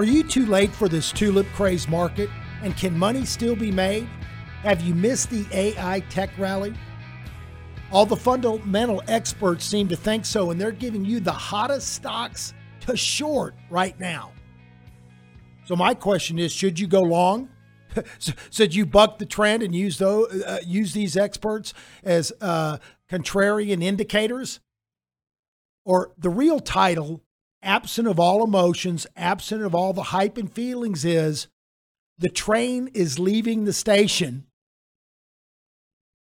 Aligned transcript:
Are 0.00 0.04
you 0.04 0.22
too 0.22 0.46
late 0.46 0.72
for 0.72 0.88
this 0.88 1.12
tulip 1.12 1.46
craze 1.48 1.86
market? 1.86 2.30
And 2.62 2.74
can 2.74 2.98
money 2.98 3.26
still 3.26 3.54
be 3.54 3.70
made? 3.70 4.08
Have 4.62 4.80
you 4.80 4.94
missed 4.94 5.28
the 5.28 5.44
AI 5.52 6.00
tech 6.08 6.30
rally? 6.38 6.72
All 7.92 8.06
the 8.06 8.16
fundamental 8.16 9.02
experts 9.08 9.62
seem 9.66 9.88
to 9.88 9.96
think 9.96 10.24
so, 10.24 10.52
and 10.52 10.58
they're 10.58 10.72
giving 10.72 11.04
you 11.04 11.20
the 11.20 11.30
hottest 11.30 11.92
stocks 11.92 12.54
to 12.86 12.96
short 12.96 13.54
right 13.68 14.00
now. 14.00 14.32
So 15.66 15.76
my 15.76 15.92
question 15.92 16.38
is: 16.38 16.50
Should 16.50 16.80
you 16.80 16.86
go 16.86 17.02
long? 17.02 17.50
Should 18.50 18.74
you 18.74 18.86
buck 18.86 19.18
the 19.18 19.26
trend 19.26 19.62
and 19.62 19.74
use 19.74 19.98
those, 19.98 20.32
uh, 20.44 20.60
use 20.64 20.94
these 20.94 21.14
experts 21.14 21.74
as 22.02 22.32
uh, 22.40 22.78
contrarian 23.10 23.82
indicators? 23.82 24.60
Or 25.84 26.12
the 26.16 26.30
real 26.30 26.58
title, 26.58 27.22
absent 27.62 28.08
of 28.08 28.18
all 28.18 28.44
emotions, 28.44 29.06
absent 29.16 29.62
of 29.62 29.74
all 29.74 29.92
the 29.92 30.04
hype 30.04 30.36
and 30.36 30.52
feelings, 30.52 31.04
is 31.04 31.48
the 32.18 32.28
train 32.28 32.88
is 32.94 33.18
leaving 33.18 33.64
the 33.64 33.72
station. 33.72 34.46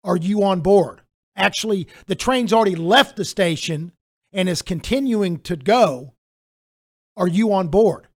Are 0.05 0.17
you 0.17 0.43
on 0.43 0.61
board? 0.61 1.01
Actually, 1.35 1.87
the 2.07 2.15
train's 2.15 2.53
already 2.53 2.77
left 2.77 3.17
the 3.17 3.25
station 3.25 3.93
and 4.33 4.49
is 4.49 4.63
continuing 4.63 5.39
to 5.41 5.57
go. 5.57 6.15
Are 7.17 7.29
you 7.29 7.53
on 7.53 7.69
board? 7.69 8.09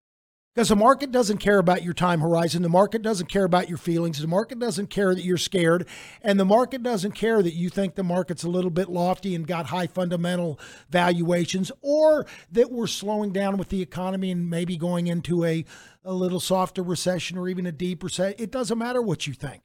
Because 0.55 0.69
the 0.69 0.77
market 0.77 1.13
doesn't 1.13 1.39
care 1.39 1.59
about 1.59 1.85
your 1.85 1.95
time 1.95 2.21
horizon. 2.21 2.63
The 2.63 2.69
market 2.69 3.03
doesn't 3.03 3.29
care 3.29 3.45
about 3.45 3.69
your 3.69 3.79
feelings. 3.79 4.21
The 4.21 4.27
market 4.27 4.59
doesn't 4.59 4.91
care 4.91 5.15
that 5.15 5.25
you're 5.25 5.37
scared. 5.37 5.87
And 6.23 6.41
the 6.41 6.45
market 6.45 6.83
doesn't 6.83 7.13
care 7.13 7.41
that 7.41 7.55
you 7.55 7.69
think 7.69 7.95
the 7.95 8.03
market's 8.03 8.43
a 8.43 8.49
little 8.49 8.71
bit 8.71 8.89
lofty 8.89 9.37
and 9.37 9.47
got 9.47 9.67
high 9.67 9.87
fundamental 9.87 10.59
valuations 10.91 11.71
or 11.83 12.27
that 12.51 12.73
we're 12.73 12.89
slowing 12.89 13.33
down 13.33 13.59
with 13.59 13.69
the 13.69 13.81
economy 13.81 14.33
and 14.33 14.51
maybe 14.51 14.77
going 14.77 15.07
into 15.07 15.45
a, 15.45 15.65
a 16.05 16.13
little 16.13 16.41
softer 16.41 16.83
recession 16.83 17.39
or 17.39 17.49
even 17.49 17.65
a 17.65 17.73
deep 17.73 18.03
recession. 18.03 18.35
It 18.39 18.51
doesn't 18.51 18.79
matter 18.79 19.01
what 19.01 19.29
you 19.29 19.35
think. 19.35 19.63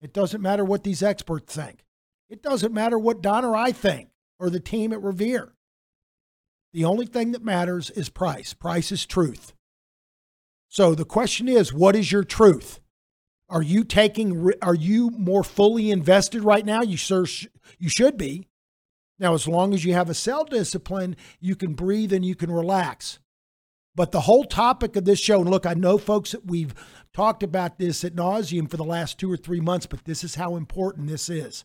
It 0.00 0.14
doesn't 0.14 0.40
matter 0.40 0.64
what 0.64 0.84
these 0.84 1.02
experts 1.02 1.54
think. 1.54 1.84
It 2.30 2.42
doesn't 2.42 2.72
matter 2.72 2.98
what 2.98 3.20
Don 3.20 3.44
or 3.44 3.54
I 3.54 3.72
think 3.72 4.08
or 4.40 4.48
the 4.48 4.60
team 4.60 4.94
at 4.94 5.02
Revere. 5.02 5.52
The 6.72 6.86
only 6.86 7.06
thing 7.06 7.32
that 7.32 7.44
matters 7.44 7.90
is 7.90 8.08
price. 8.08 8.54
Price 8.54 8.90
is 8.90 9.04
truth. 9.04 9.52
So 10.68 10.94
the 10.94 11.04
question 11.04 11.48
is, 11.48 11.72
what 11.72 11.96
is 11.96 12.12
your 12.12 12.24
truth? 12.24 12.80
Are 13.48 13.62
you 13.62 13.82
taking? 13.84 14.52
Are 14.60 14.74
you 14.74 15.10
more 15.10 15.42
fully 15.42 15.90
invested 15.90 16.44
right 16.44 16.64
now? 16.64 16.82
You 16.82 16.98
sure 16.98 17.26
you 17.78 17.88
should 17.88 18.18
be. 18.18 18.46
Now, 19.18 19.34
as 19.34 19.48
long 19.48 19.74
as 19.74 19.84
you 19.84 19.94
have 19.94 20.10
a 20.10 20.14
sell 20.14 20.44
discipline, 20.44 21.16
you 21.40 21.56
can 21.56 21.74
breathe 21.74 22.12
and 22.12 22.24
you 22.24 22.34
can 22.34 22.50
relax. 22.50 23.18
But 23.94 24.12
the 24.12 24.20
whole 24.20 24.44
topic 24.44 24.94
of 24.94 25.06
this 25.06 25.18
show, 25.18 25.40
and 25.40 25.50
look, 25.50 25.66
I 25.66 25.74
know 25.74 25.98
folks 25.98 26.30
that 26.32 26.46
we've 26.46 26.74
talked 27.12 27.42
about 27.42 27.78
this 27.78 28.04
at 28.04 28.14
nauseum 28.14 28.70
for 28.70 28.76
the 28.76 28.84
last 28.84 29.18
two 29.18 29.32
or 29.32 29.36
three 29.36 29.60
months, 29.60 29.86
but 29.86 30.04
this 30.04 30.22
is 30.22 30.36
how 30.36 30.54
important 30.54 31.08
this 31.08 31.28
is. 31.28 31.64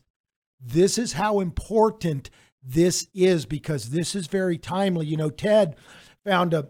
This 0.60 0.98
is 0.98 1.12
how 1.12 1.38
important 1.38 2.30
this 2.60 3.06
is 3.14 3.46
because 3.46 3.90
this 3.90 4.16
is 4.16 4.26
very 4.26 4.58
timely. 4.58 5.06
You 5.06 5.16
know, 5.16 5.30
Ted 5.30 5.76
found 6.24 6.54
a 6.54 6.68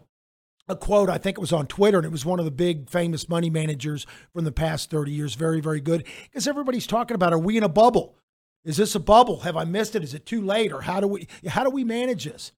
a 0.68 0.76
quote, 0.76 1.10
I 1.10 1.18
think 1.18 1.36
it 1.36 1.40
was 1.40 1.52
on 1.52 1.66
Twitter, 1.66 1.98
and 1.98 2.06
it 2.06 2.12
was 2.12 2.24
one 2.24 2.38
of 2.38 2.44
the 2.44 2.50
big 2.50 2.88
famous 2.88 3.28
money 3.28 3.50
managers 3.50 4.06
from 4.32 4.44
the 4.44 4.52
past 4.52 4.90
30 4.90 5.12
years. 5.12 5.34
Very, 5.34 5.60
very 5.60 5.80
good. 5.80 6.06
Because 6.24 6.48
everybody's 6.48 6.86
talking 6.86 7.14
about 7.14 7.32
are 7.32 7.38
we 7.38 7.56
in 7.56 7.62
a 7.62 7.68
bubble? 7.68 8.16
Is 8.64 8.78
this 8.78 8.94
a 8.94 9.00
bubble? 9.00 9.40
Have 9.40 9.56
I 9.56 9.64
missed 9.64 9.94
it? 9.94 10.02
Is 10.02 10.14
it 10.14 10.24
too 10.24 10.40
late? 10.40 10.72
Or 10.72 10.82
how 10.82 11.00
do 11.00 11.06
we 11.06 11.28
how 11.46 11.64
do 11.64 11.70
we 11.70 11.84
manage 11.84 12.24
this? 12.24 12.52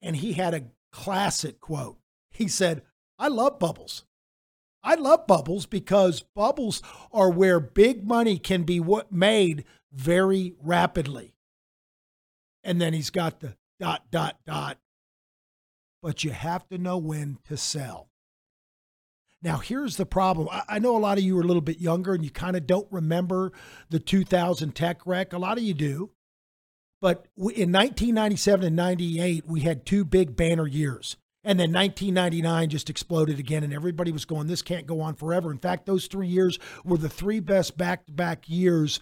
And 0.00 0.16
he 0.16 0.34
had 0.34 0.54
a 0.54 0.66
classic 0.92 1.60
quote. 1.60 1.98
He 2.30 2.46
said, 2.46 2.82
I 3.18 3.28
love 3.28 3.58
bubbles. 3.58 4.04
I 4.84 4.94
love 4.94 5.26
bubbles 5.26 5.66
because 5.66 6.22
bubbles 6.36 6.80
are 7.12 7.30
where 7.30 7.58
big 7.58 8.06
money 8.06 8.38
can 8.38 8.62
be 8.62 8.80
made 9.10 9.64
very 9.92 10.54
rapidly. 10.62 11.34
And 12.62 12.80
then 12.80 12.92
he's 12.92 13.10
got 13.10 13.40
the 13.40 13.56
dot, 13.80 14.10
dot, 14.12 14.38
dot. 14.46 14.78
But 16.02 16.24
you 16.24 16.30
have 16.30 16.68
to 16.68 16.78
know 16.78 16.98
when 16.98 17.38
to 17.48 17.56
sell. 17.56 18.10
Now, 19.42 19.58
here's 19.58 19.96
the 19.96 20.06
problem. 20.06 20.48
I- 20.50 20.78
know 20.78 20.96
a 20.96 20.98
lot 20.98 21.18
of 21.18 21.24
you 21.24 21.38
are 21.38 21.42
a 21.42 21.46
little 21.46 21.62
bit 21.62 21.80
younger 21.80 22.14
and 22.14 22.24
you 22.24 22.30
kind 22.30 22.56
of 22.56 22.66
don't 22.66 22.90
remember 22.90 23.52
the 23.90 24.00
2000 24.00 24.74
tech 24.74 25.06
wreck. 25.06 25.32
A 25.32 25.38
lot 25.38 25.58
of 25.58 25.64
you 25.64 25.74
do. 25.74 26.10
But 27.00 27.26
in 27.36 27.70
1997 27.70 28.66
and 28.66 28.76
98, 28.76 29.46
we 29.46 29.60
had 29.60 29.84
two 29.84 30.04
big 30.04 30.34
banner 30.34 30.66
years. 30.66 31.16
And 31.44 31.60
then 31.60 31.72
1999 31.72 32.70
just 32.70 32.90
exploded 32.90 33.38
again, 33.38 33.62
and 33.62 33.72
everybody 33.72 34.10
was 34.10 34.24
going, 34.24 34.48
this 34.48 34.62
can't 34.62 34.86
go 34.86 35.00
on 35.00 35.14
forever. 35.14 35.52
In 35.52 35.58
fact, 35.58 35.86
those 35.86 36.08
three 36.08 36.26
years 36.26 36.58
were 36.84 36.98
the 36.98 37.08
three 37.08 37.38
best 37.38 37.76
back 37.76 38.06
to 38.06 38.12
back 38.12 38.48
years 38.48 38.98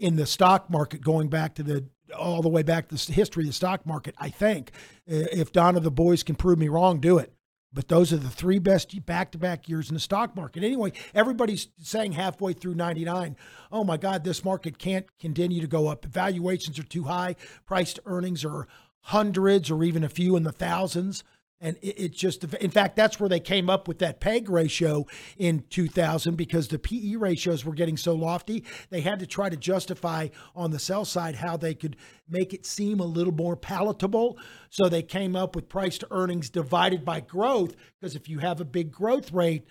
in 0.00 0.16
the 0.16 0.24
stock 0.24 0.70
market 0.70 1.02
going 1.02 1.28
back 1.28 1.54
to 1.56 1.62
the 1.62 1.84
all 2.16 2.42
the 2.42 2.48
way 2.48 2.62
back 2.62 2.88
to 2.88 2.94
the 2.94 3.12
history 3.12 3.44
of 3.44 3.48
the 3.48 3.52
stock 3.52 3.84
market. 3.86 4.14
I 4.18 4.30
think 4.30 4.72
if 5.06 5.52
Don 5.52 5.76
of 5.76 5.82
the 5.82 5.90
boys 5.90 6.22
can 6.22 6.36
prove 6.36 6.58
me 6.58 6.68
wrong, 6.68 7.00
do 7.00 7.18
it. 7.18 7.32
But 7.70 7.88
those 7.88 8.14
are 8.14 8.16
the 8.16 8.30
three 8.30 8.58
best 8.58 9.04
back 9.04 9.30
to 9.32 9.38
back 9.38 9.68
years 9.68 9.90
in 9.90 9.94
the 9.94 10.00
stock 10.00 10.34
market. 10.34 10.64
Anyway, 10.64 10.92
everybody's 11.14 11.68
saying 11.78 12.12
halfway 12.12 12.54
through 12.54 12.74
99, 12.74 13.36
oh 13.70 13.84
my 13.84 13.98
God, 13.98 14.24
this 14.24 14.42
market 14.42 14.78
can't 14.78 15.06
continue 15.18 15.60
to 15.60 15.66
go 15.66 15.86
up. 15.88 16.04
Valuations 16.06 16.78
are 16.78 16.84
too 16.84 17.04
high, 17.04 17.36
price 17.66 17.92
to 17.92 18.02
earnings 18.06 18.42
are 18.42 18.66
hundreds 19.00 19.70
or 19.70 19.84
even 19.84 20.02
a 20.02 20.08
few 20.08 20.34
in 20.34 20.44
the 20.44 20.52
thousands. 20.52 21.24
And 21.60 21.76
it, 21.82 22.00
it 22.00 22.12
just, 22.12 22.44
in 22.44 22.70
fact, 22.70 22.94
that's 22.94 23.18
where 23.18 23.28
they 23.28 23.40
came 23.40 23.68
up 23.68 23.88
with 23.88 23.98
that 23.98 24.20
PEG 24.20 24.48
ratio 24.48 25.06
in 25.36 25.64
2000 25.70 26.36
because 26.36 26.68
the 26.68 26.78
PE 26.78 27.16
ratios 27.16 27.64
were 27.64 27.74
getting 27.74 27.96
so 27.96 28.14
lofty. 28.14 28.64
They 28.90 29.00
had 29.00 29.18
to 29.18 29.26
try 29.26 29.48
to 29.48 29.56
justify 29.56 30.28
on 30.54 30.70
the 30.70 30.78
sell 30.78 31.04
side 31.04 31.34
how 31.34 31.56
they 31.56 31.74
could 31.74 31.96
make 32.28 32.54
it 32.54 32.64
seem 32.64 33.00
a 33.00 33.04
little 33.04 33.34
more 33.34 33.56
palatable. 33.56 34.38
So 34.70 34.88
they 34.88 35.02
came 35.02 35.34
up 35.34 35.56
with 35.56 35.68
price 35.68 35.98
to 35.98 36.08
earnings 36.10 36.48
divided 36.48 37.04
by 37.04 37.20
growth 37.20 37.74
because 38.00 38.14
if 38.14 38.28
you 38.28 38.38
have 38.38 38.60
a 38.60 38.64
big 38.64 38.92
growth 38.92 39.32
rate, 39.32 39.66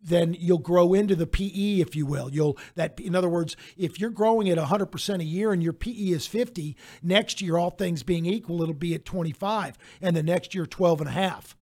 then 0.00 0.36
you'll 0.38 0.58
grow 0.58 0.94
into 0.94 1.16
the 1.16 1.26
PE, 1.26 1.80
if 1.80 1.96
you 1.96 2.06
will. 2.06 2.30
You'll 2.32 2.56
that 2.74 2.98
in 3.00 3.14
other 3.14 3.28
words, 3.28 3.56
if 3.76 3.98
you're 3.98 4.10
growing 4.10 4.48
at 4.48 4.58
100% 4.58 5.20
a 5.20 5.24
year 5.24 5.52
and 5.52 5.62
your 5.62 5.72
PE 5.72 6.10
is 6.10 6.26
50, 6.26 6.76
next 7.02 7.40
year, 7.40 7.56
all 7.56 7.70
things 7.70 8.02
being 8.02 8.26
equal, 8.26 8.62
it'll 8.62 8.74
be 8.74 8.94
at 8.94 9.04
25, 9.04 9.76
and 10.00 10.16
the 10.16 10.22
next 10.22 10.54
year 10.54 10.66
12 10.66 11.00
and 11.00 11.08
a 11.08 11.12
half. 11.12 11.56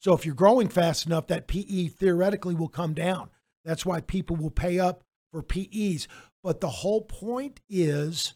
So 0.00 0.14
if 0.14 0.24
you're 0.24 0.34
growing 0.34 0.68
fast 0.68 1.06
enough, 1.06 1.26
that 1.28 1.46
PE 1.46 1.88
theoretically 1.88 2.54
will 2.54 2.68
come 2.68 2.94
down. 2.94 3.30
That's 3.64 3.84
why 3.84 4.00
people 4.00 4.36
will 4.36 4.50
pay 4.50 4.78
up 4.78 5.04
for 5.30 5.42
PEs. 5.42 6.08
But 6.42 6.60
the 6.60 6.70
whole 6.70 7.02
point 7.02 7.60
is, 7.68 8.34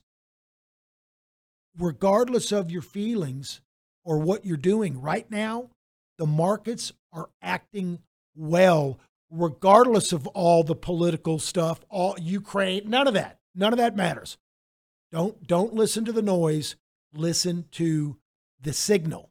regardless 1.78 2.52
of 2.52 2.70
your 2.70 2.82
feelings 2.82 3.62
or 4.04 4.18
what 4.18 4.44
you're 4.44 4.56
doing 4.58 5.00
right 5.00 5.28
now, 5.30 5.70
the 6.18 6.26
markets 6.26 6.92
are 7.12 7.30
acting 7.42 8.00
well 8.36 9.00
regardless 9.34 10.12
of 10.12 10.26
all 10.28 10.62
the 10.62 10.76
political 10.76 11.38
stuff, 11.38 11.80
all 11.90 12.16
Ukraine, 12.20 12.88
none 12.88 13.08
of 13.08 13.14
that. 13.14 13.40
None 13.54 13.72
of 13.72 13.78
that 13.78 13.96
matters. 13.96 14.38
Don't 15.12 15.46
don't 15.46 15.74
listen 15.74 16.04
to 16.04 16.12
the 16.12 16.22
noise. 16.22 16.76
Listen 17.14 17.66
to 17.72 18.16
the 18.60 18.72
signal. 18.72 19.30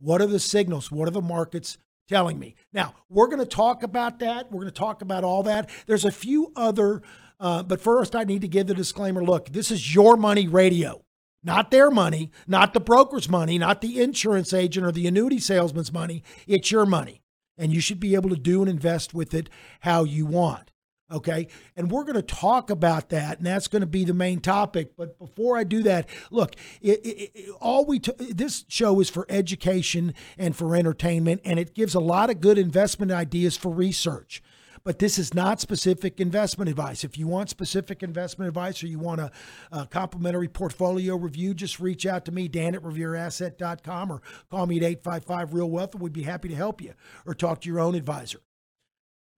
What 0.00 0.20
are 0.20 0.26
the 0.26 0.40
signals? 0.40 0.90
What 0.90 1.06
are 1.06 1.12
the 1.12 1.20
markets 1.20 1.78
telling 2.08 2.38
me? 2.38 2.56
Now, 2.72 2.94
we're 3.08 3.28
going 3.28 3.38
to 3.38 3.46
talk 3.46 3.84
about 3.84 4.18
that. 4.18 4.50
We're 4.50 4.62
going 4.62 4.72
to 4.72 4.78
talk 4.78 5.02
about 5.02 5.22
all 5.22 5.44
that. 5.44 5.70
There's 5.86 6.04
a 6.04 6.10
few 6.10 6.52
other, 6.56 7.02
uh, 7.38 7.62
but 7.62 7.80
first, 7.80 8.16
I 8.16 8.24
need 8.24 8.40
to 8.40 8.48
give 8.48 8.66
the 8.66 8.74
disclaimer 8.74 9.22
look, 9.22 9.50
this 9.50 9.70
is 9.70 9.94
your 9.94 10.16
money 10.16 10.48
radio, 10.48 11.04
not 11.44 11.70
their 11.70 11.90
money, 11.90 12.32
not 12.48 12.74
the 12.74 12.80
broker's 12.80 13.28
money, 13.28 13.58
not 13.58 13.80
the 13.80 14.02
insurance 14.02 14.52
agent 14.52 14.84
or 14.84 14.90
the 14.90 15.06
annuity 15.06 15.38
salesman's 15.38 15.92
money. 15.92 16.24
It's 16.48 16.72
your 16.72 16.86
money. 16.86 17.21
And 17.62 17.72
you 17.72 17.80
should 17.80 18.00
be 18.00 18.16
able 18.16 18.30
to 18.30 18.36
do 18.36 18.60
and 18.60 18.68
invest 18.68 19.14
with 19.14 19.32
it 19.34 19.48
how 19.82 20.02
you 20.02 20.26
want. 20.26 20.72
Okay. 21.12 21.46
And 21.76 21.92
we're 21.92 22.02
going 22.02 22.16
to 22.16 22.22
talk 22.22 22.70
about 22.70 23.10
that, 23.10 23.38
and 23.38 23.46
that's 23.46 23.68
going 23.68 23.82
to 23.82 23.86
be 23.86 24.04
the 24.04 24.14
main 24.14 24.40
topic. 24.40 24.96
But 24.96 25.16
before 25.16 25.56
I 25.56 25.62
do 25.62 25.82
that, 25.84 26.08
look, 26.32 26.56
it, 26.80 27.06
it, 27.06 27.30
it, 27.34 27.50
all 27.60 27.84
we 27.84 28.00
t- 28.00 28.12
this 28.18 28.64
show 28.66 28.98
is 28.98 29.10
for 29.10 29.26
education 29.28 30.12
and 30.36 30.56
for 30.56 30.74
entertainment, 30.74 31.42
and 31.44 31.60
it 31.60 31.74
gives 31.74 31.94
a 31.94 32.00
lot 32.00 32.30
of 32.30 32.40
good 32.40 32.58
investment 32.58 33.12
ideas 33.12 33.56
for 33.56 33.70
research. 33.70 34.42
But 34.84 34.98
this 34.98 35.18
is 35.18 35.32
not 35.32 35.60
specific 35.60 36.20
investment 36.20 36.68
advice. 36.68 37.04
If 37.04 37.16
you 37.16 37.28
want 37.28 37.50
specific 37.50 38.02
investment 38.02 38.48
advice 38.48 38.82
or 38.82 38.88
you 38.88 38.98
want 38.98 39.20
a, 39.20 39.30
a 39.70 39.86
complimentary 39.86 40.48
portfolio 40.48 41.16
review, 41.16 41.54
just 41.54 41.78
reach 41.78 42.04
out 42.04 42.24
to 42.24 42.32
me, 42.32 42.48
Dan 42.48 42.74
at 42.74 42.82
revereasset.com, 42.82 44.10
or 44.10 44.22
call 44.50 44.66
me 44.66 44.78
at 44.78 44.82
855 44.82 45.54
Real 45.54 45.70
Wealth, 45.70 45.94
and 45.94 46.02
we'd 46.02 46.12
be 46.12 46.24
happy 46.24 46.48
to 46.48 46.56
help 46.56 46.80
you 46.80 46.94
or 47.24 47.34
talk 47.34 47.60
to 47.60 47.68
your 47.68 47.78
own 47.78 47.94
advisor. 47.94 48.40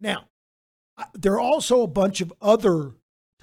Now, 0.00 0.28
I- 0.96 1.06
there 1.12 1.34
are 1.34 1.40
also 1.40 1.82
a 1.82 1.88
bunch 1.88 2.20
of 2.20 2.32
other 2.40 2.92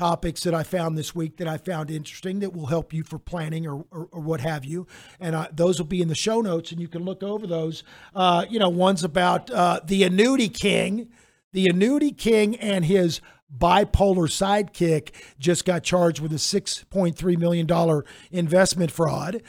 topics 0.01 0.41
that 0.43 0.55
I 0.55 0.63
found 0.63 0.97
this 0.97 1.13
week 1.13 1.37
that 1.37 1.47
I 1.47 1.57
found 1.57 1.91
interesting 1.91 2.39
that 2.39 2.55
will 2.55 2.65
help 2.65 2.91
you 2.91 3.03
for 3.03 3.19
planning 3.19 3.67
or, 3.67 3.85
or, 3.91 4.07
or 4.11 4.21
what 4.21 4.41
have 4.41 4.65
you. 4.65 4.87
And 5.19 5.35
uh, 5.35 5.49
those 5.51 5.77
will 5.77 5.85
be 5.85 6.01
in 6.01 6.07
the 6.07 6.15
show 6.15 6.41
notes 6.41 6.71
and 6.71 6.81
you 6.81 6.87
can 6.87 7.03
look 7.03 7.21
over 7.21 7.45
those. 7.45 7.83
Uh, 8.15 8.45
you 8.49 8.57
know, 8.57 8.69
one's 8.69 9.03
about 9.03 9.51
uh, 9.51 9.79
the 9.85 10.01
annuity 10.01 10.49
king. 10.49 11.09
The 11.53 11.67
annuity 11.67 12.11
king 12.11 12.55
and 12.55 12.85
his 12.85 13.21
bipolar 13.55 14.27
sidekick 14.29 15.11
just 15.37 15.65
got 15.65 15.83
charged 15.83 16.21
with 16.21 16.31
a 16.31 16.35
$6.3 16.35 17.37
million 17.37 18.03
investment 18.31 18.91
fraud 18.91 19.41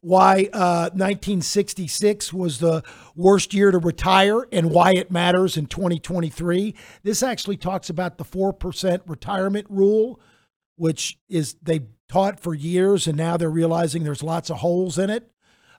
why 0.00 0.48
uh, 0.52 0.90
1966 0.94 2.32
was 2.32 2.58
the 2.58 2.82
worst 3.16 3.52
year 3.52 3.70
to 3.70 3.78
retire 3.78 4.46
and 4.52 4.70
why 4.70 4.92
it 4.92 5.10
matters 5.10 5.56
in 5.56 5.66
2023. 5.66 6.74
This 7.02 7.22
actually 7.22 7.56
talks 7.56 7.90
about 7.90 8.18
the 8.18 8.24
4% 8.24 9.00
retirement 9.06 9.66
rule, 9.68 10.20
which 10.76 11.18
is 11.28 11.56
they 11.62 11.80
taught 12.08 12.40
for 12.40 12.54
years 12.54 13.06
and 13.06 13.16
now 13.16 13.36
they're 13.36 13.50
realizing 13.50 14.04
there's 14.04 14.22
lots 14.22 14.50
of 14.50 14.58
holes 14.58 14.98
in 14.98 15.10
it. 15.10 15.30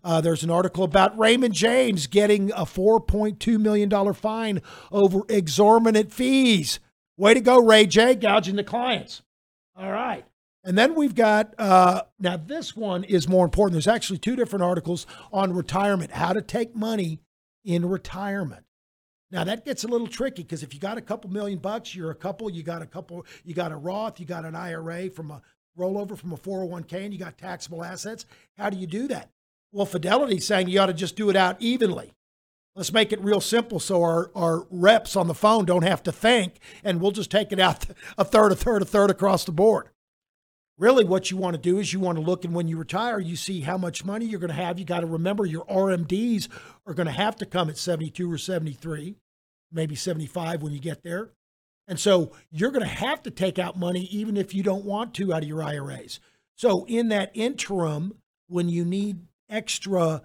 Uh, 0.03 0.21
there's 0.21 0.43
an 0.43 0.49
article 0.49 0.83
about 0.83 1.17
Raymond 1.17 1.53
James 1.53 2.07
getting 2.07 2.51
a 2.51 2.65
$4.2 2.65 3.59
million 3.59 4.13
fine 4.13 4.61
over 4.91 5.21
exorbitant 5.29 6.13
fees. 6.13 6.79
Way 7.17 7.33
to 7.33 7.41
go, 7.41 7.59
Ray 7.59 7.85
J, 7.85 8.15
gouging 8.15 8.55
the 8.55 8.63
clients. 8.63 9.21
All 9.75 9.91
right. 9.91 10.25
And 10.63 10.77
then 10.77 10.95
we've 10.95 11.15
got 11.15 11.53
uh, 11.57 12.03
now 12.19 12.37
this 12.37 12.75
one 12.75 13.03
is 13.03 13.27
more 13.27 13.45
important. 13.45 13.73
There's 13.73 13.87
actually 13.87 14.19
two 14.19 14.35
different 14.35 14.63
articles 14.63 15.07
on 15.31 15.53
retirement, 15.53 16.11
how 16.11 16.33
to 16.33 16.41
take 16.41 16.75
money 16.75 17.19
in 17.63 17.87
retirement. 17.87 18.65
Now 19.31 19.43
that 19.43 19.63
gets 19.63 19.83
a 19.83 19.87
little 19.87 20.07
tricky 20.07 20.43
because 20.43 20.63
if 20.63 20.73
you 20.73 20.79
got 20.79 20.97
a 20.97 21.01
couple 21.01 21.29
million 21.29 21.59
bucks, 21.59 21.95
you're 21.95 22.11
a 22.11 22.15
couple, 22.15 22.49
you 22.49 22.63
got 22.63 22.81
a 22.81 22.85
couple, 22.85 23.25
you 23.43 23.53
got 23.53 23.71
a 23.71 23.75
Roth, 23.75 24.19
you 24.19 24.25
got 24.25 24.45
an 24.45 24.55
IRA 24.55 25.09
from 25.09 25.31
a 25.31 25.41
rollover 25.77 26.17
from 26.17 26.33
a 26.33 26.37
401k, 26.37 27.05
and 27.05 27.13
you 27.13 27.19
got 27.19 27.37
taxable 27.37 27.83
assets. 27.83 28.25
How 28.57 28.69
do 28.69 28.77
you 28.77 28.87
do 28.87 29.07
that? 29.09 29.29
Well, 29.71 29.85
Fidelity's 29.85 30.47
saying 30.47 30.67
you 30.67 30.79
ought 30.79 30.87
to 30.87 30.93
just 30.93 31.15
do 31.15 31.29
it 31.29 31.35
out 31.35 31.57
evenly. 31.59 32.13
Let's 32.75 32.93
make 32.93 33.11
it 33.11 33.21
real 33.21 33.41
simple 33.41 33.79
so 33.79 34.01
our, 34.03 34.31
our 34.35 34.65
reps 34.69 35.15
on 35.15 35.27
the 35.27 35.33
phone 35.33 35.65
don't 35.65 35.83
have 35.83 36.01
to 36.03 36.11
think, 36.11 36.59
and 36.83 37.01
we'll 37.01 37.11
just 37.11 37.31
take 37.31 37.51
it 37.51 37.59
out 37.59 37.85
a 38.17 38.23
third, 38.23 38.51
a 38.51 38.55
third, 38.55 38.81
a 38.81 38.85
third 38.85 39.09
across 39.11 39.43
the 39.43 39.51
board. 39.51 39.89
Really 40.77 41.03
what 41.03 41.29
you 41.29 41.35
want 41.35 41.55
to 41.55 41.61
do 41.61 41.77
is 41.77 41.91
you 41.91 41.99
want 41.99 42.17
to 42.17 42.23
look 42.23 42.45
and 42.45 42.55
when 42.55 42.69
you 42.69 42.77
retire 42.77 43.19
you 43.19 43.35
see 43.35 43.59
how 43.59 43.77
much 43.77 44.05
money 44.05 44.25
you're 44.25 44.39
going 44.39 44.47
to 44.47 44.55
have. 44.55 44.79
You 44.79 44.85
got 44.85 45.01
to 45.01 45.07
remember 45.07 45.45
your 45.45 45.65
rmds 45.65 46.47
are 46.87 46.93
going 46.93 47.05
to 47.05 47.11
have 47.11 47.35
to 47.37 47.45
come 47.45 47.69
at 47.69 47.77
72 47.77 48.31
or 48.31 48.37
73 48.37 49.17
maybe 49.71 49.95
75 49.95 50.63
when 50.63 50.71
you 50.71 50.79
get 50.79 51.03
there. 51.03 51.31
And 51.87 51.99
so 51.99 52.31
you're 52.49 52.71
going 52.71 52.85
to 52.85 52.87
have 52.87 53.21
to 53.23 53.31
take 53.31 53.59
out 53.59 53.77
money 53.77 54.07
even 54.11 54.37
if 54.37 54.53
you 54.53 54.63
don't 54.63 54.85
want 54.85 55.13
to 55.15 55.33
out 55.33 55.43
of 55.43 55.49
your 55.49 55.61
iras 55.61 56.21
so 56.55 56.85
in 56.85 57.09
that 57.09 57.31
interim 57.33 58.13
when 58.47 58.69
you 58.69 58.85
need 58.85 59.19
extra 59.49 60.21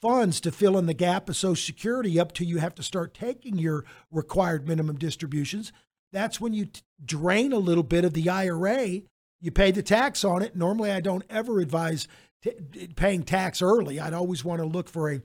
funds 0.00 0.40
to 0.40 0.52
fill 0.52 0.76
in 0.76 0.86
the 0.86 0.94
gap 0.94 1.28
of 1.28 1.36
social 1.36 1.56
security 1.56 2.20
up 2.20 2.32
to 2.32 2.44
you 2.44 2.58
have 2.58 2.74
to 2.74 2.82
start 2.82 3.14
taking 3.14 3.58
your 3.58 3.84
required 4.10 4.68
minimum 4.68 4.96
distributions 4.96 5.72
that's 6.12 6.40
when 6.40 6.52
you 6.52 6.66
t- 6.66 6.82
drain 7.04 7.52
a 7.52 7.58
little 7.58 7.82
bit 7.82 8.04
of 8.04 8.12
the 8.12 8.28
ira 8.28 9.00
you 9.44 9.50
pay 9.50 9.70
the 9.70 9.82
tax 9.82 10.24
on 10.24 10.40
it. 10.40 10.56
Normally, 10.56 10.90
I 10.90 11.02
don't 11.02 11.22
ever 11.28 11.60
advise 11.60 12.08
t- 12.42 12.88
paying 12.96 13.24
tax 13.24 13.60
early. 13.60 14.00
I'd 14.00 14.14
always 14.14 14.42
want 14.42 14.62
to 14.62 14.66
look 14.66 14.88
for 14.88 15.12
a, 15.12 15.20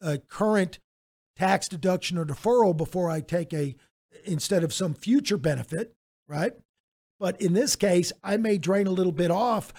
a 0.00 0.18
current 0.18 0.78
tax 1.36 1.66
deduction 1.66 2.16
or 2.16 2.24
deferral 2.24 2.76
before 2.76 3.10
I 3.10 3.20
take 3.20 3.52
a 3.52 3.74
instead 4.24 4.62
of 4.62 4.72
some 4.72 4.94
future 4.94 5.36
benefit, 5.36 5.96
right? 6.28 6.52
But 7.18 7.40
in 7.40 7.54
this 7.54 7.74
case, 7.74 8.12
I 8.22 8.36
may 8.36 8.56
drain 8.56 8.86
a 8.86 8.92
little 8.92 9.10
bit 9.10 9.32
off 9.32 9.74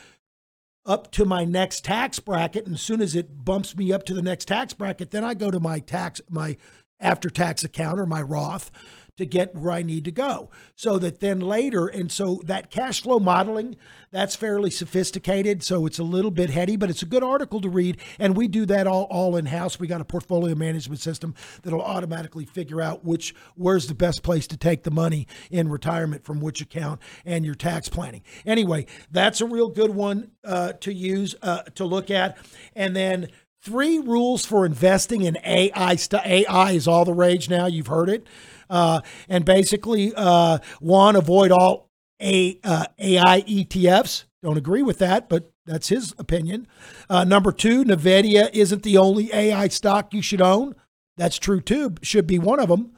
up 0.88 1.12
to 1.12 1.25
my 1.25 1.44
next 1.44 1.84
tax 1.84 2.19
bracket, 2.19 2.66
and 2.66 2.75
as 2.75 2.81
soon 2.81 3.01
as 3.01 3.16
it 3.16 3.44
bumps 3.45 3.75
me 3.75 3.92
up 3.92 4.04
to 4.06 4.13
the 4.13 4.22
next 4.22 4.45
tax 4.45 4.74
bracket, 4.74 5.12
then 5.12 5.24
I 5.24 5.34
go 5.34 5.51
to 5.51 5.60
my 5.60 5.80
tax 5.80 6.22
my 6.30 6.57
after 7.00 7.30
tax 7.30 7.63
account 7.63 8.00
or 8.00 8.06
my 8.06 8.22
Roth 8.22 8.72
to 9.18 9.25
get 9.25 9.56
where 9.56 9.72
I 9.72 9.81
need 9.81 10.06
to 10.06 10.12
go. 10.12 10.50
So 10.75 10.98
that 11.00 11.19
then 11.19 11.40
later, 11.40 11.88
and 11.88 12.12
so 12.12 12.42
that 12.46 12.72
cash 12.72 13.02
flow 13.02 13.19
modeling, 13.19 13.75
that's 14.12 14.36
fairly 14.36 14.69
sophisticated. 14.69 15.64
So 15.64 15.86
it's 15.86 16.00
a 16.00 16.04
little 16.04 16.31
bit 16.31 16.50
heady, 16.50 16.78
but 16.78 16.90
it's 16.90 17.02
a 17.02 17.08
good 17.08 17.24
article 17.24 17.60
to 17.62 17.69
read. 17.69 17.98
And 18.19 18.38
we 18.38 18.48
do 18.48 18.66
that 18.68 18.88
all, 18.88 19.04
all 19.06 19.36
in 19.36 19.48
house. 19.48 19.80
We 19.80 19.88
got 19.88 20.02
a 20.02 20.06
portfolio 20.06 20.56
management 20.56 21.02
system 21.02 21.36
that'll 21.64 21.81
automatically 21.81 22.46
figure 22.46 22.81
out 22.81 23.04
which 23.04 23.36
where's 23.56 23.88
the 23.88 23.96
best 23.96 24.24
place 24.24 24.48
to 24.48 24.58
take 24.58 24.84
the 24.84 24.92
money 24.92 25.28
in 25.52 25.69
retirement 25.69 26.24
from 26.24 26.40
which 26.40 26.62
account 26.62 27.02
and 27.25 27.46
your 27.46 27.56
tax 27.56 27.90
planning. 27.90 28.22
Anyway, 28.46 28.86
that's 29.12 29.42
a 29.42 29.46
real 29.46 29.69
good 29.69 29.92
one 29.92 30.31
uh, 30.44 30.74
to 30.74 30.94
use 30.94 31.36
uh, 31.42 31.64
to 31.76 31.86
look 31.86 32.09
at. 32.12 32.38
And 32.76 32.95
then 32.95 33.30
three 33.62 34.00
rules 34.00 34.45
for 34.45 34.66
investing 34.66 35.24
in 35.24 35.38
AI. 35.44 35.97
AI 36.14 36.71
is 36.71 36.88
all 36.88 37.06
the 37.06 37.14
rage 37.14 37.50
now. 37.50 37.66
You've 37.66 37.88
heard 37.88 38.09
it. 38.09 38.28
Uh, 38.69 39.02
and 39.30 39.45
basically, 39.45 40.14
uh, 40.16 40.59
one, 40.80 41.16
avoid 41.16 41.52
all 41.52 41.90
A, 42.21 42.59
uh, 42.64 42.86
AI 43.00 43.42
ETFs. 43.42 44.26
Don't 44.44 44.57
agree 44.57 44.83
with 44.83 45.00
that, 45.00 45.30
but 45.30 45.52
that's 45.66 45.90
his 45.90 46.14
opinion. 46.18 46.68
Uh, 47.09 47.24
number 47.24 47.52
two, 47.52 47.83
Nvidia 47.83 48.50
isn't 48.54 48.83
the 48.83 48.97
only 48.97 49.33
AI 49.33 49.68
stock 49.68 50.14
you 50.14 50.21
should 50.21 50.42
own. 50.42 50.76
That's 51.18 51.38
true 51.38 51.62
too. 51.62 51.95
Should 52.02 52.28
be 52.28 52.40
one 52.40 52.59
of 52.59 52.69
them. 52.69 52.92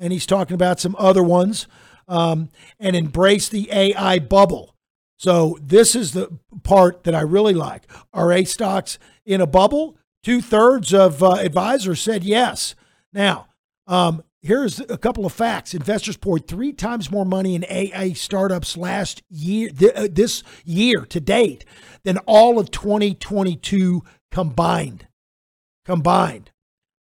And 0.00 0.12
he's 0.12 0.26
talking 0.26 0.54
about 0.54 0.80
some 0.80 0.96
other 0.98 1.22
ones. 1.22 1.66
Um, 2.08 2.48
and 2.80 2.96
embrace 2.96 3.50
the 3.50 3.68
AI 3.70 4.18
bubble. 4.18 4.74
So 5.18 5.58
this 5.60 5.94
is 5.94 6.12
the 6.12 6.38
part 6.62 7.04
that 7.04 7.14
I 7.14 7.20
really 7.20 7.52
like. 7.52 7.82
Are 8.14 8.32
A 8.32 8.44
stocks 8.44 8.98
in 9.26 9.42
a 9.42 9.46
bubble? 9.46 9.98
Two 10.22 10.40
thirds 10.40 10.94
of 10.94 11.22
uh, 11.22 11.34
advisors 11.34 12.00
said 12.00 12.24
yes. 12.24 12.74
Now, 13.12 13.48
um, 13.86 14.22
here's 14.42 14.80
a 14.80 14.98
couple 14.98 15.26
of 15.26 15.32
facts. 15.32 15.74
Investors 15.74 16.16
poured 16.16 16.46
three 16.46 16.72
times 16.72 17.10
more 17.10 17.24
money 17.24 17.54
in 17.54 17.64
AI 17.68 18.12
startups 18.12 18.76
last 18.76 19.22
year, 19.28 19.70
th- 19.70 19.94
uh, 19.94 20.08
this 20.10 20.42
year 20.64 21.04
to 21.06 21.20
date, 21.20 21.64
than 22.04 22.18
all 22.18 22.58
of 22.58 22.70
2022 22.70 24.02
combined. 24.30 25.06
Combined. 25.84 26.50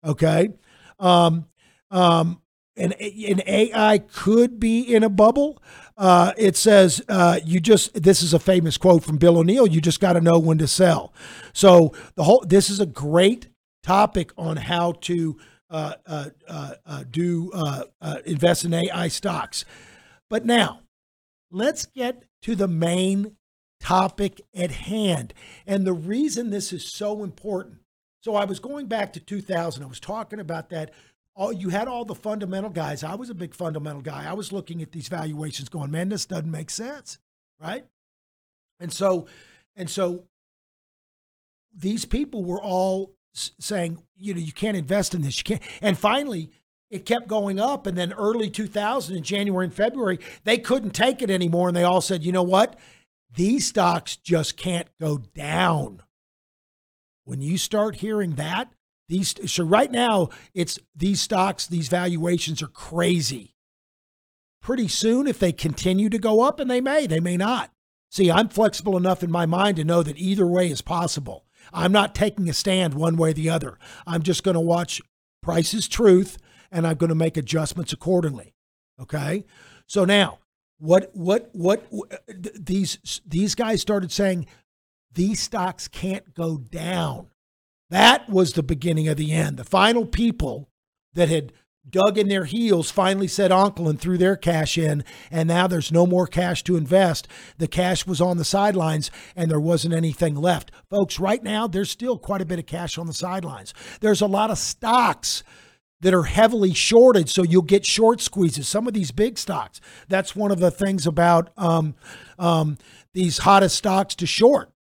Okay. 0.04 0.50
Um, 1.00 1.46
um, 1.92 2.42
and 2.78 2.94
an 2.94 3.42
AI 3.48 4.00
could 4.00 4.60
be 4.60 4.82
in 4.82 5.04
a 5.04 5.10
bubble. 5.10 5.62
Uh, 5.98 6.34
it 6.38 6.58
says 6.58 7.02
uh, 7.08 7.40
you 7.46 7.60
just 7.62 8.02
this 8.02 8.22
is 8.22 8.34
a 8.34 8.40
famous 8.40 8.78
quote 8.78 9.04
from 9.04 9.18
Bill 9.18 9.38
O'Neil. 9.38 9.66
You 9.66 9.80
just 9.80 10.02
got 10.02 10.14
to 10.14 10.22
know 10.22 10.38
when 10.38 10.58
to 10.58 10.68
sell. 10.68 11.14
So 11.54 11.94
the 12.16 12.24
whole 12.24 12.44
this 12.46 12.70
is 12.70 12.82
a 12.82 12.86
great 12.86 13.48
topic 13.82 14.32
on 14.38 14.58
how 14.58 14.94
to 15.04 15.38
do 17.12 17.52
uh, 17.54 17.84
uh, 18.02 18.18
invest 18.26 18.66
in 18.66 18.74
AI 18.74 19.08
stocks. 19.08 19.66
But 20.30 20.46
now 20.46 20.82
let's 21.52 21.86
get 21.86 22.24
to 22.44 22.56
the 22.56 22.68
main 22.68 23.36
topic 23.80 24.42
at 24.56 24.72
hand, 24.72 25.34
and 25.68 25.86
the 25.86 25.94
reason 25.94 26.50
this 26.50 26.74
is 26.74 26.92
so 26.92 27.24
important. 27.24 27.78
So 28.22 28.36
I 28.36 28.46
was 28.46 28.60
going 28.60 28.88
back 28.88 29.14
to 29.14 29.20
2000. 29.20 29.84
I 29.84 29.86
was 29.86 30.00
talking 30.00 30.40
about 30.40 30.70
that 30.70 30.92
all 31.36 31.52
you 31.52 31.70
had 31.70 31.88
all 31.88 32.06
the 32.06 32.16
fundamental 32.16 32.70
guys. 32.70 33.04
I 33.04 33.16
was 33.16 33.30
a 33.30 33.36
big 33.36 33.54
fundamental 33.54 34.02
guy. 34.02 34.28
I 34.28 34.34
was 34.34 34.52
looking 34.52 34.82
at 34.82 34.92
these 34.92 35.10
valuations 35.10 35.70
going, 35.70 35.92
man, 35.92 36.10
this 36.10 36.26
doesn't 36.26 36.50
make 36.50 36.70
sense. 36.70 37.20
Right. 37.62 37.86
And 38.80 38.92
so 38.92 39.28
And 39.76 39.90
so 39.90 40.24
these 41.76 42.06
people 42.06 42.44
were 42.44 42.62
all 42.62 43.15
saying, 43.36 44.02
you 44.18 44.34
know, 44.34 44.40
you 44.40 44.52
can't 44.52 44.78
invest 44.78 45.14
in 45.14 45.22
this. 45.22 45.38
You 45.38 45.44
can't. 45.44 45.62
And 45.82 45.98
finally, 45.98 46.50
it 46.90 47.06
kept 47.06 47.28
going 47.28 47.60
up. 47.60 47.86
And 47.86 47.98
then 47.98 48.14
early 48.14 48.50
2000 48.50 49.16
in 49.16 49.24
January 49.24 49.66
and 49.66 49.74
February, 49.74 50.20
they 50.44 50.58
couldn't 50.58 50.92
take 50.92 51.22
it 51.22 51.30
anymore. 51.30 51.68
And 51.68 51.78
they 51.78 51.84
all 51.84 52.02
said, 52.02 52.24
you 52.24 52.32
know 52.32 52.44
what? 52.44 52.78
These 53.34 53.68
stocks 53.68 54.16
just 54.16 54.56
can't 54.58 54.88
go 55.00 55.18
down. 55.18 56.02
When 57.26 57.42
you 57.42 57.58
start 57.58 57.98
hearing 57.98 58.36
that, 58.36 58.72
these 59.08 59.36
so 59.52 59.64
right 59.64 59.92
now 59.92 60.30
it's 60.54 60.80
these 60.96 61.22
stocks, 61.22 61.68
these 61.68 61.90
valuations 61.90 62.62
are 62.62 62.68
crazy. 62.68 63.56
Pretty 64.62 64.88
soon, 64.88 65.28
if 65.28 65.38
they 65.38 65.52
continue 65.52 66.10
to 66.10 66.18
go 66.18 66.42
up, 66.42 66.60
and 66.60 66.72
they 66.72 66.82
may, 66.82 67.06
they 67.06 67.20
may 67.20 67.38
not. 67.38 67.72
See, 68.10 68.32
I'm 68.32 68.50
flexible 68.50 68.98
enough 68.98 69.22
in 69.22 69.30
my 69.30 69.46
mind 69.46 69.78
to 69.78 69.84
know 69.84 70.02
that 70.02 70.18
either 70.18 70.48
way 70.48 70.72
is 70.72 70.82
possible. 70.82 71.45
I'm 71.76 71.92
not 71.92 72.16
taking 72.16 72.50
a 72.50 72.54
stand 72.54 72.94
one 72.94 73.18
way 73.18 73.32
or 73.32 73.34
the 73.34 73.50
other. 73.50 73.78
I'm 74.08 74.24
just 74.24 74.44
going 74.44 74.56
to 74.56 74.62
watch 74.62 75.02
Price's 75.44 75.88
truth 75.88 76.38
and 76.72 76.88
I'm 76.88 76.96
going 76.96 77.10
to 77.10 77.16
make 77.16 77.38
adjustments 77.38 77.94
accordingly. 77.94 78.56
Okay? 79.00 79.46
So 79.86 80.06
now, 80.06 80.40
what 80.80 81.12
what 81.14 81.50
what 81.54 81.86
these 82.28 83.22
these 83.26 83.56
guys 83.56 83.82
started 83.82 84.12
saying 84.12 84.48
these 85.14 85.42
stocks 85.42 85.88
can't 85.88 86.34
go 86.34 86.58
down. 86.58 87.28
That 87.90 88.30
was 88.30 88.54
the 88.54 88.64
beginning 88.64 89.08
of 89.08 89.18
the 89.18 89.32
end. 89.32 89.58
The 89.58 89.64
final 89.64 90.06
people 90.06 90.70
that 91.14 91.30
had 91.30 91.54
dug 91.90 92.18
in 92.18 92.28
their 92.28 92.46
heels 92.46 92.90
finally 92.90 93.28
said 93.28 93.52
uncle 93.52 93.88
and 93.88 94.00
threw 94.00 94.18
their 94.18 94.36
cash 94.36 94.78
in 94.78 95.04
and 95.30 95.48
now 95.48 95.68
there's 95.68 95.92
no 95.92 96.06
more 96.06 96.28
cash 96.28 96.64
to 96.64 96.78
invest. 96.78 97.28
The 97.58 97.68
cash 97.68 98.06
was 98.08 98.20
on 98.20 98.38
the 98.38 98.46
sidelines 98.46 99.12
and 99.36 99.50
there 99.50 99.60
wasn't 99.60 99.94
anything 99.94 100.36
left. 100.36 100.72
Folks 100.90 101.20
right 101.20 101.44
now 101.44 101.68
there's 101.68 101.92
still 101.92 102.18
quite 102.18 102.42
a 102.42 102.46
bit 102.46 102.60
of 102.60 102.66
cash 102.66 102.98
on 102.98 103.08
the 103.08 103.14
sidelines. 103.14 103.74
There's 104.02 104.22
a 104.22 104.28
lot 104.28 104.52
of 104.52 104.58
stocks 104.58 105.44
that 106.02 106.14
are 106.14 106.24
heavily 106.24 106.74
shorted 106.74 107.30
so 107.30 107.44
you'll 107.44 107.62
get 107.62 107.86
short 107.86 108.22
squeezes. 108.22 108.68
Some 108.68 108.88
of 108.88 108.94
these 108.94 109.12
big 109.12 109.38
stocks 109.38 109.80
that's 110.08 110.36
one 110.36 110.52
of 110.52 110.60
the 110.60 110.72
things 110.72 111.06
about 111.06 111.52
um, 111.58 111.96
um, 112.40 112.78
these 113.14 113.40
hottest 113.40 113.76
stocks 113.76 114.16
to 114.16 114.26
short. 114.26 114.72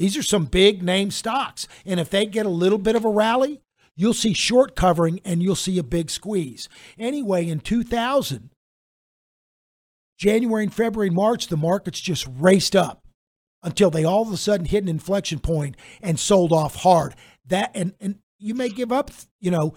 These 0.00 0.16
are 0.16 0.22
some 0.22 0.46
big 0.46 0.82
name 0.82 1.10
stocks. 1.10 1.68
And 1.84 2.00
if 2.00 2.08
they 2.08 2.24
get 2.24 2.46
a 2.46 2.50
little 2.50 2.78
bit 2.78 2.96
of 2.96 3.04
a 3.04 3.10
rally, 3.10 3.60
you'll 4.00 4.14
see 4.14 4.32
short 4.32 4.74
covering 4.74 5.20
and 5.24 5.42
you'll 5.42 5.54
see 5.54 5.78
a 5.78 5.82
big 5.82 6.10
squeeze. 6.10 6.68
Anyway, 6.98 7.46
in 7.48 7.60
2000, 7.60 8.50
January 10.18 10.64
and 10.64 10.74
February 10.74 11.08
and 11.08 11.16
March, 11.16 11.48
the 11.48 11.56
markets 11.56 12.00
just 12.00 12.26
raced 12.38 12.74
up 12.74 13.06
until 13.62 13.90
they 13.90 14.04
all 14.04 14.22
of 14.22 14.32
a 14.32 14.38
sudden 14.38 14.66
hit 14.66 14.82
an 14.82 14.88
inflection 14.88 15.38
point 15.38 15.76
and 16.00 16.18
sold 16.18 16.50
off 16.50 16.76
hard. 16.76 17.14
That 17.46 17.70
and 17.74 17.92
and 18.00 18.16
you 18.38 18.54
may 18.54 18.70
give 18.70 18.90
up, 18.90 19.10
you 19.38 19.50
know, 19.50 19.74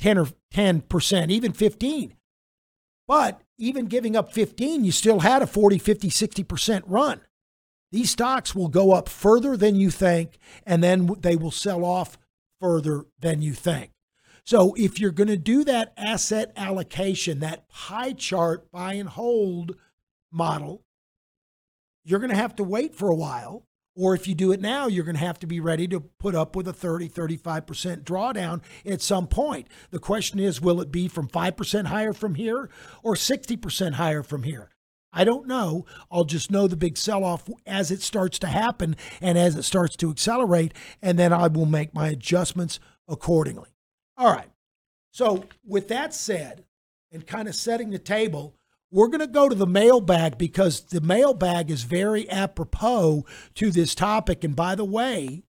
10 0.00 0.18
or 0.18 0.26
10%, 0.52 1.30
even 1.30 1.52
15. 1.52 2.14
But 3.08 3.40
even 3.56 3.86
giving 3.86 4.16
up 4.16 4.34
15, 4.34 4.84
you 4.84 4.92
still 4.92 5.20
had 5.20 5.40
a 5.40 5.46
40, 5.46 5.78
50, 5.78 6.10
60% 6.10 6.82
run. 6.86 7.22
These 7.90 8.10
stocks 8.10 8.54
will 8.54 8.68
go 8.68 8.92
up 8.92 9.08
further 9.08 9.56
than 9.56 9.76
you 9.76 9.90
think, 9.90 10.38
and 10.66 10.84
then 10.84 11.08
they 11.20 11.36
will 11.36 11.50
sell 11.50 11.84
off 11.84 12.18
further 12.60 13.06
than 13.18 13.42
you 13.42 13.52
think. 13.52 13.92
So, 14.44 14.74
if 14.76 15.00
you're 15.00 15.10
going 15.10 15.28
to 15.28 15.36
do 15.36 15.64
that 15.64 15.92
asset 15.96 16.52
allocation, 16.56 17.40
that 17.40 17.68
pie 17.68 18.12
chart 18.12 18.70
buy 18.70 18.94
and 18.94 19.08
hold 19.08 19.76
model, 20.30 20.84
you're 22.04 22.20
going 22.20 22.30
to 22.30 22.36
have 22.36 22.54
to 22.56 22.64
wait 22.64 22.94
for 22.94 23.10
a 23.10 23.16
while. 23.16 23.66
Or 23.96 24.14
if 24.14 24.28
you 24.28 24.34
do 24.34 24.52
it 24.52 24.60
now, 24.60 24.86
you're 24.86 25.06
going 25.06 25.16
to 25.16 25.24
have 25.24 25.38
to 25.38 25.46
be 25.46 25.58
ready 25.58 25.88
to 25.88 26.00
put 26.00 26.34
up 26.34 26.54
with 26.54 26.68
a 26.68 26.72
30, 26.72 27.08
35% 27.08 28.04
drawdown 28.04 28.60
at 28.84 29.00
some 29.00 29.26
point. 29.26 29.68
The 29.90 29.98
question 29.98 30.38
is 30.38 30.60
will 30.60 30.82
it 30.82 30.92
be 30.92 31.08
from 31.08 31.28
5% 31.28 31.86
higher 31.86 32.12
from 32.12 32.34
here 32.34 32.68
or 33.02 33.14
60% 33.14 33.94
higher 33.94 34.22
from 34.22 34.42
here? 34.42 34.70
I 35.12 35.24
don't 35.24 35.46
know. 35.46 35.86
I'll 36.10 36.24
just 36.24 36.50
know 36.50 36.66
the 36.66 36.76
big 36.76 36.98
sell 36.98 37.24
off 37.24 37.48
as 37.66 37.90
it 37.90 38.02
starts 38.02 38.38
to 38.40 38.48
happen 38.48 38.96
and 39.20 39.38
as 39.38 39.56
it 39.56 39.62
starts 39.62 39.96
to 39.96 40.10
accelerate, 40.10 40.74
and 41.00 41.18
then 41.18 41.32
I 41.32 41.48
will 41.48 41.66
make 41.66 41.94
my 41.94 42.08
adjustments 42.08 42.78
accordingly. 43.08 43.70
All 44.16 44.32
right. 44.32 44.50
So, 45.10 45.44
with 45.64 45.88
that 45.88 46.12
said, 46.12 46.64
and 47.10 47.26
kind 47.26 47.48
of 47.48 47.54
setting 47.54 47.90
the 47.90 47.98
table, 47.98 48.54
we're 48.90 49.08
going 49.08 49.20
to 49.20 49.26
go 49.26 49.48
to 49.48 49.54
the 49.54 49.66
mailbag 49.66 50.36
because 50.36 50.82
the 50.82 51.00
mailbag 51.00 51.70
is 51.70 51.82
very 51.82 52.28
apropos 52.30 53.24
to 53.54 53.70
this 53.70 53.94
topic. 53.94 54.44
And 54.44 54.54
by 54.54 54.74
the 54.74 54.84
way, 54.84 55.44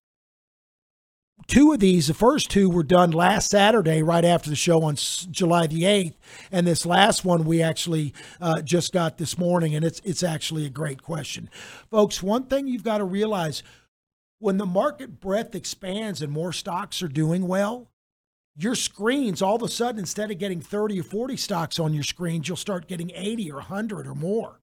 two 1.46 1.72
of 1.72 1.80
these, 1.80 2.08
the 2.08 2.14
first 2.14 2.50
two 2.50 2.68
were 2.68 2.82
done 2.82 3.10
last 3.10 3.50
Saturday, 3.50 4.02
right 4.02 4.24
after 4.24 4.50
the 4.50 4.56
show 4.56 4.82
on 4.82 4.96
July 4.96 5.66
the 5.66 5.82
8th. 5.82 6.14
And 6.50 6.66
this 6.66 6.84
last 6.84 7.24
one 7.24 7.44
we 7.44 7.62
actually 7.62 8.12
uh, 8.40 8.62
just 8.62 8.92
got 8.92 9.18
this 9.18 9.38
morning, 9.38 9.74
and 9.74 9.84
it's, 9.84 10.00
it's 10.04 10.22
actually 10.22 10.66
a 10.66 10.70
great 10.70 11.02
question. 11.02 11.48
Folks, 11.90 12.22
one 12.22 12.44
thing 12.44 12.66
you've 12.66 12.84
got 12.84 12.98
to 12.98 13.04
realize 13.04 13.62
when 14.38 14.56
the 14.56 14.66
market 14.66 15.20
breadth 15.20 15.54
expands 15.54 16.22
and 16.22 16.32
more 16.32 16.52
stocks 16.52 17.02
are 17.02 17.08
doing 17.08 17.48
well, 17.48 17.88
your 18.58 18.74
screens 18.74 19.40
all 19.40 19.56
of 19.56 19.62
a 19.62 19.68
sudden 19.68 20.00
instead 20.00 20.30
of 20.30 20.38
getting 20.38 20.60
30 20.60 21.00
or 21.00 21.04
40 21.04 21.36
stocks 21.36 21.78
on 21.78 21.94
your 21.94 22.02
screens 22.02 22.48
you'll 22.48 22.56
start 22.56 22.88
getting 22.88 23.12
80 23.14 23.52
or 23.52 23.56
100 23.56 24.06
or 24.06 24.14
more 24.14 24.60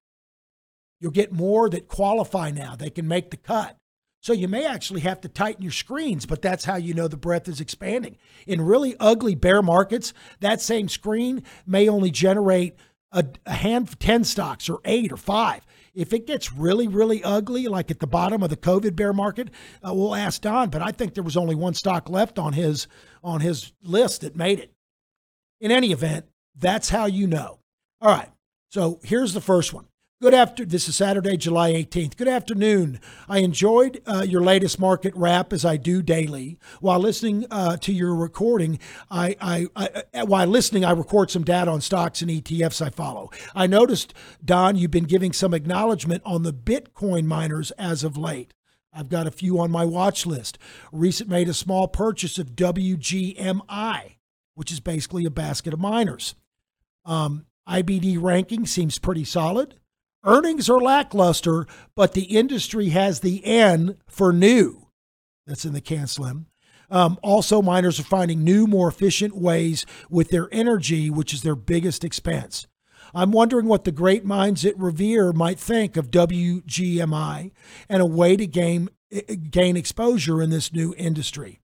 you'll 1.00 1.12
get 1.12 1.32
more 1.32 1.70
that 1.70 1.88
qualify 1.88 2.51
now 2.51 2.75
they 2.75 2.89
can 2.89 3.08
make 3.08 3.32
the 3.32 3.38
cut 3.38 3.77
so 4.25 4.34
you 4.34 4.48
may 4.48 4.65
actually 4.65 5.01
have 5.01 5.22
to 5.22 5.29
tighten 5.29 5.62
your 5.62 5.72
screens 5.72 6.25
but 6.25 6.41
that's 6.41 6.65
how 6.65 6.75
you 6.75 6.94
know 6.94 7.08
the 7.08 7.15
breadth 7.15 7.48
is 7.48 7.62
expanding 7.62 8.17
in 8.48 8.60
really 8.60 8.96
ugly 9.00 9.36
bear 9.36 9.62
markets 9.62 10.13
that 10.39 10.60
same 10.60 10.89
screen 10.89 11.44
may 11.67 11.88
only 11.88 12.10
generate 12.10 12.75
a, 13.12 13.24
a 13.46 13.53
hand 13.53 14.00
10 14.00 14.24
stocks 14.24 14.70
or 14.70 14.79
8 14.84 15.12
or 15.12 15.17
5 15.17 15.62
if 15.96 16.12
it 16.12 16.27
gets 16.27 16.51
really, 16.51 16.89
really 16.89 17.24
ugly, 17.24 17.67
like 17.67 17.89
at 17.89 18.00
the 18.00 18.08
bottom 18.08 18.44
of 18.44 18.50
the 18.50 18.58
COVID 18.58 18.98
bear 18.98 19.13
market, 19.13 19.50
uh, 19.82 19.94
we'll 19.94 20.13
ask 20.13 20.41
Don. 20.41 20.70
But 20.70 20.82
I 20.82 20.91
think 20.91 21.13
there 21.13 21.24
was 21.24 21.38
only 21.38 21.55
one 21.55 21.74
stock 21.74 22.10
left 22.10 22.38
on 22.38 22.51
his 22.51 22.88
on 23.24 23.39
his 23.39 23.72
list 23.82 24.22
that 24.22 24.36
made 24.36 24.60
it. 24.60 24.72
In 25.62 25.72
any 25.72 25.94
event, 25.94 26.25
that's 26.53 26.89
how 26.89 27.05
you 27.05 27.27
know. 27.27 27.60
All 28.01 28.12
right. 28.12 28.29
So 28.72 29.00
here's 29.03 29.34
the 29.34 29.41
first 29.41 29.74
one. 29.74 29.88
Good 30.22 30.34
after 30.34 30.64
this 30.64 30.88
is 30.88 30.96
Saturday, 30.96 31.36
July 31.36 31.74
18th. 31.74 32.16
Good 32.16 32.30
afternoon. 32.30 33.02
I 33.28 33.40
enjoyed 33.40 34.02
uh, 34.06 34.26
your 34.26 34.42
latest 34.42 34.80
market 34.80 35.14
wrap 35.14 35.52
as 35.52 35.66
I 35.66 35.76
do 35.76 36.02
daily. 36.02 36.58
While 36.80 37.00
listening 37.00 37.46
uh, 37.52 37.76
to 37.76 37.92
your 37.92 38.16
recording, 38.16 38.80
I, 39.12 39.36
I, 39.42 39.68
I 39.76 40.24
while 40.24 40.48
listening, 40.48 40.86
I 40.86 40.92
record 40.92 41.32
some 41.32 41.44
data 41.44 41.70
on 41.70 41.82
stocks 41.82 42.22
and 42.22 42.32
ETFs 42.32 42.82
I 42.82 42.92
follow. 42.92 43.30
I 43.54 43.68
noticed, 43.68 44.14
Don, 44.44 44.78
you've 44.78 44.90
been 44.90 45.04
giving 45.04 45.34
some 45.34 45.54
acknowledgement 45.54 46.24
on 46.26 46.44
the 46.44 46.54
Bitcoin 46.54 47.26
miners 47.26 47.72
as 47.72 48.06
of 48.06 48.16
late. 48.16 48.54
I've 48.94 49.10
got 49.10 49.28
a 49.28 49.32
few 49.32 49.60
on 49.60 49.70
my 49.70 49.84
watch 49.84 50.26
list. 50.26 50.58
Recent 50.94 51.30
made 51.30 51.50
a 51.50 51.54
small 51.54 51.90
purchase 51.90 52.38
of 52.38 52.56
WGMI, 52.56 54.16
which 54.54 54.72
is 54.72 54.80
basically 54.80 55.26
a 55.26 55.30
basket 55.30 55.74
of 55.74 55.82
miners. 55.82 56.36
Um, 57.04 57.48
IBD 57.68 58.18
ranking 58.22 58.66
seems 58.66 58.98
pretty 58.98 59.26
solid. 59.26 59.76
Earnings 60.25 60.70
are 60.70 60.82
lackluster, 60.82 61.67
but 61.96 62.13
the 62.13 62.24
industry 62.24 62.89
has 62.89 63.20
the 63.20 63.46
N 63.46 63.98
for 64.08 64.34
new. 64.34 64.88
That's 65.46 65.65
in 65.65 65.74
the 65.74 65.82
CAN 65.82 66.08
SLIM. 66.08 66.48
Um, 66.89 67.20
also, 67.22 67.62
miners 67.62 68.00
are 68.00 68.03
finding 68.03 68.44
new, 68.44 68.65
more 68.65 68.88
efficient 68.88 69.36
ways 69.36 69.86
with 70.10 70.29
their 70.29 70.50
energy, 70.51 71.10
which 71.10 71.34
is 71.34 71.44
their 71.44 71.55
biggest 71.55 72.03
expense. 72.03 72.67
I'm 73.13 73.32
wondering 73.32 73.67
what 73.67 73.84
the 73.84 73.91
great 73.91 74.25
minds 74.25 74.65
at 74.65 74.77
Revere 74.79 75.32
might 75.32 75.60
think 75.60 75.96
of 75.96 76.12
WGMI 76.12 77.51
and 77.88 78.01
a 78.01 78.05
way 78.05 78.36
to 78.36 78.48
gain, 78.48 78.89
gain 79.51 79.77
exposure 79.77 80.41
in 80.41 80.50
this 80.50 80.74
new 80.74 80.94
industry. 80.98 81.60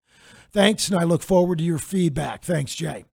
Thanks, 0.51 0.87
and 0.87 0.99
I 0.99 1.03
look 1.03 1.23
forward 1.23 1.57
to 1.57 1.63
your 1.63 1.79
feedback. 1.79 2.43
Thanks, 2.43 2.75
Jay. 2.75 3.05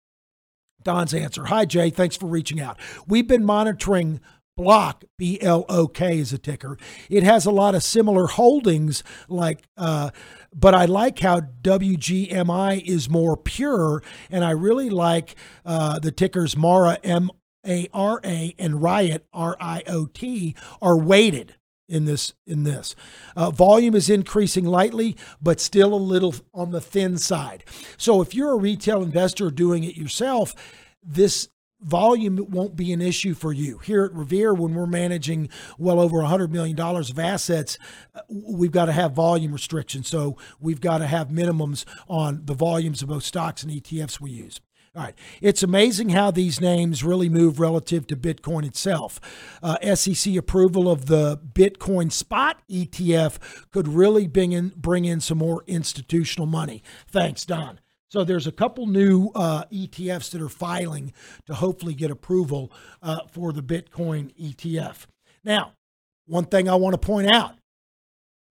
Don's 0.82 1.12
answer 1.12 1.46
Hi, 1.46 1.64
Jay. 1.64 1.90
Thanks 1.90 2.16
for 2.16 2.26
reaching 2.26 2.60
out. 2.60 2.78
We've 3.06 3.26
been 3.26 3.44
monitoring 3.44 4.20
Block, 4.58 5.04
B 5.16 5.40
L 5.40 5.64
O 5.68 5.86
K 5.86 6.18
is 6.18 6.32
a 6.32 6.38
ticker. 6.38 6.76
It 7.08 7.22
has 7.22 7.46
a 7.46 7.52
lot 7.52 7.76
of 7.76 7.82
similar 7.84 8.26
holdings, 8.26 9.04
like, 9.28 9.62
uh, 9.76 10.10
but 10.52 10.74
I 10.74 10.84
like 10.84 11.20
how 11.20 11.40
WGMI 11.40 12.82
is 12.84 13.08
more 13.08 13.36
pure, 13.36 14.02
and 14.28 14.44
I 14.44 14.50
really 14.50 14.90
like 14.90 15.36
uh, 15.64 16.00
the 16.00 16.10
tickers 16.10 16.56
Mara, 16.56 16.98
M 17.04 17.30
A 17.64 17.88
R 17.94 18.20
A, 18.24 18.56
and 18.58 18.82
Riot, 18.82 19.24
R 19.32 19.56
I 19.60 19.84
O 19.86 20.06
T, 20.06 20.56
are 20.82 20.98
weighted 20.98 21.54
in 21.88 22.04
this 22.04 22.34
in 22.44 22.64
this 22.64 22.96
uh, 23.36 23.50
volume 23.52 23.94
is 23.94 24.10
increasing 24.10 24.66
lightly 24.66 25.16
but 25.40 25.58
still 25.58 25.94
a 25.94 25.96
little 25.96 26.34
on 26.52 26.70
the 26.70 26.82
thin 26.82 27.16
side 27.16 27.64
so 27.96 28.20
if 28.20 28.34
you're 28.34 28.52
a 28.52 28.58
retail 28.58 29.02
investor 29.02 29.50
doing 29.50 29.84
it 29.84 29.96
yourself 29.96 30.54
this 31.02 31.48
volume 31.80 32.44
won't 32.50 32.76
be 32.76 32.92
an 32.92 33.00
issue 33.00 33.34
for 33.34 33.52
you. 33.52 33.78
Here 33.78 34.04
at 34.04 34.14
Revere, 34.14 34.54
when 34.54 34.74
we're 34.74 34.86
managing 34.86 35.48
well 35.78 36.00
over 36.00 36.18
$100 36.18 36.50
million 36.50 36.78
of 36.78 37.18
assets, 37.18 37.78
uh, 38.14 38.20
we've 38.28 38.72
got 38.72 38.86
to 38.86 38.92
have 38.92 39.12
volume 39.12 39.52
restrictions. 39.52 40.08
So 40.08 40.36
we've 40.60 40.80
got 40.80 40.98
to 40.98 41.06
have 41.06 41.28
minimums 41.28 41.84
on 42.08 42.42
the 42.44 42.54
volumes 42.54 43.02
of 43.02 43.08
both 43.08 43.24
stocks 43.24 43.62
and 43.62 43.72
ETFs 43.72 44.20
we 44.20 44.30
use. 44.30 44.60
All 44.96 45.04
right. 45.04 45.14
It's 45.40 45.62
amazing 45.62 46.08
how 46.08 46.30
these 46.30 46.60
names 46.60 47.04
really 47.04 47.28
move 47.28 47.60
relative 47.60 48.06
to 48.08 48.16
Bitcoin 48.16 48.66
itself. 48.66 49.20
Uh, 49.62 49.94
SEC 49.94 50.34
approval 50.34 50.90
of 50.90 51.06
the 51.06 51.36
Bitcoin 51.38 52.10
spot 52.10 52.62
ETF 52.68 53.38
could 53.70 53.86
really 53.86 54.26
bring 54.26 54.52
in, 54.52 54.72
bring 54.74 55.04
in 55.04 55.20
some 55.20 55.38
more 55.38 55.62
institutional 55.66 56.46
money. 56.46 56.82
Thanks, 57.06 57.44
Don. 57.44 57.78
So 58.10 58.24
there's 58.24 58.46
a 58.46 58.52
couple 58.52 58.86
new 58.86 59.30
uh, 59.34 59.64
ETFs 59.72 60.30
that 60.30 60.40
are 60.40 60.48
filing 60.48 61.12
to 61.46 61.54
hopefully 61.54 61.94
get 61.94 62.10
approval 62.10 62.72
uh, 63.02 63.20
for 63.30 63.52
the 63.52 63.62
Bitcoin 63.62 64.32
ETF. 64.40 65.06
Now, 65.44 65.72
one 66.26 66.46
thing 66.46 66.68
I 66.68 66.74
want 66.74 66.94
to 66.94 67.06
point 67.06 67.30
out 67.30 67.54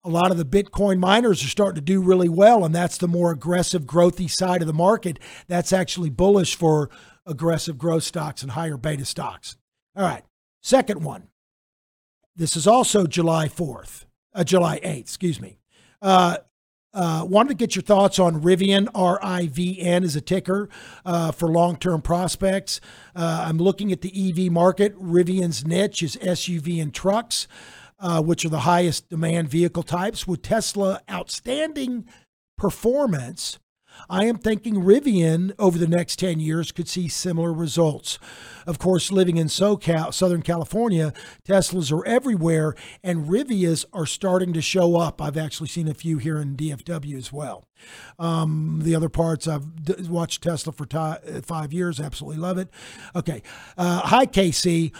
a 0.05 0.11
lot 0.11 0.31
of 0.31 0.37
the 0.37 0.45
Bitcoin 0.45 0.99
miners 0.99 1.43
are 1.43 1.49
starting 1.49 1.77
to 1.77 1.81
do 1.81 2.03
really 2.03 2.29
well, 2.29 2.65
and 2.65 2.75
that's 2.75 2.99
the 2.99 3.09
more 3.09 3.31
aggressive, 3.31 3.85
growthy 3.85 4.31
side 4.31 4.61
of 4.61 4.67
the 4.67 4.75
market. 4.75 5.19
That's 5.49 5.73
actually 5.73 6.11
bullish 6.11 6.57
for 6.57 6.91
aggressive 7.25 7.79
growth 7.79 8.03
stocks 8.03 8.43
and 8.43 8.53
higher 8.53 8.77
beta 8.77 9.07
stocks. 9.07 9.57
All 9.97 10.05
right, 10.05 10.25
second 10.63 11.03
one. 11.03 11.29
This 12.37 12.57
is 12.57 12.67
also 12.67 13.07
July 13.07 13.49
4th, 13.49 14.05
uh, 14.35 14.45
July 14.45 14.81
8th, 14.81 15.01
excuse 15.01 15.41
me. 15.41 15.57
Uh, 16.03 16.39
uh, 16.95 17.25
wanted 17.29 17.49
to 17.51 17.55
get 17.55 17.77
your 17.77 17.83
thoughts 17.83 18.19
on 18.19 18.41
Rivian, 18.43 18.89
R 18.95 19.19
I 19.23 19.49
V 19.49 19.81
N 19.81 20.05
is 20.05 20.17
a 20.17 20.21
ticker 20.21 20.69
uh, 21.05 21.33
for 21.33 21.49
long 21.49 21.77
term 21.77 22.01
prospects. 22.01 22.81
Uh, 23.15 23.45
I'm 23.47 23.59
looking 23.59 23.93
at 23.93 24.01
the 24.01 24.31
EV 24.31 24.51
market. 24.51 24.99
Rivian's 24.99 25.67
niche 25.67 26.03
is 26.03 26.17
SUV 26.17 26.81
and 26.81 26.95
trucks 26.95 27.49
uh, 28.05 28.23
which 28.23 28.45
are 28.45 28.51
the 28.51 28.61
highest 28.61 29.09
demand 29.09 29.49
vehicle 29.49 29.83
types. 29.83 30.27
With 30.27 30.43
Tesla 30.43 31.01
outstanding 31.11 32.07
performance, 32.59 33.59
I 34.09 34.25
am 34.25 34.39
thinking 34.39 34.77
Rivian 34.77 35.53
over 35.59 35.79
the 35.79 35.87
next 35.87 36.19
10 36.19 36.41
years 36.41 36.73
could 36.73 36.89
see 36.89 37.09
similar 37.09 37.53
results. 37.53 38.19
Of 38.67 38.79
course, 38.79 39.13
living 39.13 39.37
in 39.37 39.49
SoCal, 39.49 40.13
Southern 40.13 40.43
California, 40.43 41.13
Teslas 41.47 41.93
are 41.93 42.07
everywhere, 42.07 42.75
and 43.03 43.27
Rivians 43.27 43.85
are 43.93 44.07
starting 44.07 44.53
to 44.53 44.63
show 44.63 44.97
up. 44.97 45.21
I've 45.21 45.37
actually 45.37 45.69
seen 45.69 45.89
a 45.89 45.95
few 45.95 46.19
here 46.19 46.39
in 46.39 46.57
DFW 46.57 47.17
as 47.17 47.33
well. 47.33 47.67
Um, 48.19 48.81
the 48.83 48.95
other 48.95 49.09
parts, 49.09 49.47
I've 49.49 49.85
d- 49.85 50.09
watched 50.09 50.43
Tesla 50.43 50.73
for 50.73 50.87
t- 50.87 51.41
five 51.43 51.73
years, 51.73 52.01
absolutely 52.01 52.41
love 52.41 52.59
it. 52.59 52.69
Okay. 53.15 53.43
Uh, 53.77 54.01
hi, 54.01 54.27
KC. 54.27 54.93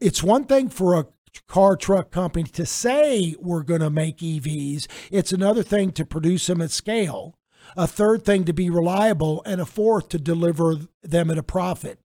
It's 0.00 0.22
one 0.22 0.44
thing 0.44 0.68
for 0.68 0.98
a 0.98 1.06
car 1.48 1.76
truck 1.76 2.10
company 2.10 2.44
to 2.44 2.66
say 2.66 3.34
we're 3.40 3.62
going 3.62 3.80
to 3.80 3.90
make 3.90 4.18
EVs. 4.18 4.86
It's 5.10 5.32
another 5.32 5.62
thing 5.62 5.92
to 5.92 6.04
produce 6.04 6.46
them 6.46 6.60
at 6.60 6.70
scale, 6.70 7.34
a 7.76 7.86
third 7.86 8.24
thing 8.24 8.44
to 8.44 8.52
be 8.52 8.70
reliable, 8.70 9.42
and 9.44 9.60
a 9.60 9.66
fourth 9.66 10.08
to 10.10 10.18
deliver 10.18 10.76
them 11.02 11.30
at 11.30 11.38
a 11.38 11.42
profit. 11.42 12.00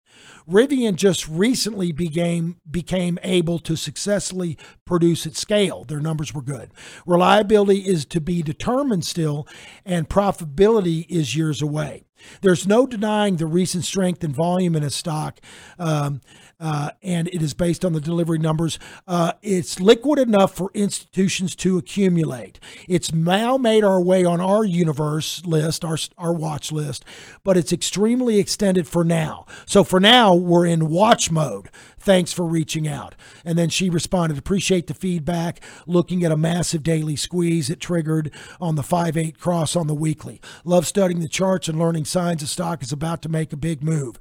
Rivian 0.49 0.95
just 0.95 1.27
recently 1.27 1.91
became 1.91 2.57
became 2.69 3.19
able 3.23 3.59
to 3.59 3.75
successfully 3.75 4.57
produce 4.85 5.25
at 5.25 5.35
scale. 5.35 5.83
Their 5.83 5.99
numbers 5.99 6.33
were 6.33 6.41
good. 6.41 6.71
Reliability 7.05 7.87
is 7.87 8.05
to 8.07 8.19
be 8.19 8.41
determined 8.41 9.05
still, 9.05 9.47
and 9.85 10.09
profitability 10.09 11.05
is 11.07 11.35
years 11.35 11.61
away. 11.61 12.03
There's 12.41 12.67
no 12.67 12.85
denying 12.85 13.37
the 13.37 13.45
recent 13.45 13.85
strength 13.85 14.23
and 14.23 14.35
volume 14.35 14.75
in 14.75 14.83
a 14.83 14.89
stock. 14.89 15.39
Um, 15.77 16.21
uh, 16.59 16.89
and 17.01 17.29
it 17.29 17.41
is 17.41 17.53
based 17.53 17.85
on 17.85 17.93
the 17.93 18.01
delivery 18.01 18.37
numbers. 18.37 18.79
Uh, 19.07 19.31
it's 19.41 19.79
liquid 19.79 20.19
enough 20.19 20.53
for 20.53 20.69
institutions 20.73 21.55
to 21.55 21.77
accumulate. 21.77 22.59
It's 22.87 23.13
now 23.13 23.57
made 23.57 23.83
our 23.83 24.01
way 24.01 24.25
on 24.25 24.41
our 24.41 24.65
universe 24.65 25.45
list, 25.45 25.85
our, 25.85 25.97
our 26.17 26.33
watch 26.33 26.71
list, 26.71 27.05
but 27.43 27.55
it's 27.55 27.71
extremely 27.71 28.39
extended 28.39 28.87
for 28.87 29.05
now. 29.05 29.45
So 29.65 29.85
for 29.85 30.01
now, 30.01 30.35
we're 30.35 30.65
in 30.65 30.89
watch 30.89 31.31
mode. 31.31 31.69
Thanks 31.99 32.31
for 32.31 32.45
reaching 32.45 32.87
out. 32.87 33.15
And 33.43 33.57
then 33.57 33.69
she 33.69 33.89
responded, 33.89 34.37
appreciate 34.37 34.87
the 34.87 34.93
feedback, 34.93 35.61
looking 35.85 36.23
at 36.23 36.31
a 36.31 36.37
massive 36.37 36.81
daily 36.81 37.15
squeeze 37.15 37.69
it 37.69 37.79
triggered 37.79 38.31
on 38.61 38.75
the 38.75 38.83
5 38.83 39.17
8 39.17 39.39
cross 39.39 39.75
on 39.75 39.87
the 39.87 39.95
weekly. 39.95 40.41
Love 40.63 40.87
studying 40.87 41.19
the 41.19 41.27
charts 41.27 41.67
and 41.67 41.77
learning 41.77 42.05
signs 42.05 42.41
a 42.41 42.47
stock 42.47 42.81
is 42.81 42.91
about 42.91 43.21
to 43.21 43.29
make 43.29 43.53
a 43.53 43.57
big 43.57 43.83
move. 43.83 44.17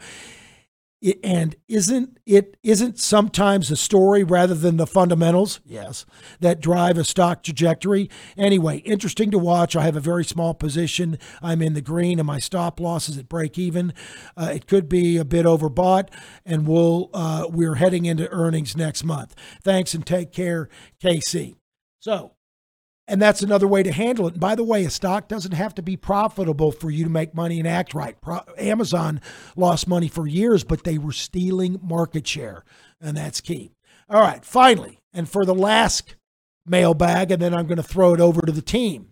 It, 1.01 1.21
and 1.23 1.55
isn't 1.69 2.19
it 2.27 2.57
isn't 2.65 2.99
sometimes 2.99 3.69
the 3.69 3.77
story 3.77 4.25
rather 4.25 4.55
than 4.55 4.79
the 4.79 4.87
fundamentals 4.87 5.61
yes 5.65 6.05
that 6.41 6.61
drive 6.61 6.99
a 6.99 7.05
stock 7.05 7.45
trajectory? 7.45 8.11
Anyway 8.37 8.79
interesting 8.79 9.31
to 9.31 9.39
watch. 9.39 9.77
I 9.77 9.83
have 9.83 9.97
a 9.97 10.01
very 10.01 10.25
small 10.25 10.55
position. 10.55 11.19
I'm 11.41 11.63
in 11.63 11.75
the 11.75 11.81
green 11.81 12.19
and 12.19 12.27
my 12.27 12.41
stop 12.41 12.81
loss 12.81 13.09
is 13.09 13.17
at 13.17 13.29
break 13.29 13.59
even. 13.59 13.95
Uh, 14.37 14.51
it 14.55 14.67
could 14.67 14.89
be 14.89 15.17
a 15.19 15.25
bit 15.25 15.47
overbought 15.47 16.09
and 16.45 16.67
we'll 16.67 17.11
uh, 17.15 17.47
we're 17.49 17.77
heading 17.77 18.05
into 18.05 18.29
earnings 18.31 18.77
next 18.77 19.05
month. 19.05 19.37
Thanks 19.63 19.95
and 19.95 20.05
take 20.05 20.33
care 20.33 20.69
kc 21.01 21.55
so 22.01 22.33
and 23.09 23.21
that's 23.21 23.43
another 23.43 23.67
way 23.67 23.83
to 23.83 23.91
handle 23.91 24.27
it. 24.29 24.35
And 24.35 24.41
by 24.41 24.55
the 24.55 24.63
way, 24.63 24.85
a 24.85 24.91
stock 24.91 25.27
doesn't 25.27 25.53
have 25.53 25.75
to 25.77 25.83
be 25.83 25.97
profitable 25.97 26.71
for 26.71 26.91
you 26.91 27.05
to 27.05 27.11
make 27.11 27.35
money 27.35 27.59
and 27.59 27.67
act 27.67 27.95
right. 27.95 28.21
Pro- 28.21 28.45
Amazon 28.59 29.21
lost 29.57 29.89
money 29.89 30.09
for 30.09 30.27
years, 30.27 30.63
but 30.63 30.85
they 30.85 30.99
were 30.99 31.13
stealing 31.13 31.81
market 31.83 32.27
share, 32.27 32.65
and 33.01 33.17
that's 33.17 33.41
key. 33.41 33.73
All 34.11 34.21
right, 34.21 34.45
finally, 34.45 35.01
and 35.13 35.29
for 35.29 35.45
the 35.45 35.55
last 35.55 36.15
mailbag, 36.67 37.31
and 37.31 37.41
then 37.41 37.55
I'm 37.55 37.67
going 37.67 37.79
to 37.79 37.83
throw 37.83 38.13
it 38.13 38.21
over 38.21 38.43
to 38.43 38.53
the 38.53 38.63
team. 38.63 39.09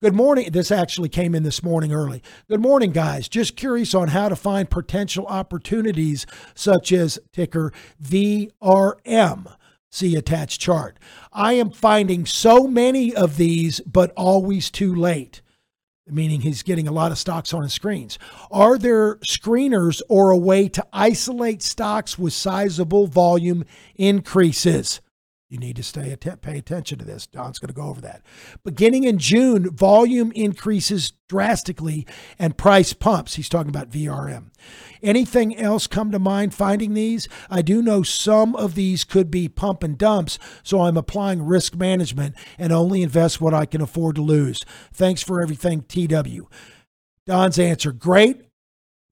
Good 0.00 0.14
morning. 0.14 0.52
This 0.52 0.70
actually 0.70 1.08
came 1.08 1.34
in 1.34 1.42
this 1.42 1.60
morning 1.60 1.92
early. 1.92 2.22
Good 2.48 2.60
morning, 2.60 2.92
guys. 2.92 3.28
Just 3.28 3.56
curious 3.56 3.94
on 3.94 4.08
how 4.08 4.28
to 4.28 4.36
find 4.36 4.70
potential 4.70 5.26
opportunities 5.26 6.24
such 6.54 6.92
as 6.92 7.18
ticker 7.32 7.72
VRM. 8.00 9.56
See 9.90 10.16
attached 10.16 10.60
chart. 10.60 10.98
I 11.32 11.54
am 11.54 11.70
finding 11.70 12.26
so 12.26 12.66
many 12.66 13.14
of 13.14 13.36
these, 13.36 13.80
but 13.80 14.12
always 14.16 14.70
too 14.70 14.94
late. 14.94 15.40
Meaning 16.06 16.40
he's 16.42 16.62
getting 16.62 16.88
a 16.88 16.92
lot 16.92 17.12
of 17.12 17.18
stocks 17.18 17.52
on 17.52 17.62
his 17.62 17.72
screens. 17.72 18.18
Are 18.50 18.78
there 18.78 19.16
screeners 19.16 20.00
or 20.08 20.30
a 20.30 20.38
way 20.38 20.68
to 20.68 20.86
isolate 20.92 21.62
stocks 21.62 22.18
with 22.18 22.32
sizable 22.32 23.06
volume 23.06 23.64
increases? 23.96 25.00
You 25.48 25.56
need 25.56 25.76
to 25.76 25.82
stay 25.82 26.12
att- 26.12 26.42
pay 26.42 26.58
attention 26.58 26.98
to 26.98 27.06
this. 27.06 27.26
Don's 27.26 27.58
going 27.58 27.68
to 27.68 27.74
go 27.74 27.88
over 27.88 28.02
that. 28.02 28.20
Beginning 28.64 29.04
in 29.04 29.16
June, 29.16 29.70
volume 29.70 30.30
increases 30.32 31.14
drastically 31.26 32.06
and 32.38 32.58
price 32.58 32.92
pumps. 32.92 33.36
He's 33.36 33.48
talking 33.48 33.70
about 33.70 33.90
VRM. 33.90 34.50
Anything 35.02 35.56
else 35.56 35.86
come 35.86 36.10
to 36.10 36.18
mind 36.18 36.52
finding 36.52 36.92
these? 36.92 37.28
I 37.48 37.62
do 37.62 37.80
know 37.80 38.02
some 38.02 38.54
of 38.56 38.74
these 38.74 39.04
could 39.04 39.30
be 39.30 39.48
pump 39.48 39.82
and 39.82 39.96
dumps, 39.96 40.38
so 40.62 40.82
I'm 40.82 40.98
applying 40.98 41.46
risk 41.46 41.74
management 41.74 42.34
and 42.58 42.70
only 42.70 43.02
invest 43.02 43.40
what 43.40 43.54
I 43.54 43.64
can 43.64 43.80
afford 43.80 44.16
to 44.16 44.22
lose. 44.22 44.60
Thanks 44.92 45.22
for 45.22 45.40
everything, 45.40 45.80
TW. 45.80 46.46
Don's 47.26 47.58
answer 47.58 47.92
great 47.92 48.42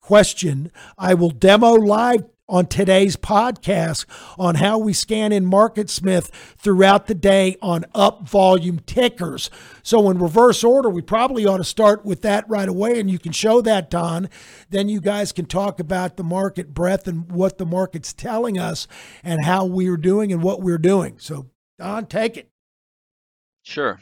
question. 0.02 0.70
I 0.98 1.14
will 1.14 1.30
demo 1.30 1.72
live 1.72 2.24
on 2.48 2.66
today's 2.66 3.16
podcast 3.16 4.04
on 4.38 4.56
how 4.56 4.78
we 4.78 4.92
scan 4.92 5.32
in 5.32 5.44
MarketSmith 5.44 6.30
throughout 6.56 7.06
the 7.06 7.14
day 7.14 7.56
on 7.60 7.84
up 7.94 8.28
volume 8.28 8.78
tickers. 8.80 9.50
So, 9.82 10.10
in 10.10 10.18
reverse 10.18 10.62
order, 10.62 10.88
we 10.88 11.02
probably 11.02 11.46
ought 11.46 11.58
to 11.58 11.64
start 11.64 12.04
with 12.04 12.22
that 12.22 12.48
right 12.48 12.68
away, 12.68 13.00
and 13.00 13.10
you 13.10 13.18
can 13.18 13.32
show 13.32 13.60
that, 13.62 13.90
Don. 13.90 14.28
Then 14.70 14.88
you 14.88 15.00
guys 15.00 15.32
can 15.32 15.46
talk 15.46 15.80
about 15.80 16.16
the 16.16 16.24
market 16.24 16.72
breadth 16.72 17.08
and 17.08 17.30
what 17.30 17.58
the 17.58 17.66
market's 17.66 18.12
telling 18.12 18.58
us 18.58 18.86
and 19.24 19.44
how 19.44 19.64
we're 19.64 19.96
doing 19.96 20.32
and 20.32 20.42
what 20.42 20.62
we're 20.62 20.78
doing. 20.78 21.16
So, 21.18 21.46
Don, 21.78 22.06
take 22.06 22.36
it. 22.36 22.50
Sure. 23.62 24.00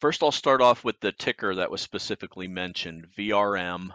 First, 0.00 0.22
I'll 0.22 0.32
start 0.32 0.60
off 0.60 0.84
with 0.84 0.98
the 1.00 1.12
ticker 1.12 1.54
that 1.56 1.70
was 1.70 1.80
specifically 1.80 2.48
mentioned, 2.48 3.06
VRM. 3.16 3.90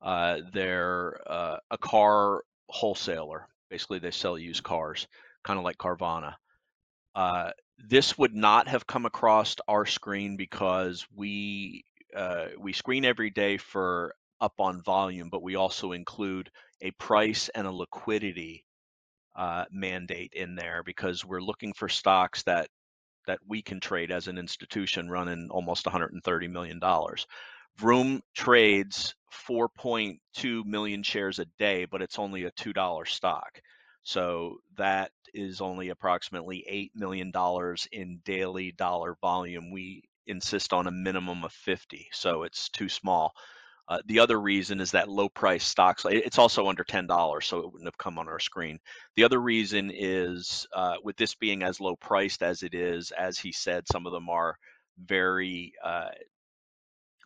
Uh, 0.00 0.38
they're 0.52 1.20
uh, 1.26 1.56
a 1.70 1.78
car 1.78 2.42
wholesaler. 2.68 3.48
Basically, 3.70 3.98
they 3.98 4.10
sell 4.10 4.38
used 4.38 4.62
cars, 4.62 5.06
kind 5.44 5.58
of 5.58 5.64
like 5.64 5.78
Carvana. 5.78 6.34
Uh, 7.14 7.50
this 7.78 8.16
would 8.18 8.34
not 8.34 8.68
have 8.68 8.86
come 8.86 9.06
across 9.06 9.56
our 9.68 9.86
screen 9.86 10.36
because 10.36 11.06
we 11.14 11.84
uh, 12.14 12.46
we 12.58 12.72
screen 12.72 13.04
every 13.04 13.30
day 13.30 13.56
for 13.56 14.14
up 14.40 14.54
on 14.58 14.82
volume, 14.82 15.28
but 15.30 15.42
we 15.42 15.56
also 15.56 15.92
include 15.92 16.50
a 16.82 16.90
price 16.92 17.48
and 17.54 17.66
a 17.66 17.72
liquidity 17.72 18.64
uh, 19.36 19.64
mandate 19.70 20.32
in 20.34 20.54
there 20.54 20.82
because 20.84 21.24
we're 21.24 21.40
looking 21.40 21.72
for 21.74 21.88
stocks 21.88 22.42
that 22.44 22.68
that 23.26 23.38
we 23.46 23.60
can 23.60 23.80
trade 23.80 24.12
as 24.12 24.28
an 24.28 24.38
institution 24.38 25.10
running 25.10 25.48
almost 25.50 25.84
130 25.86 26.48
million 26.48 26.78
dollars. 26.78 27.26
Vroom 27.78 28.22
trades 28.34 29.14
4.2 29.48 30.64
million 30.64 31.02
shares 31.02 31.38
a 31.38 31.46
day, 31.58 31.84
but 31.84 32.02
it's 32.02 32.18
only 32.18 32.44
a 32.44 32.50
$2 32.52 33.06
stock. 33.06 33.60
So 34.02 34.58
that 34.78 35.10
is 35.34 35.60
only 35.60 35.90
approximately 35.90 36.64
$8 36.70 36.98
million 36.98 37.32
in 37.92 38.20
daily 38.24 38.72
dollar 38.72 39.16
volume. 39.20 39.70
We 39.70 40.04
insist 40.26 40.72
on 40.72 40.86
a 40.86 40.92
minimum 40.92 41.44
of 41.44 41.52
50, 41.52 42.08
so 42.12 42.44
it's 42.44 42.68
too 42.70 42.88
small. 42.88 43.32
Uh, 43.88 43.98
the 44.06 44.18
other 44.18 44.40
reason 44.40 44.80
is 44.80 44.90
that 44.92 45.08
low 45.08 45.28
price 45.28 45.64
stocks, 45.64 46.04
it's 46.08 46.38
also 46.38 46.68
under 46.68 46.82
$10, 46.82 47.42
so 47.44 47.58
it 47.58 47.66
wouldn't 47.66 47.86
have 47.86 47.98
come 47.98 48.18
on 48.18 48.26
our 48.28 48.40
screen. 48.40 48.80
The 49.14 49.22
other 49.22 49.40
reason 49.40 49.92
is 49.94 50.66
uh, 50.74 50.96
with 51.04 51.16
this 51.16 51.36
being 51.36 51.62
as 51.62 51.80
low 51.80 51.94
priced 51.94 52.42
as 52.42 52.64
it 52.64 52.74
is, 52.74 53.12
as 53.12 53.38
he 53.38 53.52
said, 53.52 53.84
some 53.86 54.06
of 54.06 54.12
them 54.12 54.28
are 54.28 54.56
very 54.98 55.72
uh, 55.84 56.08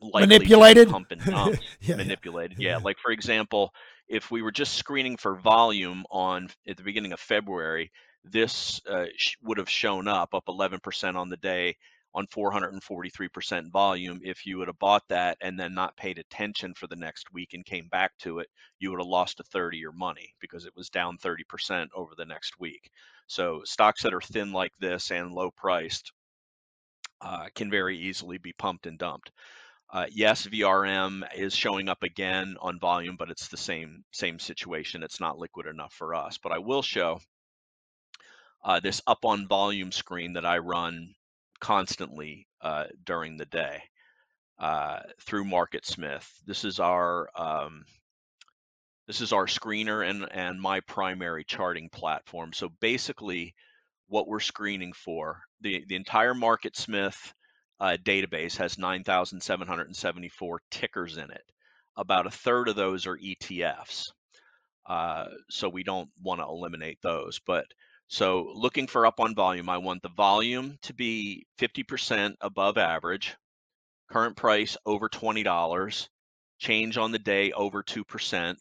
Manipulated? 0.03 0.89
pump 0.89 1.11
and 1.11 1.25
dump 1.25 1.59
Yeah, 1.81 1.97
manipulated. 1.97 2.59
Yeah. 2.59 2.71
Yeah. 2.73 2.77
Like 2.79 2.99
for 2.99 3.11
example, 3.13 3.73
if 4.09 4.31
we 4.31 4.43
were 4.43 4.53
just 4.53 4.75
screening 4.75 5.17
for 5.17 5.37
volume 5.37 6.05
on 6.11 6.49
at 6.69 6.77
the 6.77 6.83
beginning 6.83 7.13
of 7.13 7.21
February, 7.21 7.93
this 8.25 8.81
uh, 8.87 9.07
sh- 9.17 9.37
would 9.43 9.59
have 9.59 9.71
shown 9.71 10.09
up 10.09 10.35
up 10.35 10.45
11% 10.47 11.15
on 11.17 11.29
the 11.29 11.37
day 11.37 11.77
on 12.15 12.27
443% 12.27 13.71
volume. 13.71 14.21
If 14.23 14.45
you 14.45 14.59
would 14.59 14.69
have 14.69 14.79
bought 14.79 15.05
that 15.09 15.39
and 15.41 15.59
then 15.59 15.75
not 15.75 15.97
paid 15.97 16.19
attention 16.19 16.75
for 16.75 16.87
the 16.89 16.97
next 16.97 17.33
week 17.33 17.51
and 17.53 17.65
came 17.65 17.89
back 17.89 18.13
to 18.19 18.41
it, 18.41 18.49
you 18.81 18.91
would 18.91 18.99
have 19.01 19.07
lost 19.07 19.41
a 19.41 19.45
third 19.45 19.75
of 19.75 19.81
your 19.81 19.93
money 19.93 20.35
because 20.41 20.67
it 20.67 20.75
was 20.75 20.91
down 20.91 21.19
30% 21.19 21.87
over 21.95 22.13
the 22.17 22.25
next 22.25 22.59
week. 22.59 22.91
So 23.29 23.63
stocks 23.65 24.03
that 24.03 24.15
are 24.15 24.21
thin 24.21 24.53
like 24.53 24.73
this 24.81 25.13
and 25.13 25.33
low 25.33 25.51
priced 25.57 26.13
uh, 27.21 27.47
can 27.55 27.71
very 27.71 27.97
easily 27.99 28.39
be 28.39 28.53
pumped 28.53 28.87
and 28.87 28.99
dumped. 28.99 29.31
Uh, 29.93 30.07
yes, 30.13 30.47
VRM 30.47 31.25
is 31.37 31.55
showing 31.55 31.89
up 31.89 32.03
again 32.05 32.57
on 32.61 32.79
volume, 32.79 33.17
but 33.17 33.31
it's 33.31 33.49
the 33.49 33.57
same 33.57 34.05
same 34.13 34.39
situation. 34.39 35.03
It's 35.03 35.21
not 35.21 35.39
liquid 35.39 35.67
enough 35.67 35.93
for 35.93 36.15
us. 36.15 36.39
But 36.39 36.53
I 36.53 36.59
will 36.59 36.83
show 36.83 37.21
uh, 38.65 38.79
this 38.81 39.03
up 39.07 39.25
on 39.25 39.49
volume 39.49 39.91
screen 39.91 40.35
that 40.35 40.47
I 40.47 40.59
run 40.59 41.15
constantly 41.61 42.47
uh, 42.61 42.85
during 43.05 43.37
the 43.37 43.47
day 43.47 43.83
uh, 44.61 45.01
through 45.23 45.45
MarketSmith. 45.45 46.25
This 46.47 46.65
is 46.65 46.79
our 46.79 47.29
um, 47.35 47.85
this 49.09 49.21
is 49.21 49.33
our 49.33 49.47
screener 49.47 50.09
and 50.09 50.29
and 50.31 50.61
my 50.61 50.81
primary 50.81 51.43
charting 51.43 51.89
platform. 51.89 52.53
So 52.53 52.69
basically, 52.81 53.55
what 54.07 54.29
we're 54.29 54.39
screening 54.39 54.93
for 54.93 55.41
the 55.63 55.85
the 55.89 55.97
entire 55.97 56.35
MarketSmith 56.35 57.33
uh, 57.81 57.97
database 58.05 58.57
has 58.59 58.79
9,774 58.79 60.61
tickers 60.71 61.17
in 61.17 61.31
it. 61.31 61.45
About 61.97 62.27
a 62.27 62.31
third 62.31 62.69
of 62.69 62.77
those 62.77 63.07
are 63.07 63.17
ETFs. 63.17 64.13
Uh, 64.87 65.27
so 65.49 65.69
we 65.69 65.83
don't 65.83 66.11
want 66.23 66.41
to 66.41 66.47
eliminate 66.47 66.99
those. 67.03 67.41
But 67.47 67.67
so 68.09 68.53
looking 68.55 68.87
for 68.87 69.07
up 69.07 69.21
on 69.21 69.35
volume, 69.35 69.69
I 69.69 69.79
want 69.79 70.03
the 70.03 70.09
volume 70.11 70.79
to 70.83 70.95
be 70.95 71.47
50% 71.59 72.35
above 72.41 72.77
average, 72.77 73.37
current 74.11 74.37
price 74.37 74.77
over 74.85 75.09
$20, 75.09 76.09
change 76.59 76.99
on 76.99 77.13
the 77.13 77.19
day 77.19 77.53
over 77.53 77.83
2%, 77.83 78.57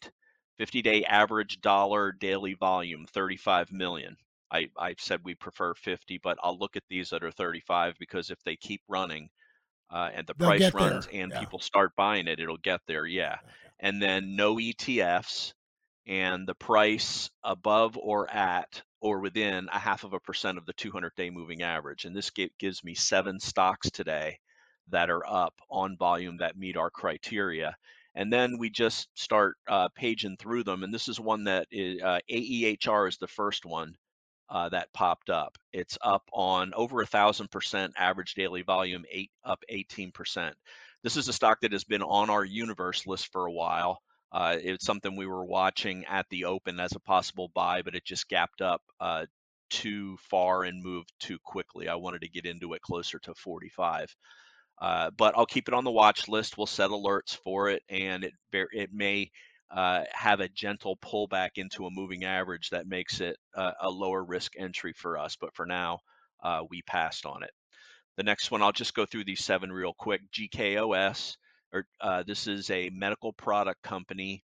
50 0.58 0.82
day 0.82 1.04
average 1.04 1.60
dollar 1.60 2.12
daily 2.12 2.54
volume 2.54 3.06
35 3.12 3.72
million. 3.72 4.16
I, 4.52 4.68
I 4.78 4.94
said 4.98 5.20
we 5.24 5.34
prefer 5.34 5.74
50, 5.74 6.18
but 6.22 6.38
I'll 6.42 6.58
look 6.58 6.76
at 6.76 6.82
these 6.88 7.10
that 7.10 7.22
are 7.22 7.30
35 7.30 7.94
because 7.98 8.30
if 8.30 8.42
they 8.44 8.56
keep 8.56 8.82
running 8.88 9.30
uh, 9.90 10.10
and 10.14 10.26
the 10.26 10.34
They'll 10.34 10.48
price 10.48 10.60
get 10.60 10.72
there, 10.72 10.90
runs 10.90 11.08
and 11.12 11.30
yeah. 11.32 11.40
people 11.40 11.60
start 11.60 11.92
buying 11.96 12.26
it, 12.26 12.40
it'll 12.40 12.56
get 12.56 12.80
there. 12.86 13.06
Yeah. 13.06 13.36
And 13.78 14.02
then 14.02 14.36
no 14.36 14.56
ETFs 14.56 15.52
and 16.06 16.46
the 16.46 16.54
price 16.54 17.30
above 17.44 17.96
or 17.96 18.30
at 18.30 18.82
or 19.00 19.20
within 19.20 19.68
a 19.72 19.78
half 19.78 20.04
of 20.04 20.12
a 20.12 20.20
percent 20.20 20.58
of 20.58 20.66
the 20.66 20.72
200 20.74 21.12
day 21.16 21.30
moving 21.30 21.62
average. 21.62 22.04
And 22.04 22.14
this 22.14 22.30
gives 22.58 22.84
me 22.84 22.94
seven 22.94 23.40
stocks 23.40 23.90
today 23.90 24.38
that 24.90 25.10
are 25.10 25.26
up 25.26 25.54
on 25.70 25.96
volume 25.96 26.38
that 26.38 26.58
meet 26.58 26.76
our 26.76 26.90
criteria. 26.90 27.76
And 28.14 28.32
then 28.32 28.58
we 28.58 28.68
just 28.70 29.08
start 29.14 29.56
uh, 29.68 29.88
paging 29.94 30.36
through 30.36 30.64
them. 30.64 30.82
And 30.82 30.92
this 30.92 31.08
is 31.08 31.20
one 31.20 31.44
that 31.44 31.68
is, 31.70 32.02
uh, 32.02 32.18
AEHR 32.30 33.08
is 33.08 33.16
the 33.18 33.28
first 33.28 33.64
one 33.64 33.94
uh, 34.50 34.68
that 34.70 34.92
popped 34.92 35.30
up. 35.30 35.56
It's 35.72 35.96
up 36.02 36.24
on 36.32 36.72
over 36.74 37.00
a 37.00 37.06
thousand 37.06 37.50
percent 37.50 37.94
average 37.96 38.34
daily 38.34 38.62
volume, 38.62 39.04
eight 39.10 39.30
up 39.44 39.62
18 39.68 40.12
percent. 40.12 40.56
This 41.02 41.16
is 41.16 41.28
a 41.28 41.32
stock 41.32 41.60
that 41.62 41.72
has 41.72 41.84
been 41.84 42.02
on 42.02 42.30
our 42.30 42.44
universe 42.44 43.06
list 43.06 43.32
for 43.32 43.46
a 43.46 43.52
while. 43.52 44.00
Uh, 44.32 44.56
it's 44.60 44.84
something 44.84 45.16
we 45.16 45.26
were 45.26 45.44
watching 45.44 46.04
at 46.06 46.26
the 46.30 46.44
open 46.44 46.78
as 46.78 46.92
a 46.94 47.00
possible 47.00 47.50
buy, 47.54 47.82
but 47.82 47.94
it 47.94 48.04
just 48.04 48.28
gapped 48.28 48.60
up 48.60 48.82
uh, 49.00 49.26
too 49.70 50.16
far 50.30 50.64
and 50.64 50.82
moved 50.82 51.12
too 51.20 51.38
quickly. 51.44 51.88
I 51.88 51.96
wanted 51.96 52.20
to 52.22 52.28
get 52.28 52.46
into 52.46 52.74
it 52.74 52.82
closer 52.82 53.18
to 53.20 53.34
45. 53.34 54.14
Uh, 54.80 55.10
but 55.16 55.36
I'll 55.36 55.46
keep 55.46 55.68
it 55.68 55.74
on 55.74 55.84
the 55.84 55.90
watch 55.90 56.28
list. 56.28 56.56
We'll 56.56 56.66
set 56.66 56.90
alerts 56.90 57.36
for 57.44 57.68
it, 57.68 57.82
and 57.88 58.24
it 58.24 58.32
it 58.52 58.90
may 58.92 59.30
uh, 59.70 60.02
have 60.12 60.40
a 60.40 60.48
gentle 60.48 60.96
pullback 60.96 61.50
into 61.56 61.86
a 61.86 61.90
moving 61.90 62.24
average 62.24 62.70
that 62.70 62.88
makes 62.88 63.20
it 63.20 63.36
uh, 63.54 63.72
a 63.80 63.90
lower 63.90 64.22
risk 64.22 64.52
entry 64.58 64.92
for 64.92 65.18
us. 65.18 65.36
But 65.36 65.54
for 65.54 65.66
now, 65.66 66.00
uh, 66.42 66.62
we 66.68 66.82
passed 66.82 67.26
on 67.26 67.42
it. 67.42 67.50
The 68.16 68.24
next 68.24 68.50
one, 68.50 68.62
I'll 68.62 68.72
just 68.72 68.94
go 68.94 69.06
through 69.06 69.24
these 69.24 69.44
seven 69.44 69.72
real 69.72 69.94
quick. 69.96 70.20
GKOS, 70.32 71.36
or 71.72 71.86
uh, 72.00 72.22
this 72.26 72.46
is 72.46 72.68
a 72.70 72.90
medical 72.90 73.32
product 73.32 73.82
company. 73.82 74.42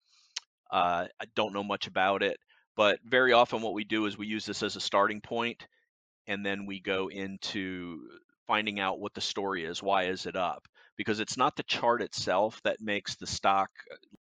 Uh, 0.70 1.08
I 1.20 1.26
don't 1.36 1.54
know 1.54 1.64
much 1.64 1.88
about 1.88 2.24
it, 2.24 2.38
but 2.76 3.00
very 3.06 3.32
often 3.34 3.62
what 3.62 3.74
we 3.74 3.84
do 3.84 4.06
is 4.06 4.18
we 4.18 4.28
use 4.28 4.46
this 4.46 4.64
as 4.64 4.76
a 4.76 4.82
starting 4.82 5.22
point, 5.22 5.68
and 6.28 6.46
then 6.46 6.66
we 6.66 6.80
go 6.80 7.10
into 7.10 8.00
finding 8.48 8.80
out 8.80 9.00
what 9.00 9.14
the 9.14 9.22
story 9.22 9.66
is. 9.66 9.82
Why 9.82 10.04
is 10.06 10.26
it 10.26 10.36
up? 10.36 10.68
Because 10.98 11.20
it's 11.20 11.38
not 11.38 11.56
the 11.56 11.64
chart 11.64 12.02
itself 12.02 12.60
that 12.64 12.82
makes 12.82 13.16
the 13.16 13.28
stock, 13.28 13.70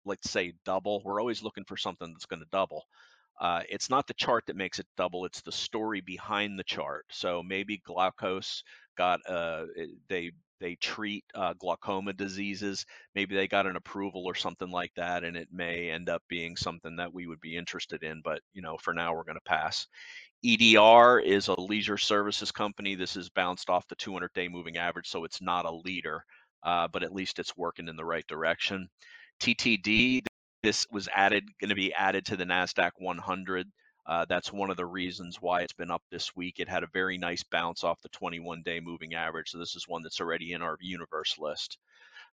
let's 0.05 0.29
say, 0.29 0.53
double. 0.65 1.01
We're 1.03 1.19
always 1.19 1.43
looking 1.43 1.65
for 1.65 1.77
something 1.77 2.11
that's 2.11 2.25
going 2.25 2.41
to 2.41 2.47
double. 2.51 2.85
Uh, 3.39 3.61
it's 3.69 3.89
not 3.89 4.07
the 4.07 4.13
chart 4.13 4.45
that 4.47 4.55
makes 4.55 4.79
it 4.79 4.85
double; 4.95 5.25
it's 5.25 5.41
the 5.41 5.51
story 5.51 6.01
behind 6.01 6.57
the 6.57 6.63
chart. 6.63 7.05
So 7.09 7.41
maybe 7.43 7.81
Glaukos 7.87 8.63
got 8.95 9.19
uh, 9.27 9.65
they 10.07 10.31
they 10.59 10.75
treat 10.75 11.25
uh, 11.35 11.53
glaucoma 11.59 12.13
diseases. 12.13 12.85
Maybe 13.15 13.35
they 13.35 13.47
got 13.47 13.67
an 13.67 13.75
approval 13.75 14.23
or 14.25 14.35
something 14.35 14.69
like 14.71 14.93
that, 14.95 15.23
and 15.23 15.35
it 15.35 15.49
may 15.51 15.89
end 15.89 16.09
up 16.09 16.23
being 16.29 16.55
something 16.55 16.95
that 16.95 17.13
we 17.13 17.27
would 17.27 17.41
be 17.41 17.57
interested 17.57 18.03
in. 18.03 18.21
But 18.23 18.41
you 18.53 18.61
know, 18.61 18.77
for 18.77 18.93
now, 18.93 19.13
we're 19.13 19.25
going 19.25 19.35
to 19.35 19.41
pass. 19.41 19.87
EDR 20.45 21.19
is 21.19 21.47
a 21.47 21.59
leisure 21.59 21.97
services 21.97 22.51
company. 22.51 22.95
This 22.95 23.15
is 23.15 23.29
bounced 23.29 23.69
off 23.69 23.87
the 23.87 23.95
200 23.95 24.31
day 24.33 24.47
moving 24.47 24.77
average, 24.77 25.09
so 25.09 25.23
it's 25.25 25.41
not 25.41 25.65
a 25.65 25.75
leader, 25.75 26.23
uh, 26.63 26.87
but 26.87 27.03
at 27.03 27.13
least 27.13 27.39
it's 27.39 27.57
working 27.57 27.87
in 27.87 27.95
the 27.95 28.05
right 28.05 28.27
direction. 28.27 28.89
TTD, 29.43 30.25
this 30.61 30.87
was 30.91 31.09
added, 31.13 31.43
going 31.59 31.69
to 31.69 31.75
be 31.75 31.93
added 31.93 32.25
to 32.27 32.37
the 32.37 32.45
NASDAQ 32.45 32.91
100. 32.97 33.67
Uh, 34.05 34.25
that's 34.27 34.51
one 34.51 34.69
of 34.69 34.77
the 34.77 34.85
reasons 34.85 35.37
why 35.41 35.61
it's 35.61 35.73
been 35.73 35.91
up 35.91 36.03
this 36.11 36.35
week. 36.35 36.59
It 36.59 36.69
had 36.69 36.83
a 36.83 36.89
very 36.93 37.17
nice 37.17 37.43
bounce 37.43 37.83
off 37.83 38.01
the 38.01 38.09
21 38.09 38.63
day 38.63 38.79
moving 38.79 39.13
average. 39.13 39.49
So 39.49 39.59
this 39.59 39.75
is 39.75 39.87
one 39.87 40.03
that's 40.03 40.21
already 40.21 40.53
in 40.53 40.61
our 40.61 40.77
universe 40.81 41.37
list. 41.39 41.77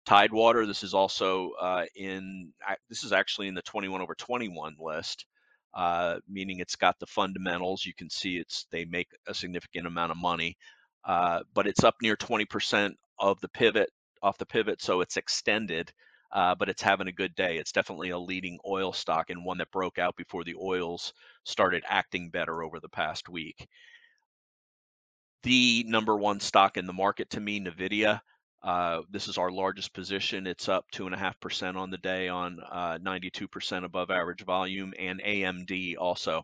Tidewater, 0.05 0.65
this 0.65 0.83
is 0.83 0.93
also 0.93 1.51
uh, 1.59 1.85
in, 1.95 2.53
this 2.89 3.03
is 3.03 3.11
actually 3.11 3.47
in 3.47 3.55
the 3.55 3.61
21 3.63 4.01
over 4.01 4.15
21 4.15 4.75
list 4.79 5.25
uh, 5.73 6.15
meaning 6.27 6.59
it's 6.59 6.75
got 6.75 6.99
the 6.99 7.05
fundamentals. 7.05 7.85
You 7.85 7.93
can 7.93 8.09
see 8.09 8.37
it's 8.37 8.65
they 8.71 8.85
make 8.85 9.07
a 9.27 9.33
significant 9.33 9.87
amount 9.87 10.11
of 10.11 10.17
money, 10.17 10.57
uh, 11.05 11.41
but 11.53 11.67
it's 11.67 11.83
up 11.83 11.95
near 12.01 12.15
20% 12.15 12.93
of 13.19 13.39
the 13.41 13.49
pivot 13.49 13.89
off 14.21 14.37
the 14.37 14.45
pivot, 14.45 14.81
so 14.81 15.01
it's 15.01 15.17
extended. 15.17 15.91
Uh, 16.31 16.55
but 16.55 16.69
it's 16.69 16.81
having 16.81 17.07
a 17.07 17.11
good 17.11 17.33
day. 17.35 17.57
It's 17.57 17.71
definitely 17.71 18.11
a 18.11 18.19
leading 18.19 18.59
oil 18.67 18.93
stock 18.93 19.29
and 19.29 19.43
one 19.43 19.57
that 19.57 19.71
broke 19.71 19.97
out 19.97 20.15
before 20.15 20.43
the 20.43 20.55
oils 20.61 21.13
started 21.43 21.83
acting 21.87 22.29
better 22.29 22.61
over 22.63 22.79
the 22.79 22.89
past 22.89 23.29
week. 23.29 23.67
The 25.43 25.85
number 25.87 26.15
one 26.15 26.39
stock 26.39 26.77
in 26.77 26.85
the 26.85 26.93
market 26.93 27.31
to 27.31 27.39
me, 27.39 27.59
Nvidia. 27.59 28.21
Uh, 28.61 29.01
this 29.09 29.27
is 29.29 29.37
our 29.37 29.49
largest 29.49 29.93
position. 29.93 30.45
It's 30.45 30.67
up 30.67 30.85
two 30.91 31.05
and 31.05 31.15
a 31.15 31.17
half 31.17 31.39
percent 31.39 31.77
on 31.77 31.91
the 31.91 31.97
day 31.97 32.27
on 32.27 32.59
uh, 32.69 32.97
92% 32.99 33.85
above 33.85 34.11
average 34.11 34.43
volume, 34.43 34.93
and 34.99 35.21
AMD 35.21 35.95
also 35.97 36.43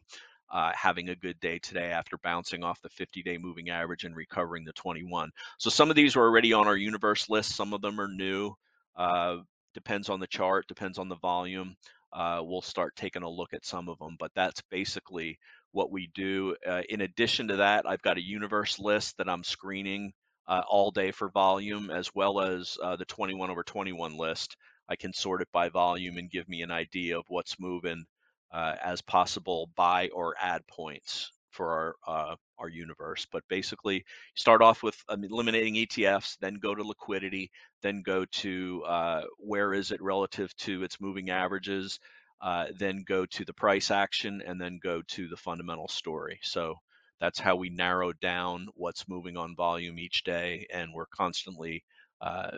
uh, 0.50 0.72
having 0.74 1.10
a 1.10 1.16
good 1.16 1.40
day 1.42 1.60
today 1.60 1.92
after 1.92 2.18
bouncing 2.18 2.64
off 2.64 2.82
the 2.82 2.90
50-day 2.90 3.38
moving 3.38 3.70
average 3.70 4.06
and 4.06 4.16
recovering 4.16 4.64
the 4.64 4.74
21. 4.74 5.30
So 5.58 5.70
some 5.70 5.90
of 5.90 5.98
these 5.98 6.16
were 6.16 6.26
already 6.26 6.54
on 6.54 6.68
our 6.68 6.78
universe 6.78 7.30
list. 7.30 7.56
Some 7.56 7.74
of 7.74 7.82
them 7.82 8.00
are 8.00 8.08
new. 8.08 8.54
Uh, 8.96 9.38
depends 9.76 10.10
on 10.10 10.20
the 10.20 10.28
chart. 10.28 10.66
Depends 10.68 10.98
on 10.98 11.10
the 11.10 11.18
volume. 11.18 11.76
Uh, 12.12 12.40
we'll 12.42 12.62
start 12.62 12.96
taking 12.96 13.22
a 13.22 13.30
look 13.30 13.54
at 13.54 13.66
some 13.66 13.90
of 13.90 14.00
them, 14.00 14.16
but 14.18 14.32
that's 14.36 14.62
basically 14.72 15.38
what 15.74 15.92
we 15.92 16.10
do. 16.16 16.56
Uh, 16.68 16.82
in 16.90 17.02
addition 17.02 17.50
to 17.50 17.58
that, 17.58 17.86
I've 17.86 18.02
got 18.02 18.18
a 18.18 18.26
universe 18.26 18.80
list 18.80 19.18
that 19.18 19.30
I'm 19.30 19.44
screening 19.44 20.14
uh, 20.48 20.62
all 20.68 20.92
day 20.92 21.12
for 21.12 21.30
volume, 21.30 21.92
as 21.92 22.10
well 22.16 22.40
as 22.40 22.78
uh, 22.82 22.96
the 22.96 23.06
21 23.06 23.52
over 23.52 23.64
21 23.64 24.18
list. 24.18 24.56
I 24.88 24.96
can 24.96 25.14
sort 25.14 25.42
it 25.42 25.50
by 25.52 25.70
volume 25.70 26.18
and 26.18 26.32
give 26.32 26.48
me 26.48 26.62
an 26.62 26.72
idea 26.72 27.20
of 27.20 27.26
what's 27.28 27.60
moving 27.60 28.06
uh, 28.52 28.76
as 28.84 29.02
possible 29.02 29.70
buy 29.76 30.10
or 30.14 30.36
add 30.40 30.66
points 30.68 31.32
for 31.56 31.72
our 31.72 31.96
uh, 32.32 32.36
our 32.60 32.70
universe. 32.70 33.26
But 33.32 33.44
basically, 33.50 34.06
start 34.36 34.62
off 34.62 34.84
with 34.84 34.98
um, 35.10 35.24
eliminating 35.24 35.76
ETFs, 35.76 36.38
then 36.40 36.56
go 36.56 36.76
to 36.76 36.84
liquidity, 36.84 37.52
then 37.82 38.02
go 38.02 38.26
to 38.26 38.84
uh, 38.86 39.22
where 39.40 39.74
is 39.74 39.92
it 39.92 40.02
relative 40.02 40.56
to 40.58 40.84
its 40.84 41.02
moving 41.02 41.30
averages, 41.30 42.00
uh, 42.42 42.66
then 42.78 43.04
go 43.08 43.26
to 43.26 43.46
the 43.46 43.54
price 43.54 43.92
action, 43.92 44.42
and 44.46 44.60
then 44.60 44.80
go 44.82 45.02
to 45.08 45.28
the 45.28 45.38
fundamental 45.38 45.88
story. 45.88 46.40
So 46.44 46.76
that's 47.20 47.40
how 47.40 47.56
we 47.56 47.70
narrow 47.70 48.12
down 48.14 48.68
what's 48.76 49.08
moving 49.08 49.38
on 49.38 49.56
volume 49.56 49.98
each 49.98 50.24
day, 50.24 50.68
and 50.74 50.94
we're 50.94 51.06
constantly 51.08 51.84
uh, 52.22 52.52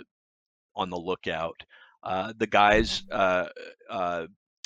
on 0.76 0.90
the 0.90 0.98
lookout. 0.98 1.62
Uh, 2.04 2.34
the 2.38 2.48
guys, 2.48 3.04
uh, 3.12 3.48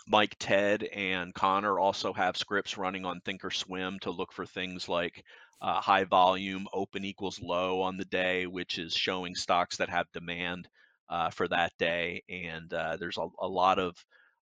Mike, 0.08 0.36
Ted, 0.40 0.84
and 0.84 1.34
Connor 1.34 1.80
also 1.80 2.14
have 2.14 2.38
scripts 2.38 2.78
running 2.78 3.06
on 3.06 3.22
Thinkorswim 3.22 4.00
to 4.02 4.12
look 4.12 4.32
for 4.34 4.46
things 4.46 4.90
like 4.90 5.24
uh, 5.62 5.80
high 5.80 6.06
volume, 6.06 6.68
open 6.74 7.06
equals 7.06 7.40
low 7.40 7.82
on 7.82 7.98
the 7.98 8.06
day, 8.06 8.48
which 8.48 8.80
is 8.80 8.94
showing 8.94 9.36
stocks 9.36 9.78
that 9.78 9.90
have 9.90 10.12
demand 10.12 10.68
uh, 11.10 11.30
for 11.30 11.48
that 11.48 11.72
day. 11.78 12.24
And 12.30 12.74
uh, 12.74 12.98
there's 12.98 13.18
a, 13.18 13.28
a 13.40 13.48
lot 13.48 13.78
of 13.78 13.96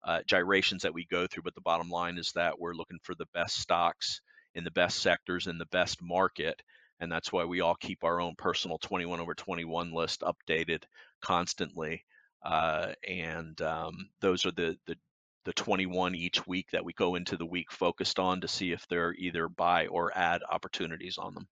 uh, 0.03 0.21
gyrations 0.27 0.83
that 0.83 0.93
we 0.93 1.05
go 1.05 1.25
through, 1.25 1.43
but 1.43 1.55
the 1.55 1.61
bottom 1.61 1.89
line 1.89 2.17
is 2.17 2.31
that 2.33 2.59
we're 2.59 2.75
looking 2.75 2.99
for 3.01 3.15
the 3.15 3.27
best 3.33 3.57
stocks 3.57 4.21
in 4.53 4.63
the 4.63 4.71
best 4.71 4.99
sectors 4.99 5.47
in 5.47 5.57
the 5.57 5.65
best 5.67 6.01
market. 6.01 6.61
And 6.99 7.11
that's 7.11 7.31
why 7.31 7.45
we 7.45 7.61
all 7.61 7.75
keep 7.75 8.03
our 8.03 8.21
own 8.21 8.35
personal 8.37 8.77
21 8.79 9.19
over 9.19 9.33
21 9.33 9.91
list 9.91 10.21
updated 10.21 10.83
constantly. 11.21 12.03
Uh, 12.43 12.93
and 13.07 13.59
um, 13.61 14.09
those 14.21 14.45
are 14.45 14.51
the, 14.51 14.77
the 14.85 14.95
the 15.47 15.53
21 15.53 16.13
each 16.13 16.45
week 16.45 16.67
that 16.73 16.83
we 16.83 16.91
go 16.91 17.15
into 17.15 17.37
the 17.37 17.45
week 17.45 17.71
focused 17.71 18.19
on 18.19 18.41
to 18.41 18.49
see 18.49 18.73
if 18.73 18.85
there 18.89 19.07
are 19.07 19.13
either 19.13 19.47
buy 19.47 19.87
or 19.87 20.11
add 20.13 20.41
opportunities 20.51 21.17
on 21.17 21.33
them. 21.33 21.47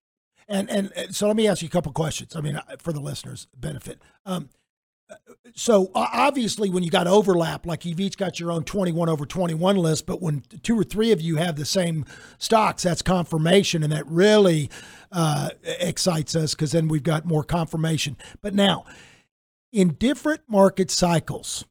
And, 0.49 0.69
and 0.69 1.15
so 1.15 1.27
let 1.27 1.37
me 1.37 1.47
ask 1.47 1.61
you 1.61 1.69
a 1.69 1.71
couple 1.71 1.93
questions. 1.93 2.35
I 2.35 2.41
mean, 2.41 2.57
uh, 2.57 2.75
for 2.77 2.91
the 2.91 2.99
listeners' 2.99 3.47
benefit. 3.55 4.01
Um, 4.25 4.49
so 5.55 5.91
obviously, 5.95 6.69
when 6.69 6.83
you 6.83 6.89
got 6.89 7.07
overlap, 7.07 7.65
like 7.65 7.85
you've 7.85 8.01
each 8.01 8.17
got 8.17 8.37
your 8.37 8.51
own 8.51 8.65
21 8.65 9.07
over 9.07 9.25
21 9.25 9.77
list, 9.77 10.05
but 10.05 10.21
when 10.21 10.43
two 10.61 10.77
or 10.77 10.83
three 10.83 11.13
of 11.13 11.21
you 11.21 11.37
have 11.37 11.55
the 11.55 11.65
same 11.65 12.05
stocks, 12.37 12.83
that's 12.83 13.01
confirmation, 13.01 13.81
and 13.81 13.93
that 13.93 14.05
really 14.07 14.69
uh, 15.13 15.51
excites 15.63 16.35
us 16.35 16.53
because 16.53 16.73
then 16.73 16.89
we've 16.89 17.03
got 17.03 17.25
more 17.25 17.45
confirmation. 17.45 18.17
But 18.41 18.53
now, 18.53 18.83
in 19.71 19.93
different 19.93 20.41
market 20.49 20.91
cycles, 20.91 21.63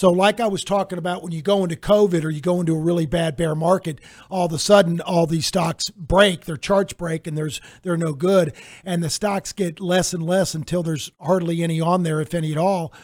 so, 0.00 0.08
like 0.08 0.40
I 0.40 0.46
was 0.46 0.64
talking 0.64 0.96
about, 0.96 1.22
when 1.22 1.32
you 1.32 1.42
go 1.42 1.62
into 1.62 1.76
COVID 1.76 2.24
or 2.24 2.30
you 2.30 2.40
go 2.40 2.58
into 2.58 2.74
a 2.74 2.80
really 2.80 3.04
bad 3.04 3.36
bear 3.36 3.54
market, 3.54 4.00
all 4.30 4.46
of 4.46 4.52
a 4.54 4.58
sudden 4.58 5.02
all 5.02 5.26
these 5.26 5.44
stocks 5.44 5.90
break, 5.90 6.46
their 6.46 6.56
charts 6.56 6.94
break, 6.94 7.26
and 7.26 7.36
there's 7.36 7.60
they're 7.82 7.98
no 7.98 8.14
good, 8.14 8.54
and 8.82 9.02
the 9.02 9.10
stocks 9.10 9.52
get 9.52 9.78
less 9.78 10.14
and 10.14 10.22
less 10.22 10.54
until 10.54 10.82
there's 10.82 11.12
hardly 11.20 11.62
any 11.62 11.82
on 11.82 12.02
there, 12.02 12.18
if 12.18 12.32
any 12.32 12.50
at 12.50 12.56
all. 12.56 12.94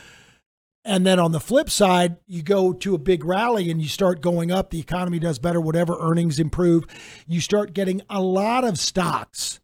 And 0.87 1.07
then 1.07 1.19
on 1.19 1.33
the 1.33 1.39
flip 1.39 1.69
side, 1.69 2.17
you 2.27 2.43
go 2.43 2.73
to 2.73 2.95
a 2.95 2.99
big 2.99 3.27
rally 3.27 3.71
and 3.71 3.83
you 3.83 3.89
start 3.89 4.23
going 4.23 4.51
up. 4.51 4.71
The 4.71 4.81
economy 4.81 5.19
does 5.19 5.39
better, 5.39 5.61
whatever 5.61 5.99
earnings 6.01 6.39
improve. 6.39 6.87
You 7.27 7.43
start 7.43 7.75
getting 7.75 8.01
a 8.09 8.23
lot 8.23 8.65
of 8.65 8.79
stocks 8.79 9.61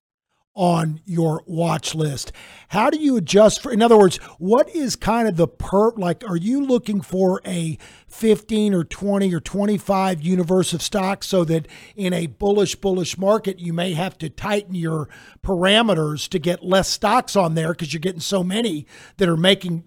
on 0.54 1.00
your 1.06 1.42
watch 1.46 1.94
list. 1.94 2.32
How 2.68 2.90
do 2.90 2.98
you 2.98 3.16
adjust 3.16 3.62
for 3.62 3.72
in 3.72 3.80
other 3.82 3.96
words, 3.96 4.18
what 4.38 4.68
is 4.74 4.96
kind 4.96 5.28
of 5.28 5.36
the 5.36 5.48
per 5.48 5.92
like 5.92 6.22
are 6.28 6.36
you 6.36 6.64
looking 6.64 7.00
for 7.00 7.40
a 7.46 7.78
15 8.08 8.74
or 8.74 8.84
20 8.84 9.34
or 9.34 9.40
25 9.40 10.20
universe 10.20 10.74
of 10.74 10.82
stocks 10.82 11.26
so 11.26 11.44
that 11.44 11.66
in 11.96 12.12
a 12.12 12.26
bullish 12.26 12.74
bullish 12.76 13.16
market 13.16 13.58
you 13.58 13.72
may 13.72 13.94
have 13.94 14.18
to 14.18 14.28
tighten 14.28 14.74
your 14.74 15.08
parameters 15.42 16.28
to 16.28 16.38
get 16.38 16.62
less 16.62 16.88
stocks 16.88 17.34
on 17.34 17.54
there 17.54 17.72
because 17.72 17.94
you're 17.94 18.00
getting 18.00 18.20
so 18.20 18.44
many 18.44 18.86
that 19.16 19.30
are 19.30 19.36
making 19.36 19.82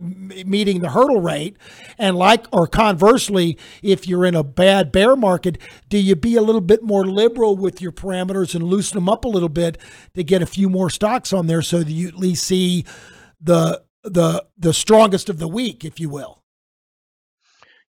meeting 0.45 0.81
the 0.81 0.89
hurdle 0.89 1.21
rate 1.21 1.55
and 1.99 2.17
like 2.17 2.47
or 2.51 2.65
conversely 2.65 3.57
if 3.83 4.07
you're 4.07 4.25
in 4.25 4.33
a 4.35 4.43
bad 4.43 4.91
bear 4.91 5.15
market 5.15 5.59
do 5.87 5.97
you 5.99 6.15
be 6.15 6.35
a 6.35 6.41
little 6.41 6.61
bit 6.61 6.81
more 6.81 7.05
liberal 7.05 7.55
with 7.55 7.79
your 7.79 7.91
parameters 7.91 8.55
and 8.55 8.63
loosen 8.63 8.97
them 8.97 9.07
up 9.07 9.23
a 9.23 9.29
little 9.29 9.49
bit 9.49 9.77
to 10.15 10.23
get 10.23 10.41
a 10.41 10.47
few 10.55 10.69
more 10.69 10.89
stocks 10.89 11.33
on 11.33 11.47
there 11.47 11.61
so 11.61 11.79
that 11.79 11.91
you 11.91 12.07
at 12.07 12.15
least 12.15 12.45
see 12.45 12.85
the 13.41 13.83
the 14.03 14.45
the 14.57 14.73
strongest 14.73 15.29
of 15.29 15.37
the 15.37 15.49
week 15.49 15.83
if 15.83 15.99
you 15.99 16.09
will 16.09 16.41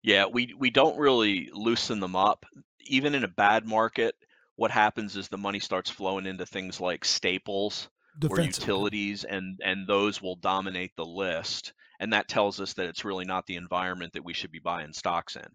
Yeah, 0.03 0.27
we 0.27 0.53
we 0.59 0.71
don't 0.71 0.99
really 0.99 1.49
loosen 1.53 2.01
them 2.01 2.17
up. 2.17 2.45
Even 2.87 3.15
in 3.15 3.23
a 3.23 3.29
bad 3.29 3.67
market, 3.67 4.17
what 4.57 4.73
happens 4.73 5.17
is 5.17 5.29
the 5.29 5.39
money 5.39 5.61
starts 5.61 5.91
flowing 5.91 6.27
into 6.27 6.45
things 6.45 6.81
like 6.81 7.05
staples 7.05 7.89
or 8.29 8.41
utilities, 8.41 9.23
and 9.25 9.61
and 9.65 9.87
those 9.87 10.21
will 10.21 10.37
dominate 10.37 10.93
the 10.97 11.05
list. 11.05 11.73
And 12.01 12.13
that 12.13 12.29
tells 12.29 12.61
us 12.61 12.75
that 12.75 12.89
it's 12.89 13.05
really 13.05 13.25
not 13.25 13.47
the 13.47 13.57
environment 13.57 14.13
that 14.15 14.25
we 14.25 14.35
should 14.35 14.53
be 14.53 14.59
buying 14.59 14.93
stocks 14.93 15.37
in. 15.37 15.49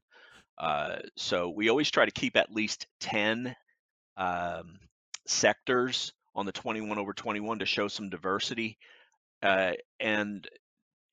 Uh, 0.58 1.00
so 1.18 1.50
we 1.50 1.70
always 1.70 1.92
try 1.92 2.06
to 2.06 2.12
keep 2.12 2.36
at 2.36 2.52
least 2.52 2.88
10 3.02 3.56
um, 4.18 4.80
sectors 5.28 6.14
on 6.36 6.46
the 6.46 6.52
21 6.52 6.98
over 6.98 7.14
21 7.14 7.60
to 7.60 7.66
show 7.66 7.88
some 7.88 8.10
diversity. 8.10 8.78
Uh, 9.42 9.74
and 10.00 10.48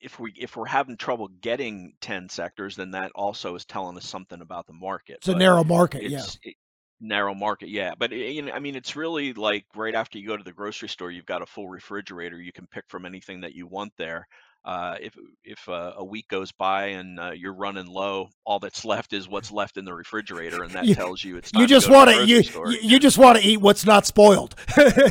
if 0.01 0.21
we 0.21 0.33
if 0.37 0.57
we're 0.57 0.67
having 0.67 0.97
trouble 0.97 1.29
getting 1.41 1.95
10 2.01 2.29
sectors, 2.29 2.77
then 2.77 2.93
that 2.93 3.11
also 3.15 3.55
is 3.55 3.65
telling 3.65 3.97
us 3.97 4.07
something 4.07 4.41
about 4.41 4.67
the 4.67 4.73
market. 4.73 5.17
it's 5.17 5.29
a 5.29 5.35
narrow 5.35 5.65
market 5.65 6.03
yeah 6.03 6.25
it, 6.43 6.55
narrow 7.01 7.35
market, 7.35 7.69
yeah. 7.69 7.95
But 7.99 8.13
it, 8.13 8.33
you 8.33 8.43
know, 8.43 8.53
I 8.53 8.59
mean, 8.59 8.77
it's 8.77 8.97
really 8.97 9.33
like 9.33 9.65
right 9.75 9.95
after 9.95 10.19
you 10.19 10.27
go 10.27 10.37
to 10.37 10.45
the 10.45 10.53
grocery 10.53 10.89
store, 10.89 11.11
you've 11.11 11.27
got 11.27 11.43
a 11.43 11.47
full 11.47 11.69
refrigerator. 11.69 12.41
You 12.41 12.53
can 12.53 12.67
pick 12.67 12.85
from 12.89 13.07
anything 13.07 13.41
that 13.43 13.55
you 13.55 13.67
want 13.67 13.93
there. 13.97 14.27
Uh, 14.65 14.97
if 15.01 15.15
if 15.45 15.69
uh, 15.69 15.93
a 15.97 16.05
week 16.05 16.29
goes 16.29 16.53
by 16.53 16.87
and 16.89 17.19
uh, 17.19 17.31
you're 17.31 17.55
running 17.55 17.87
low, 17.87 18.29
all 18.45 18.59
that's 18.59 18.85
left 18.85 19.13
is 19.13 19.29
what's 19.29 19.51
left 19.51 19.77
in 19.77 19.85
the 19.85 19.95
refrigerator, 19.95 20.63
and 20.63 20.73
that 20.75 20.85
You- 20.87 20.95
tells 20.95 21.23
you 21.25 21.37
it's 21.37 21.51
time 21.53 21.63
you 21.63 21.67
just 21.69 21.89
want 21.89 22.11
to 22.11 22.27
you, 22.27 22.43
store. 22.43 22.71
you 22.71 22.79
you 22.83 22.99
just 22.99 23.17
want 23.19 23.39
to 23.39 23.45
eat 23.45 23.61
what's 23.61 23.87
not 23.87 24.05
spoiled 24.07 24.55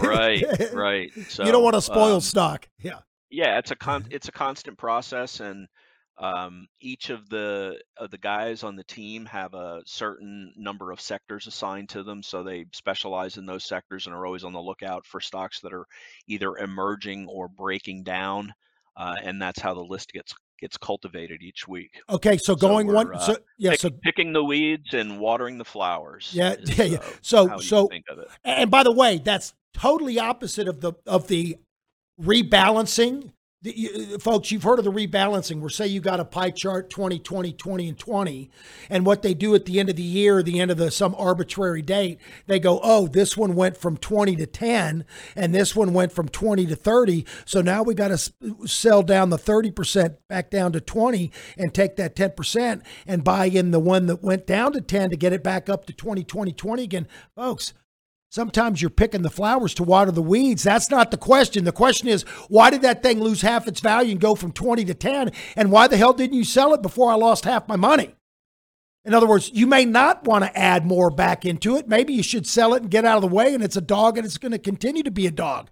right, 0.02 0.44
right. 0.74 1.12
So 1.30 1.44
you 1.46 1.52
don't 1.52 1.64
want 1.64 1.76
to 1.76 1.82
spoil 1.82 2.16
um, 2.16 2.22
stock 2.22 2.68
yeah 2.82 3.00
yeah 3.30 3.58
it's 3.58 3.72
a 3.72 3.76
con 3.76 4.06
it's 4.12 4.28
a 4.28 4.32
constant 4.32 4.78
process 4.78 5.40
and 5.40 5.68
um, 6.20 6.68
each 6.82 7.10
of 7.10 7.30
the 7.30 7.80
of 7.98 8.10
the 8.12 8.18
guys 8.18 8.64
on 8.64 8.76
the 8.76 8.84
team 8.84 9.26
have 9.26 9.54
a 9.54 9.82
certain 9.86 10.54
number 10.58 10.92
of 10.92 11.00
sectors 11.02 11.48
assigned 11.48 11.90
to 11.90 12.04
them 12.04 12.22
so 12.24 12.44
they 12.44 12.66
specialize 12.74 13.38
in 13.38 13.46
those 13.46 13.66
sectors 13.66 14.06
and 14.06 14.16
are 14.16 14.26
always 14.26 14.44
on 14.44 14.54
the 14.54 14.60
lookout 14.60 15.06
for 15.06 15.20
stocks 15.20 15.62
that 15.62 15.74
are 15.74 15.86
either 16.28 16.58
emerging 16.58 17.28
or 17.28 17.48
breaking 17.48 18.04
down 18.04 18.54
uh, 18.98 19.16
and 19.24 19.42
that's 19.42 19.60
how 19.62 19.74
the 19.74 19.82
list 19.82 20.12
gets 20.12 20.34
gets 20.60 20.76
cultivated 20.76 21.42
each 21.44 21.68
week 21.68 22.02
okay 22.10 22.36
so 22.38 22.54
So 22.54 22.56
going 22.56 22.88
one 22.88 23.14
uh, 23.14 23.20
so 23.20 23.38
yeah 23.60 23.72
Pick- 23.72 23.80
so 23.80 23.90
picking 24.04 24.34
the 24.34 24.44
weeds 24.44 24.92
and 24.94 25.20
watering 25.20 25.60
the 25.60 25.66
flowers 25.66 26.32
Yeah, 26.34 26.54
is, 26.60 26.78
yeah, 26.78 26.86
yeah. 26.86 26.98
uh, 26.98 27.04
So- 27.22 27.58
so- 27.60 27.88
think 27.88 28.06
of 28.10 28.18
it 28.20 28.28
And 28.44 28.72
by 28.72 28.82
the 28.84 28.92
way, 28.92 29.20
that's 29.20 29.54
totally 29.74 30.18
opposite 30.20 30.68
of 30.68 30.82
the 30.82 30.94
of 31.06 31.28
the 31.28 31.58
rebalancing. 32.20 33.32
You, 33.64 34.20
folks, 34.20 34.52
you've 34.52 34.62
heard 34.62 34.78
of 34.78 34.86
the 34.86 34.92
rebalancing 34.92 35.62
where 35.62 35.70
say 35.70 35.88
you 35.88 36.00
got 36.00 36.20
a 36.20 36.26
pie 36.26 36.52
chart 36.52 36.92
20, 36.92 37.18
20, 37.18 37.54
20, 37.54 37.90
and 37.90 37.98
20. 37.98 38.52
And 38.88 39.04
what 39.04 39.24
they 39.24 39.34
do 39.34 39.56
at 39.56 39.66
the 39.66 39.80
end 39.80 39.90
of 39.90 39.96
the 39.96 40.04
year, 40.04 40.44
the 40.44 40.60
end 40.60 40.70
of 40.70 40.78
the 40.78 40.92
some 40.92 41.16
arbitrary 41.18 41.82
date, 41.82 42.20
they 42.46 42.60
go, 42.60 42.80
oh, 42.84 43.08
this 43.08 43.36
one 43.36 43.56
went 43.56 43.76
from 43.76 43.98
20 43.98 44.36
to 44.36 44.46
10, 44.46 45.06
and 45.36 45.56
this 45.56 45.76
one 45.76 45.94
went 45.94 46.12
from 46.12 46.30
20 46.30 46.68
to 46.68 46.76
30. 46.76 47.26
So 47.46 47.62
now 47.62 47.82
we 47.82 47.96
got 47.96 48.10
to 48.10 48.68
sell 48.68 49.02
down 49.02 49.32
the 49.32 49.38
30% 49.38 50.18
back 50.30 50.52
down 50.52 50.72
to 50.74 50.80
20 50.80 51.32
and 51.58 51.74
take 51.74 51.96
that 51.96 52.16
10% 52.16 52.84
and 53.08 53.24
buy 53.24 53.46
in 53.46 53.72
the 53.72 53.80
one 53.80 54.06
that 54.06 54.22
went 54.22 54.46
down 54.46 54.74
to 54.74 54.82
10 54.82 55.10
to 55.10 55.18
get 55.18 55.34
it 55.34 55.44
back 55.44 55.68
up 55.68 55.88
to 55.88 55.94
20, 55.94 56.24
20, 56.24 56.52
20 56.52 56.84
again. 56.84 57.08
Folks, 57.36 57.74
Sometimes 58.38 58.84
you're 58.84 58.92
picking 58.92 59.24
the 59.24 59.32
flowers 59.32 59.74
to 59.74 59.84
water 59.84 60.12
the 60.12 60.22
weeds. 60.22 60.62
That's 60.62 60.92
not 60.92 61.10
the 61.10 61.18
question. 61.18 61.64
The 61.64 61.72
question 61.72 62.08
is, 62.08 62.22
why 62.50 62.70
did 62.70 62.84
that 62.84 63.02
thing 63.02 63.20
lose 63.20 63.42
half 63.42 63.68
its 63.68 63.80
value 63.80 64.12
and 64.12 64.22
go 64.22 64.36
from 64.36 64.52
20 64.52 64.86
to 64.86 64.94
10? 64.94 65.32
And 65.56 65.72
why 65.72 65.88
the 65.88 65.98
hell 65.98 66.14
didn't 66.14 66.38
you 66.38 66.44
sell 66.44 66.72
it 66.76 66.84
before 66.84 67.12
I 67.12 67.16
lost 67.16 67.46
half 67.46 67.68
my 67.68 67.78
money? 67.78 68.14
In 69.06 69.16
other 69.16 69.26
words, 69.26 69.50
you 69.56 69.66
may 69.66 69.86
not 69.86 70.26
want 70.26 70.44
to 70.44 70.56
add 70.56 70.86
more 70.86 71.10
back 71.10 71.46
into 71.46 71.78
it. 71.78 71.88
Maybe 71.88 72.14
you 72.14 72.22
should 72.22 72.46
sell 72.46 72.76
it 72.76 72.84
and 72.84 72.92
get 72.92 73.06
out 73.06 73.16
of 73.16 73.28
the 73.28 73.36
way, 73.36 73.56
and 73.56 73.64
it's 73.64 73.76
a 73.76 73.82
dog 73.82 74.20
and 74.20 74.26
it's 74.26 74.38
going 74.38 74.52
to 74.52 74.60
continue 74.60 75.02
to 75.02 75.10
be 75.10 75.26
a 75.26 75.32
dog. 75.32 75.72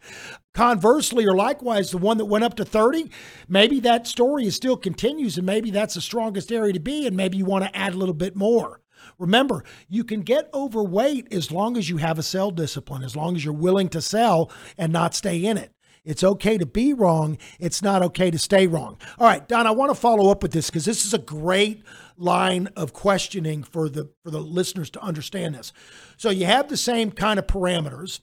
Conversely, 0.55 1.27
or 1.27 1.35
likewise, 1.35 1.91
the 1.91 1.99
one 1.99 2.17
that 2.17 2.25
went 2.25 2.45
up 2.45 2.55
to 2.55 2.65
30, 2.65 3.11
maybe 3.47 3.79
that 3.81 4.07
story 4.07 4.47
is 4.47 4.55
still 4.55 4.75
continues, 4.75 5.37
and 5.37 5.45
maybe 5.45 5.69
that's 5.69 5.93
the 5.93 6.01
strongest 6.01 6.51
area 6.51 6.73
to 6.73 6.79
be, 6.79 7.05
and 7.05 7.15
maybe 7.15 7.37
you 7.37 7.45
want 7.45 7.63
to 7.63 7.77
add 7.77 7.93
a 7.93 7.97
little 7.97 8.15
bit 8.15 8.35
more. 8.35 8.81
Remember, 9.17 9.63
you 9.87 10.03
can 10.03 10.21
get 10.21 10.49
overweight 10.53 11.31
as 11.33 11.51
long 11.51 11.77
as 11.77 11.89
you 11.89 11.97
have 11.97 12.19
a 12.19 12.23
sell 12.23 12.51
discipline, 12.51 13.03
as 13.03 13.15
long 13.15 13.35
as 13.35 13.45
you're 13.45 13.53
willing 13.53 13.89
to 13.89 14.01
sell 14.01 14.51
and 14.77 14.91
not 14.91 15.15
stay 15.15 15.43
in 15.43 15.57
it. 15.57 15.71
It's 16.05 16.23
okay 16.23 16.57
to 16.59 16.65
be 16.67 16.93
wrong. 16.93 17.37
It's 17.59 17.81
not 17.81 18.03
okay 18.03 18.29
to 18.29 18.37
stay 18.37 18.67
wrong. 18.67 18.97
All 19.17 19.27
right, 19.27 19.45
Don, 19.47 19.65
I 19.65 19.71
want 19.71 19.89
to 19.89 19.99
follow 19.99 20.29
up 20.29 20.43
with 20.43 20.51
this 20.51 20.69
because 20.69 20.85
this 20.85 21.03
is 21.03 21.15
a 21.15 21.19
great 21.19 21.83
line 22.15 22.69
of 22.75 22.93
questioning 22.93 23.63
for 23.63 23.89
the 23.89 24.11
for 24.23 24.29
the 24.29 24.39
listeners 24.39 24.91
to 24.91 25.01
understand 25.01 25.55
this. 25.55 25.73
So 26.15 26.29
you 26.29 26.45
have 26.45 26.69
the 26.69 26.77
same 26.77 27.11
kind 27.11 27.39
of 27.39 27.47
parameters, 27.47 28.19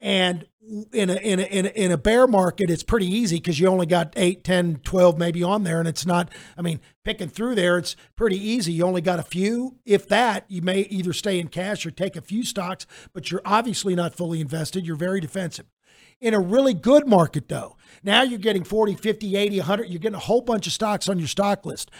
and 0.00 0.46
in 0.92 1.08
a 1.10 1.16
in 1.16 1.40
a 1.40 1.42
in 1.44 1.66
a, 1.66 1.68
in 1.70 1.92
a 1.92 1.96
bear 1.96 2.26
market, 2.26 2.70
it's 2.70 2.82
pretty 2.82 3.06
easy 3.06 3.36
because 3.36 3.58
you 3.58 3.66
only 3.68 3.86
got 3.86 4.12
8, 4.16 4.44
10, 4.44 4.80
12 4.84 5.18
maybe 5.18 5.42
on 5.42 5.64
there, 5.64 5.78
and 5.78 5.88
it's 5.88 6.04
not. 6.06 6.30
I 6.56 6.62
mean, 6.62 6.80
picking 7.04 7.28
through 7.28 7.54
there, 7.54 7.78
it's 7.78 7.96
pretty 8.16 8.36
easy. 8.36 8.72
You 8.72 8.84
only 8.84 9.00
got 9.00 9.18
a 9.18 9.22
few, 9.22 9.78
if 9.84 10.06
that. 10.08 10.44
You 10.48 10.62
may 10.62 10.80
either 10.82 11.12
stay 11.12 11.38
in 11.38 11.48
cash 11.48 11.86
or 11.86 11.90
take 11.90 12.16
a 12.16 12.20
few 12.20 12.44
stocks, 12.44 12.86
but 13.12 13.30
you're 13.30 13.42
obviously 13.44 13.94
not 13.94 14.14
fully 14.14 14.40
invested. 14.40 14.86
You're 14.86 14.96
very 14.96 15.20
defensive. 15.20 15.66
In 16.20 16.34
a 16.34 16.40
really 16.40 16.74
good 16.74 17.06
market, 17.06 17.48
though, 17.48 17.76
now 18.02 18.22
you're 18.22 18.40
getting 18.40 18.64
40, 18.64 18.94
50, 18.94 19.36
80, 19.36 19.58
100. 19.58 19.88
You're 19.88 20.00
getting 20.00 20.16
a 20.16 20.20
whole 20.20 20.40
bunch 20.40 20.66
of 20.66 20.72
stocks 20.72 21.08
on 21.08 21.18
your 21.18 21.28
stock 21.28 21.64
list. 21.64 21.90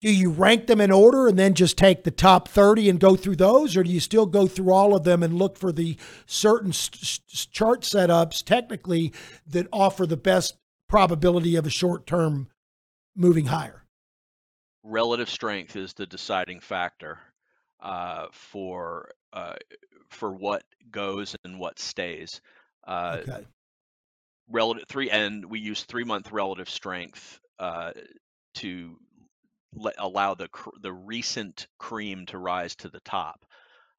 Do 0.00 0.12
you 0.12 0.30
rank 0.30 0.68
them 0.68 0.80
in 0.80 0.92
order 0.92 1.26
and 1.26 1.38
then 1.38 1.54
just 1.54 1.76
take 1.76 2.04
the 2.04 2.12
top 2.12 2.48
30 2.48 2.88
and 2.88 3.00
go 3.00 3.16
through 3.16 3.36
those? 3.36 3.76
Or 3.76 3.82
do 3.82 3.90
you 3.90 3.98
still 3.98 4.26
go 4.26 4.46
through 4.46 4.72
all 4.72 4.94
of 4.94 5.02
them 5.02 5.22
and 5.24 5.34
look 5.34 5.56
for 5.56 5.72
the 5.72 5.96
certain 6.26 6.70
chart 6.70 7.82
setups 7.82 8.44
technically 8.44 9.12
that 9.46 9.66
offer 9.72 10.06
the 10.06 10.16
best 10.16 10.56
probability 10.88 11.56
of 11.56 11.66
a 11.66 11.70
short 11.70 12.06
term 12.06 12.48
moving 13.16 13.46
higher? 13.46 13.84
relative 14.88 15.28
strength 15.28 15.76
is 15.76 15.92
the 15.92 16.06
deciding 16.06 16.60
factor 16.60 17.18
uh, 17.80 18.26
for 18.32 19.10
uh, 19.32 19.56
for 20.08 20.32
what 20.32 20.62
goes 20.90 21.36
and 21.44 21.58
what 21.58 21.78
stays. 21.78 22.40
Uh, 22.86 23.18
Okay. 23.20 23.46
relative 24.48 24.84
three, 24.88 25.10
and 25.10 25.44
we 25.44 25.60
use 25.60 25.84
three 25.84 26.04
month 26.04 26.32
relative 26.32 26.70
strength 26.70 27.38
uh, 27.58 27.92
to 28.54 28.96
let, 29.74 29.94
allow 29.98 30.34
the 30.34 30.48
the 30.80 30.92
recent 30.92 31.66
cream 31.78 32.26
to 32.26 32.38
rise 32.38 32.74
to 32.76 32.88
the 32.88 33.00
top. 33.00 33.44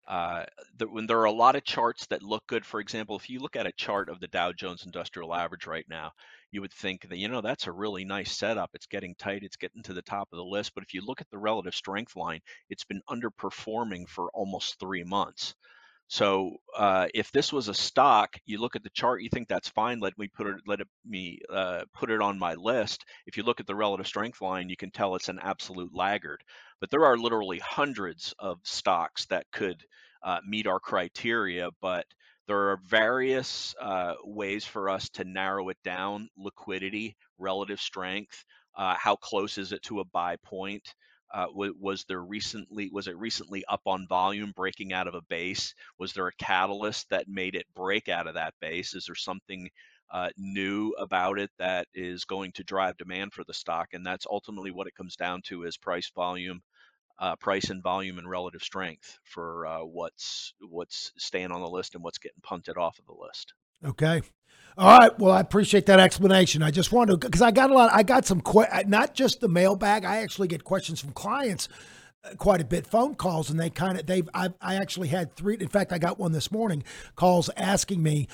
Uh, 0.08 0.44
the, 0.78 0.88
when 0.88 1.06
there 1.06 1.20
are 1.20 1.26
a 1.26 1.32
lot 1.32 1.56
of 1.56 1.64
charts 1.64 2.08
that 2.08 2.24
look 2.24 2.46
good, 2.48 2.66
for 2.66 2.80
example, 2.80 3.16
if 3.16 3.30
you 3.30 3.40
look 3.40 3.56
at 3.56 3.68
a 3.68 3.72
chart 3.74 4.10
of 4.10 4.20
the 4.20 4.28
Dow 4.28 4.52
Jones 4.52 4.84
Industrial 4.84 5.36
Average 5.36 5.68
right 5.68 5.86
now, 5.88 6.12
you 6.52 6.62
would 6.62 6.74
think 6.74 7.08
that 7.08 7.18
you 7.20 7.28
know 7.28 7.42
that's 7.42 7.68
a 7.68 7.72
really 7.72 8.06
nice 8.06 8.36
setup. 8.36 8.72
It's 8.74 8.88
getting 8.88 9.14
tight. 9.16 9.44
It's 9.44 9.58
getting 9.58 9.84
to 9.84 9.94
the 9.94 10.02
top 10.02 10.28
of 10.32 10.38
the 10.38 10.44
list. 10.44 10.74
But 10.74 10.84
if 10.84 10.96
you 10.96 11.06
look 11.06 11.22
at 11.22 11.30
the 11.30 11.38
relative 11.38 11.76
strength 11.76 12.16
line, 12.16 12.40
it's 12.70 12.86
been 12.86 13.04
underperforming 13.08 14.10
for 14.10 14.32
almost 14.34 14.80
three 14.80 15.04
months. 15.04 15.54
So 16.10 16.58
uh, 16.76 17.08
if 17.14 17.32
this 17.32 17.54
was 17.54 17.68
a 17.68 17.74
stock, 17.74 18.36
you 18.48 18.60
look 18.60 18.76
at 18.76 18.84
the 18.84 18.90
chart, 18.90 19.22
you 19.22 19.30
think 19.32 19.48
that's 19.48 19.70
fine. 19.70 20.00
Let 20.00 20.18
me 20.18 20.28
put 20.28 20.48
it, 20.48 20.56
let 20.66 20.82
it 20.82 20.88
me 21.06 21.40
uh, 21.54 21.84
put 21.94 22.10
it 22.10 22.20
on 22.20 22.40
my 22.40 22.56
list. 22.56 23.06
If 23.28 23.38
you 23.38 23.44
look 23.44 23.60
at 23.60 23.68
the 23.68 23.76
relative 23.76 24.08
strength 24.08 24.42
line, 24.42 24.70
you 24.70 24.76
can 24.76 24.90
tell 24.90 25.16
it's 25.16 25.30
an 25.30 25.40
absolute 25.42 25.94
laggard. 25.94 26.44
But 26.82 26.90
there 26.90 27.06
are 27.06 27.16
literally 27.16 27.60
hundreds 27.60 28.34
of 28.40 28.58
stocks 28.64 29.28
that 29.28 29.46
could 29.54 29.84
uh, 30.24 30.40
meet 30.48 30.66
our 30.66 30.80
criteria, 30.80 31.70
but 31.80 32.06
there 32.48 32.72
are 32.72 32.80
various 32.88 33.76
uh, 33.80 34.16
ways 34.24 34.66
for 34.66 34.90
us 34.90 35.10
to 35.10 35.24
narrow 35.24 35.70
it 35.70 35.78
down: 35.84 36.28
liquidity, 36.38 37.16
relative 37.38 37.80
strength, 37.80 38.44
uh, 38.76 38.96
how 38.98 39.16
close 39.16 39.60
is 39.60 39.72
it 39.74 39.84
to 39.84 40.00
a 40.00 40.06
buy 40.06 40.38
point. 40.44 40.96
Uh, 41.34 41.48
wa- 41.54 41.72
was 41.80 42.06
there 42.06 42.24
recently 42.24 42.90
was 42.92 43.08
it 43.08 43.18
recently 43.18 43.64
up 43.70 43.82
on 43.86 44.08
volume 44.08 44.52
breaking 44.56 44.94
out 44.94 45.08
of 45.08 45.16
a 45.16 45.22
base? 45.24 45.74
Was 46.00 46.14
there 46.14 46.28
a 46.28 46.34
catalyst 46.34 47.10
that 47.10 47.28
made 47.28 47.56
it 47.56 47.66
break 47.76 48.10
out 48.10 48.28
of 48.28 48.36
that 48.36 48.54
base? 48.62 48.96
Is 48.96 49.06
there 49.06 49.16
something 49.16 49.70
uh, 50.12 50.30
new 50.38 50.92
about 51.00 51.40
it 51.40 51.52
that 51.60 51.88
is 51.94 52.26
going 52.26 52.52
to 52.54 52.64
drive 52.64 52.98
demand 52.98 53.34
for 53.34 53.44
the 53.44 53.54
stock? 53.54 53.90
And 53.94 54.06
that's 54.06 54.26
ultimately 54.30 54.72
what 54.72 54.88
it 54.88 54.96
comes 54.96 55.16
down 55.16 55.42
to 55.44 55.64
is 55.66 55.78
price 55.78 56.12
volume 56.16 56.62
uh, 57.20 57.36
price 57.36 57.70
and 57.70 57.84
volume 57.84 58.18
and 58.18 58.30
relative 58.30 58.64
strength 58.64 59.20
for 59.24 59.66
uh, 59.68 59.84
what's 59.86 60.54
what's 60.62 61.12
staying 61.18 61.52
on 61.52 61.62
the 61.62 61.70
list 61.70 61.96
and 61.96 62.04
what's 62.04 62.18
getting 62.18 62.42
punted 62.42 62.78
off 62.78 63.00
of 63.00 63.06
the 63.06 63.14
list 63.14 63.54
Okay. 63.86 64.22
All 64.78 64.98
right. 64.98 65.18
Well, 65.20 65.34
I 65.34 65.42
appreciate 65.42 65.86
that 65.88 66.00
explanation. 66.00 66.64
I 66.64 66.72
just 66.72 66.92
wanted 66.92 67.20
to, 67.22 67.28
because 67.28 67.42
I 67.42 67.52
got 67.52 67.70
a 67.70 67.74
lot, 67.74 67.92
I 67.94 68.04
got 68.04 68.26
some, 68.26 68.42
que- 68.42 68.84
not 68.88 69.14
just 69.14 69.42
the 69.42 69.50
mailbag. 69.50 70.06
I 70.06 70.18
actually 70.18 70.48
get 70.48 70.64
questions 70.64 71.02
from 71.02 71.12
clients 71.12 71.68
uh, 72.24 72.36
quite 72.36 72.62
a 72.62 72.66
bit, 72.66 72.88
phone 72.88 73.16
calls, 73.16 73.50
and 73.50 73.60
they 73.60 73.70
kind 73.70 74.00
of, 74.00 74.06
they've, 74.06 74.28
I, 74.34 74.50
I 74.62 74.76
actually 74.76 75.10
had 75.10 75.36
three, 75.36 75.58
in 75.60 75.68
fact, 75.68 75.92
I 75.92 75.98
got 75.98 76.20
one 76.20 76.32
this 76.32 76.52
morning, 76.52 76.84
calls 77.16 77.50
asking 77.58 78.02
me, 78.02 78.28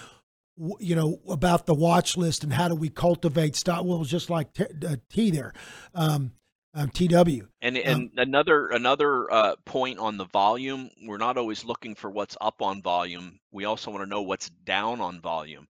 you 0.80 0.96
know, 0.96 1.20
about 1.28 1.66
the 1.66 1.74
watch 1.74 2.16
list 2.16 2.44
and 2.44 2.54
how 2.54 2.68
do 2.68 2.76
we 2.76 2.90
cultivate 2.90 3.56
stock. 3.56 3.84
Well, 3.84 3.98
it 3.98 4.00
was 4.00 4.10
just 4.10 4.30
like 4.30 4.54
t, 4.54 4.66
uh, 4.88 4.96
T 5.10 5.32
there, 5.32 5.54
um, 5.94 6.32
um, 6.76 6.90
TW. 6.90 7.48
And 7.62 7.78
Um, 7.78 8.12
another 8.18 8.68
another 8.68 9.32
uh, 9.32 9.56
point 9.66 9.98
on 10.00 10.18
the 10.18 10.26
volume, 10.26 10.92
we're 11.04 11.18
not 11.18 11.38
always 11.38 11.64
looking 11.64 11.96
for 11.96 12.12
what's 12.12 12.38
up 12.42 12.62
on 12.62 12.82
volume. 12.82 13.40
We 13.52 13.66
also 13.66 13.92
want 13.92 14.04
to 14.04 14.10
know 14.10 14.22
what's 14.22 14.50
down 14.50 15.00
on 15.00 15.22
volume, 15.22 15.68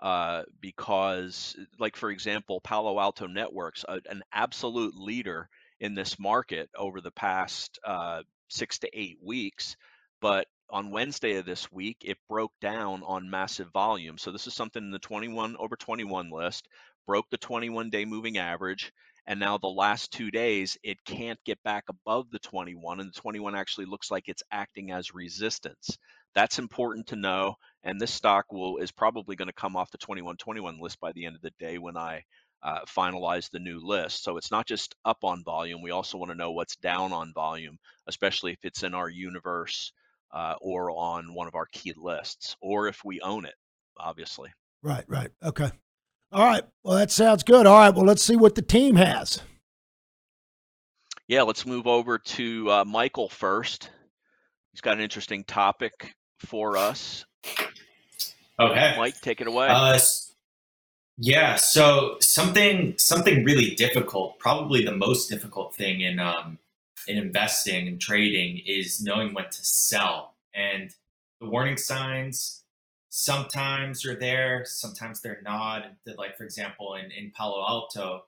uh, 0.00 0.42
because, 0.60 1.56
like 1.78 1.96
for 1.96 2.10
example, 2.10 2.60
Palo 2.60 3.00
Alto 3.00 3.26
Networks, 3.26 3.84
a, 3.88 4.00
an 4.10 4.22
absolute 4.32 4.94
leader 4.94 5.48
in 5.80 5.94
this 5.94 6.18
market 6.18 6.68
over 6.76 7.00
the 7.00 7.10
past 7.10 7.78
uh, 7.84 8.22
six 8.48 8.78
to 8.80 8.90
eight 8.92 9.18
weeks, 9.22 9.76
but 10.20 10.46
on 10.70 10.90
Wednesday 10.90 11.36
of 11.36 11.44
this 11.44 11.70
week, 11.72 11.98
it 12.04 12.16
broke 12.28 12.52
down 12.60 13.02
on 13.04 13.28
massive 13.28 13.70
volume. 13.72 14.16
So 14.16 14.32
this 14.32 14.46
is 14.46 14.54
something 14.54 14.82
in 14.82 14.90
the 14.90 14.98
21 14.98 15.56
over 15.58 15.76
21 15.76 16.30
list, 16.30 16.68
broke 17.06 17.28
the 17.30 17.36
21 17.36 17.90
day 17.90 18.04
moving 18.04 18.38
average 18.38 18.92
and 19.26 19.38
now 19.38 19.58
the 19.58 19.66
last 19.66 20.12
two 20.12 20.30
days 20.30 20.76
it 20.82 21.04
can't 21.04 21.38
get 21.44 21.62
back 21.62 21.84
above 21.88 22.30
the 22.30 22.38
21 22.40 23.00
and 23.00 23.08
the 23.08 23.20
21 23.20 23.54
actually 23.54 23.86
looks 23.86 24.10
like 24.10 24.24
it's 24.28 24.42
acting 24.50 24.90
as 24.90 25.14
resistance 25.14 25.96
that's 26.34 26.58
important 26.58 27.06
to 27.06 27.16
know 27.16 27.54
and 27.84 28.00
this 28.00 28.12
stock 28.12 28.46
will 28.52 28.78
is 28.78 28.90
probably 28.90 29.36
going 29.36 29.48
to 29.48 29.54
come 29.54 29.76
off 29.76 29.90
the 29.90 29.98
21 29.98 30.36
21 30.36 30.78
list 30.80 30.98
by 31.00 31.12
the 31.12 31.26
end 31.26 31.36
of 31.36 31.42
the 31.42 31.52
day 31.58 31.78
when 31.78 31.96
i 31.96 32.22
uh, 32.64 32.80
finalize 32.86 33.50
the 33.50 33.58
new 33.58 33.80
list 33.84 34.22
so 34.22 34.36
it's 34.36 34.52
not 34.52 34.66
just 34.66 34.94
up 35.04 35.18
on 35.24 35.42
volume 35.42 35.82
we 35.82 35.90
also 35.90 36.16
want 36.16 36.30
to 36.30 36.36
know 36.36 36.52
what's 36.52 36.76
down 36.76 37.12
on 37.12 37.32
volume 37.34 37.76
especially 38.06 38.52
if 38.52 38.58
it's 38.62 38.84
in 38.84 38.94
our 38.94 39.08
universe 39.08 39.92
uh, 40.32 40.54
or 40.60 40.90
on 40.92 41.34
one 41.34 41.48
of 41.48 41.56
our 41.56 41.66
key 41.72 41.92
lists 41.96 42.56
or 42.60 42.86
if 42.86 43.00
we 43.04 43.20
own 43.20 43.44
it 43.44 43.54
obviously 43.98 44.48
Right, 44.82 45.04
right. 45.06 45.30
Okay. 45.42 45.70
All 46.32 46.46
right. 46.46 46.62
Well, 46.82 46.96
that 46.96 47.10
sounds 47.10 47.42
good. 47.42 47.66
All 47.66 47.78
right. 47.78 47.94
Well, 47.94 48.06
let's 48.06 48.22
see 48.22 48.36
what 48.36 48.54
the 48.54 48.62
team 48.62 48.96
has. 48.96 49.42
Yeah, 51.28 51.42
let's 51.42 51.66
move 51.66 51.86
over 51.86 52.18
to 52.18 52.70
uh, 52.70 52.84
Michael 52.84 53.28
first. 53.28 53.90
He's 54.72 54.80
got 54.80 54.96
an 54.96 55.02
interesting 55.02 55.44
topic 55.44 56.14
for 56.38 56.76
us. 56.76 57.26
Okay. 58.58 58.94
Mike, 58.96 59.20
take 59.20 59.40
it 59.40 59.46
away. 59.46 59.68
Uh, 59.68 59.98
yeah. 61.18 61.56
So 61.56 62.16
something 62.20 62.94
something 62.96 63.44
really 63.44 63.74
difficult, 63.74 64.38
probably 64.38 64.84
the 64.84 64.96
most 64.96 65.28
difficult 65.28 65.74
thing 65.74 66.00
in 66.00 66.18
um, 66.18 66.58
in 67.08 67.18
investing 67.18 67.88
and 67.88 68.00
trading 68.00 68.62
is 68.66 69.02
knowing 69.02 69.34
when 69.34 69.44
to 69.44 69.64
sell. 69.64 70.34
And 70.54 70.94
the 71.40 71.48
warning 71.48 71.76
signs 71.76 72.61
sometimes 73.14 74.06
are 74.06 74.18
there, 74.18 74.64
sometimes 74.64 75.20
they're 75.20 75.42
not. 75.44 75.84
Like 76.16 76.38
for 76.38 76.44
example, 76.44 76.94
in 76.94 77.10
in 77.10 77.30
Palo 77.36 77.62
Alto, 77.68 78.24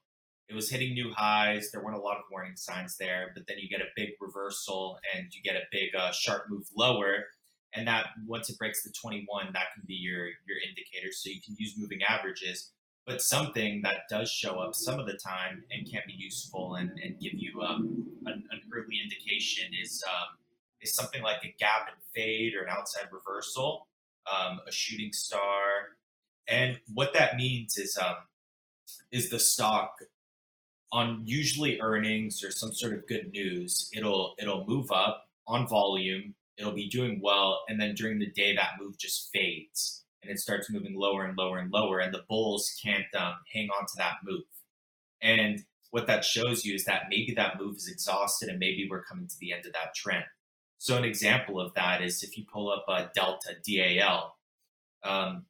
it 0.49 0.55
was 0.55 0.69
hitting 0.69 0.93
new 0.93 1.11
highs. 1.17 1.71
There 1.71 1.83
weren't 1.83 1.97
a 1.97 2.01
lot 2.01 2.19
of 2.19 2.25
warning 2.31 2.55
signs 2.55 2.99
there, 2.99 3.33
but 3.35 3.47
then 3.49 3.57
you 3.59 3.69
get 3.71 3.81
a 3.81 3.89
big 3.97 4.11
reversal 4.21 4.99
and 5.15 5.27
you 5.33 5.43
get 5.43 5.57
a 5.57 5.65
big 5.73 5.95
uh, 5.99 6.13
sharp 6.13 6.51
move 6.51 6.67
lower 6.77 7.25
and 7.73 7.89
that 7.89 8.09
once 8.27 8.51
it 8.51 8.59
breaks 8.59 8.83
the 8.83 8.91
21 8.91 9.47
that 9.55 9.73
can 9.75 9.83
be 9.87 9.95
your 9.95 10.27
your 10.47 10.59
indicator 10.69 11.11
so 11.11 11.31
you 11.31 11.41
can 11.41 11.57
use 11.59 11.75
moving 11.79 12.01
averages 12.07 12.73
but 13.07 13.21
something 13.21 13.81
that 13.83 14.07
does 14.09 14.31
show 14.31 14.61
up 14.61 14.75
some 14.75 15.01
of 15.01 15.07
the 15.07 15.15
time 15.15 15.65
and 15.71 15.91
can 15.91 16.03
be 16.07 16.13
useful 16.13 16.77
and, 16.77 16.91
and 17.03 17.19
give 17.21 17.33
you 17.35 17.61
um, 17.61 18.07
an, 18.27 18.45
an 18.51 18.61
early 18.73 18.97
indication 19.03 19.67
is 19.83 20.05
um, 20.07 20.39
is 20.83 20.95
something 20.95 21.23
like 21.23 21.43
a 21.43 21.55
gap 21.59 21.89
and 21.89 21.97
fade 22.15 22.55
or 22.55 22.63
an 22.63 22.71
outside 22.71 23.09
reversal 23.11 23.89
um, 24.33 24.61
a 24.67 24.73
shooting 24.73 25.13
star. 25.13 25.97
And 26.49 26.79
what 26.93 27.15
that 27.15 27.37
means 27.37 27.77
is 27.77 27.97
um, 27.97 28.17
is 29.11 29.31
the 29.31 29.39
stock 29.39 29.97
on 30.93 31.23
usually 31.25 31.81
earnings 31.81 32.45
or 32.45 32.51
some 32.51 32.73
sort 32.73 32.93
of 32.93 33.07
good 33.09 33.33
news 33.33 33.91
it'll 33.93 34.35
it'll 34.39 34.65
move 34.67 34.93
up 34.93 35.25
on 35.49 35.67
volume 35.67 36.35
it'll 36.57 36.73
be 36.73 36.89
doing 36.89 37.19
well 37.21 37.65
and 37.69 37.81
then 37.81 37.97
during 37.97 38.19
the 38.21 38.31
day 38.31 38.55
that 38.55 38.73
move 38.79 38.97
just 38.97 39.31
fades 39.33 40.05
and 40.25 40.33
it 40.33 40.41
starts 40.41 40.71
moving 40.71 40.95
lower 40.95 41.25
and 41.25 41.37
lower 41.37 41.59
and 41.59 41.71
lower 41.71 41.99
and 41.99 42.13
the 42.13 42.25
bulls 42.29 42.75
can't 42.83 43.05
um, 43.17 43.35
hang 43.53 43.69
on 43.79 43.87
to 43.87 43.93
that 43.97 44.17
move. 44.25 44.43
And 45.23 45.65
what 45.91 46.07
that 46.07 46.25
shows 46.25 46.65
you 46.65 46.75
is 46.75 46.85
that 46.85 47.05
maybe 47.09 47.35
that 47.35 47.61
move 47.61 47.77
is 47.77 47.89
exhausted 47.89 48.49
and 48.49 48.59
maybe 48.59 48.89
we're 48.91 49.05
coming 49.05 49.29
to 49.29 49.39
the 49.39 49.53
end 49.53 49.67
of 49.67 49.73
that 49.75 49.95
trend 49.95 50.25
so 50.85 50.99
an 50.99 51.05
example 51.05 51.59
of 51.59 51.73
that 51.73 52.03
is 52.03 52.23
if 52.23 52.37
you 52.37 52.45
pull 52.45 52.71
up 52.71 52.85
a 52.89 53.11
delta 53.15 53.55
dal 53.67 54.37
um, 55.03 55.47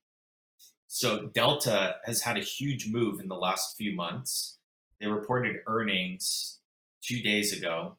So 0.86 1.26
Delta 1.26 1.96
has 2.04 2.20
had 2.22 2.36
a 2.36 2.40
huge 2.40 2.88
move 2.88 3.18
in 3.18 3.26
the 3.26 3.34
last 3.34 3.76
few 3.76 3.96
months. 3.96 4.58
They 5.00 5.08
reported 5.08 5.56
earnings 5.66 6.60
two 7.02 7.20
days 7.20 7.52
ago, 7.52 7.96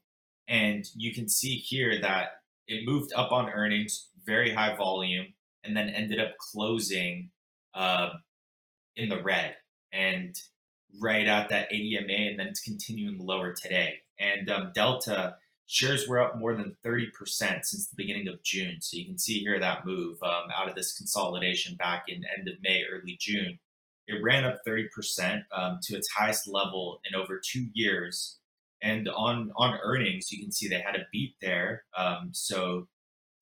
and 0.47 0.85
you 0.95 1.13
can 1.13 1.27
see 1.27 1.57
here 1.57 1.99
that 1.99 2.41
it 2.69 2.87
moved 2.87 3.11
up 3.13 3.33
on 3.33 3.49
earnings, 3.49 4.07
very 4.25 4.53
high 4.53 4.73
volume, 4.77 5.33
and 5.65 5.75
then 5.75 5.89
ended 5.89 6.21
up 6.21 6.37
closing 6.37 7.31
uh, 7.73 8.11
in 8.95 9.09
the 9.09 9.21
red 9.21 9.57
and 9.91 10.39
right 11.01 11.27
at 11.27 11.49
that 11.49 11.69
ADMA, 11.69 12.29
and 12.29 12.39
then 12.39 12.47
it's 12.47 12.61
continuing 12.61 13.17
lower 13.19 13.51
today. 13.51 13.95
And 14.17 14.49
um, 14.49 14.71
Delta 14.73 15.35
shares 15.67 16.07
were 16.07 16.19
up 16.19 16.37
more 16.37 16.55
than 16.55 16.75
30% 16.85 17.11
since 17.29 17.87
the 17.87 17.95
beginning 17.95 18.27
of 18.27 18.41
June. 18.43 18.77
So 18.81 18.97
you 18.97 19.05
can 19.05 19.17
see 19.17 19.39
here 19.39 19.59
that 19.59 19.85
move 19.85 20.17
um, 20.21 20.49
out 20.55 20.69
of 20.69 20.75
this 20.75 20.97
consolidation 20.97 21.75
back 21.75 22.05
in 22.07 22.23
end 22.37 22.47
of 22.47 22.55
May, 22.61 22.83
early 22.91 23.17
June. 23.19 23.57
It 24.07 24.21
ran 24.23 24.43
up 24.43 24.59
30% 24.67 25.41
um, 25.51 25.79
to 25.83 25.95
its 25.95 26.09
highest 26.09 26.47
level 26.47 26.99
in 27.09 27.19
over 27.19 27.41
two 27.43 27.65
years. 27.73 28.37
And 28.83 29.09
on 29.09 29.51
on 29.55 29.79
earnings, 29.81 30.31
you 30.31 30.43
can 30.43 30.51
see 30.51 30.67
they 30.67 30.81
had 30.81 30.95
a 30.95 31.07
beat 31.11 31.35
there. 31.41 31.85
Um, 31.97 32.29
so 32.33 32.87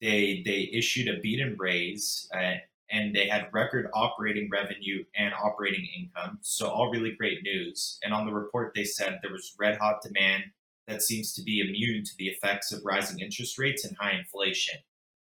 they 0.01 0.41
they 0.45 0.69
issued 0.71 1.09
a 1.09 1.19
beat 1.19 1.41
and 1.41 1.59
raise, 1.59 2.30
uh, 2.34 2.53
and 2.91 3.13
they 3.13 3.28
had 3.28 3.49
record 3.51 3.89
operating 3.93 4.47
revenue 4.49 5.03
and 5.17 5.34
operating 5.34 5.86
income. 5.97 6.38
So 6.41 6.69
all 6.69 6.91
really 6.91 7.11
great 7.11 7.43
news. 7.43 7.99
And 8.03 8.13
on 8.13 8.26
the 8.26 8.32
report, 8.32 8.74
they 8.74 8.86
said 8.86 9.19
there 9.21 9.34
was 9.34 9.55
red 9.59 9.78
hot 9.80 10.01
demand 10.01 10.43
that 10.88 11.02
seems 11.02 11.34
to 11.34 11.44
be 11.44 11.60
immune 11.60 12.04
to 12.04 12.12
the 12.18 12.28
effects 12.28 12.72
of 12.72 12.82
rising 12.84 13.20
interest 13.20 13.58
rates 13.58 13.86
and 13.86 13.96
high 14.00 14.18
inflation. 14.18 14.80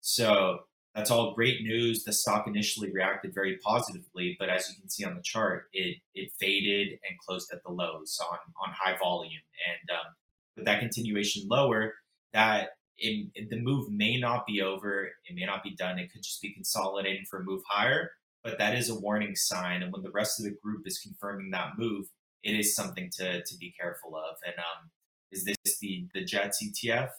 So 0.02 0.60
that's 0.94 1.12
all 1.12 1.34
great 1.34 1.62
news. 1.62 2.04
The 2.04 2.14
stock 2.14 2.48
initially 2.48 2.92
reacted 2.92 3.34
very 3.34 3.58
positively, 3.58 4.38
but 4.40 4.50
as 4.50 4.70
you 4.70 4.76
can 4.80 4.90
see 4.90 5.04
on 5.04 5.16
the 5.16 5.22
chart, 5.22 5.66
it 5.74 5.98
it 6.14 6.32
faded 6.40 7.00
and 7.08 7.20
closed 7.20 7.52
at 7.52 7.64
the 7.64 7.72
lows 7.72 8.18
on 8.32 8.38
on 8.66 8.74
high 8.74 8.98
volume. 8.98 9.42
And 9.70 9.98
um, 9.98 10.14
with 10.56 10.66
that 10.66 10.80
continuation 10.80 11.48
lower, 11.50 11.94
that 12.34 12.70
the 12.98 13.60
move 13.62 13.92
may 13.92 14.18
not 14.18 14.46
be 14.46 14.62
over. 14.62 15.10
It 15.26 15.36
may 15.36 15.46
not 15.46 15.64
be 15.64 15.76
done. 15.76 16.00
It 16.00 16.12
could 16.14 16.24
just 16.24 16.42
be 16.42 16.54
consolidating 16.54 17.26
for 17.30 17.42
a 17.42 17.44
move 17.44 17.62
higher. 17.68 18.12
But 18.44 18.58
that 18.60 18.76
is 18.76 18.90
a 18.90 19.00
warning 19.00 19.36
sign. 19.36 19.82
And 19.82 19.92
when 19.92 20.04
the 20.04 20.12
rest 20.12 20.40
of 20.40 20.46
the 20.46 20.56
group 20.64 20.84
is 20.86 21.00
confirming 21.00 21.52
that 21.52 21.78
move, 21.78 22.06
it 22.44 22.58
is 22.58 22.74
something 22.74 23.10
to 23.18 23.44
to 23.44 23.58
be 23.58 23.74
careful 23.78 24.16
of. 24.16 24.38
And 24.46 24.56
um, 24.60 24.92
is 25.36 25.44
this 25.44 25.78
the 25.80 26.08
the 26.14 26.24
Jets 26.24 26.64
ETF? 26.64 27.10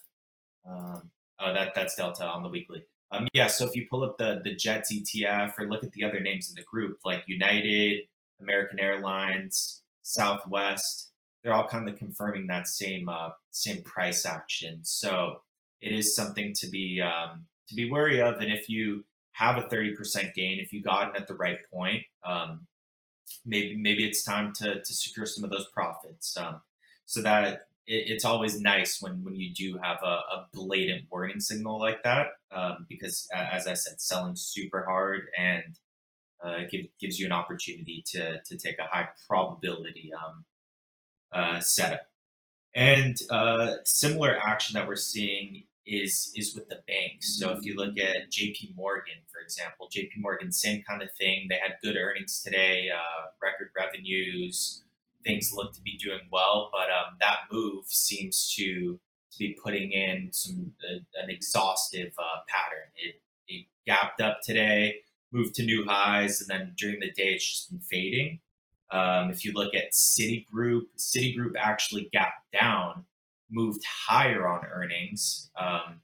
Um, 0.69 1.11
oh, 1.39 1.53
that 1.53 1.75
that's 1.75 1.95
Delta 1.95 2.25
on 2.25 2.43
the 2.43 2.49
weekly. 2.49 2.85
Um, 3.13 3.29
yeah. 3.33 3.47
So 3.47 3.67
if 3.67 3.77
you 3.77 3.87
pull 3.89 4.03
up 4.03 4.19
the 4.19 4.41
the 4.43 4.55
Jets 4.55 4.93
ETF 4.93 5.59
or 5.59 5.69
look 5.69 5.85
at 5.85 5.93
the 5.93 6.05
other 6.05 6.21
names 6.21 6.49
in 6.49 6.55
the 6.57 6.63
group, 6.63 6.99
like 7.05 7.25
United, 7.27 8.03
American 8.41 8.81
Airlines, 8.81 9.83
Southwest, 10.03 11.11
they're 11.43 11.53
all 11.53 11.69
kind 11.69 11.89
of 11.89 11.97
confirming 11.97 12.47
that 12.49 12.67
same 12.67 13.09
uh, 13.09 13.31
same 13.51 13.83
price 13.83 14.27
action. 14.27 14.81
So 14.83 15.43
it 15.81 15.93
is 15.93 16.17
something 16.17 16.53
to 16.55 16.69
be 16.69 17.01
um, 17.01 17.45
to 17.69 17.75
be 17.75 17.91
wary 17.91 18.21
of. 18.21 18.41
And 18.41 18.53
if 18.53 18.69
you 18.69 19.05
have 19.33 19.59
a 19.59 19.69
thirty 19.69 19.95
percent 19.95 20.35
gain, 20.35 20.59
if 20.59 20.73
you 20.73 20.83
got 20.83 21.11
in 21.11 21.21
at 21.21 21.29
the 21.29 21.35
right 21.35 21.59
point, 21.71 22.03
um, 22.25 22.67
maybe 23.45 23.77
maybe 23.77 24.05
it's 24.05 24.25
time 24.25 24.53
to 24.55 24.83
to 24.83 24.95
secure 24.95 25.27
some 25.27 25.45
of 25.45 25.51
those 25.51 25.69
profits. 25.69 26.37
Um, 26.37 26.63
so 27.05 27.23
that 27.23 27.69
it, 27.87 28.05
it's 28.09 28.25
always 28.25 28.61
nice 28.61 29.01
when 29.01 29.23
when 29.25 29.37
you 29.37 29.53
do 29.55 29.79
have 29.83 29.99
a, 30.03 30.07
a 30.07 30.47
blatant 30.53 31.05
warning 31.11 31.41
signal 31.41 31.79
like 31.79 32.03
that, 32.05 32.29
um, 32.53 32.87
because 32.89 33.29
as 33.35 33.67
I 33.67 33.75
said, 33.75 34.01
selling 34.01 34.37
super 34.37 34.85
hard 34.85 35.29
and 35.39 35.79
uh, 36.45 36.61
give, 36.71 36.87
gives 37.01 37.19
you 37.19 37.27
an 37.27 37.33
opportunity 37.33 38.03
to 38.09 38.41
to 38.43 38.57
take 38.57 38.79
a 38.79 38.85
high 38.85 39.09
probability 39.29 40.11
um, 40.15 40.45
uh, 41.33 41.61
setup. 41.61 42.03
And 42.75 43.17
uh, 43.31 43.77
similar 43.85 44.37
action 44.37 44.75
that 44.75 44.87
we're 44.87 44.97
seeing 44.97 45.65
is 45.87 46.33
is 46.35 46.55
with 46.55 46.69
the 46.69 46.81
banks. 46.87 47.39
So 47.39 47.51
if 47.51 47.65
you 47.65 47.77
look 47.77 47.99
at 47.99 48.31
J.P. 48.31 48.75
Morgan, 48.77 49.15
for 49.33 49.41
example, 49.41 49.89
J.P. 49.91 50.21
Morgan, 50.21 50.53
same 50.53 50.83
kind 50.83 51.03
of 51.03 51.09
thing. 51.13 51.47
They 51.49 51.57
had 51.57 51.77
good 51.83 51.97
earnings 51.97 52.43
today, 52.43 52.91
uh, 52.95 53.27
record 53.43 53.71
revenues. 53.77 54.83
Things 55.27 55.53
look 55.53 55.75
to 55.75 55.81
be 55.83 55.99
doing 55.99 56.21
well, 56.31 56.71
but 56.73 56.89
um, 56.91 57.17
that 57.21 57.41
move 57.51 57.87
seems 57.87 58.55
to 58.57 59.01
to 59.33 59.39
be 59.39 59.59
putting 59.63 59.93
in 59.93 60.31
some 60.33 60.73
uh, 60.89 60.99
an 61.23 61.31
exhaustive 61.31 62.13
uh, 62.19 62.41
pattern. 62.49 62.89
It, 62.97 63.21
it 63.49 63.67
gapped 63.87 64.21
up 64.21 64.39
today, 64.43 65.01
moved 65.33 65.55
to 65.57 65.65
new 65.65 65.85
highs, 65.85 66.41
and 66.41 66.49
then 66.49 66.75
during 66.77 67.01
the 67.01 67.11
day 67.11 67.35
it's 67.35 67.49
just 67.49 67.71
been 67.71 67.81
fading. 67.81 68.41
Um, 68.91 69.31
if 69.31 69.45
you 69.45 69.53
look 69.53 69.75
at 69.75 69.93
Citigroup, 69.93 70.83
Citigroup 70.97 71.55
actually 71.59 72.09
gapped 72.13 72.53
down, 72.53 73.05
moved 73.51 73.83
higher 74.07 74.47
on 74.47 74.65
earnings, 74.65 75.51
um, 75.61 76.01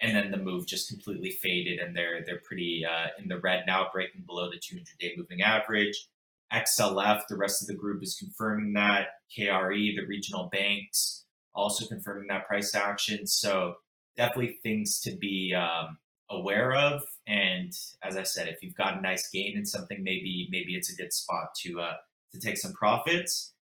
and 0.00 0.16
then 0.16 0.30
the 0.30 0.36
move 0.36 0.66
just 0.66 0.88
completely 0.88 1.30
faded, 1.30 1.80
and 1.80 1.96
they're 1.96 2.22
they're 2.24 2.42
pretty 2.44 2.84
uh, 2.84 3.08
in 3.20 3.28
the 3.28 3.40
red 3.40 3.64
now, 3.66 3.88
breaking 3.92 4.22
below 4.26 4.50
the 4.50 4.56
200-day 4.56 5.14
moving 5.16 5.42
average. 5.42 6.08
XLF, 6.52 7.22
the 7.28 7.36
rest 7.36 7.62
of 7.62 7.68
the 7.68 7.74
group 7.74 8.02
is 8.02 8.16
confirming 8.16 8.72
that. 8.74 9.08
KRE, 9.36 9.96
the 9.96 10.06
regional 10.06 10.48
banks, 10.52 11.24
also 11.54 11.86
confirming 11.86 12.28
that 12.28 12.46
price 12.46 12.74
action. 12.74 13.26
So 13.26 13.74
definitely 14.16 14.58
things 14.62 15.00
to 15.00 15.16
be 15.16 15.54
um, 15.54 15.98
aware 16.30 16.74
of. 16.74 17.02
And 17.26 17.72
as 18.02 18.16
I 18.16 18.22
said, 18.22 18.48
if 18.48 18.62
you've 18.62 18.76
got 18.76 18.98
a 18.98 19.00
nice 19.00 19.28
gain 19.30 19.56
in 19.56 19.66
something, 19.66 20.02
maybe 20.02 20.48
maybe 20.50 20.74
it's 20.74 20.92
a 20.92 20.96
good 20.96 21.12
spot 21.12 21.54
to 21.62 21.80
uh, 21.80 21.94
to 22.32 22.40
take 22.40 22.56
some 22.56 22.72
profits. 22.72 23.52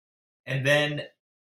And 0.47 0.67
then, 0.67 1.03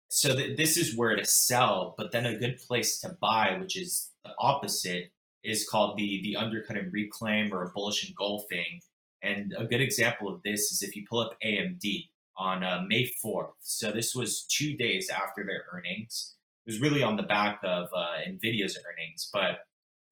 so 0.08 0.36
th- 0.36 0.58
this 0.58 0.78
is 0.78 0.96
where 0.96 1.16
to 1.16 1.26
sell, 1.26 1.96
but 1.98 2.12
then 2.12 2.26
a 2.26 2.38
good 2.38 2.58
place 2.66 3.00
to 3.02 3.18
buy, 3.22 3.58
which 3.60 3.78
is 3.78 4.12
the 4.24 4.32
opposite, 4.40 5.12
is 5.44 5.68
called 5.68 5.98
the 5.98 6.22
the 6.24 6.38
undercut 6.38 6.78
and 6.78 6.94
reclaim 6.94 7.54
or 7.54 7.72
bullish 7.74 8.08
engulfing. 8.08 8.82
And 9.24 9.54
a 9.58 9.66
good 9.66 9.82
example 9.82 10.28
of 10.28 10.42
this 10.44 10.72
is 10.72 10.84
if 10.84 10.96
you 10.96 11.06
pull 11.10 11.20
up 11.20 11.38
AMD 11.44 12.08
on 12.38 12.64
uh, 12.64 12.84
May 12.88 13.10
4th. 13.24 13.54
So 13.62 13.92
this 13.92 14.14
was 14.14 14.44
two 14.44 14.76
days 14.76 15.10
after 15.10 15.44
their 15.44 15.66
earnings. 15.74 16.36
It 16.66 16.72
was 16.72 16.82
really 16.82 17.02
on 17.02 17.16
the 17.16 17.24
back 17.24 17.60
of 17.64 17.88
uh, 17.96 18.18
NVIDIA's 18.28 18.78
earnings, 18.88 19.30
but 19.34 19.60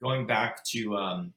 going 0.01 0.25
back 0.25 0.63
to 0.65 0.95
um, 0.95 1.33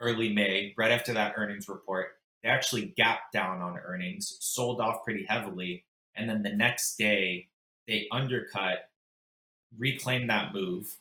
early 0.00 0.32
May, 0.32 0.74
right 0.76 0.92
after 0.92 1.12
that 1.14 1.34
earnings 1.36 1.68
report, 1.68 2.08
they 2.42 2.50
actually 2.50 2.92
gapped 2.96 3.32
down 3.32 3.60
on 3.62 3.78
earnings, 3.78 4.36
sold 4.40 4.80
off 4.80 5.02
pretty 5.02 5.24
heavily, 5.28 5.84
and 6.14 6.28
then 6.28 6.42
the 6.42 6.52
next 6.52 6.96
day 6.96 7.48
they 7.88 8.06
undercut, 8.12 8.90
reclaimed 9.76 10.30
that 10.30 10.52
move, 10.52 10.94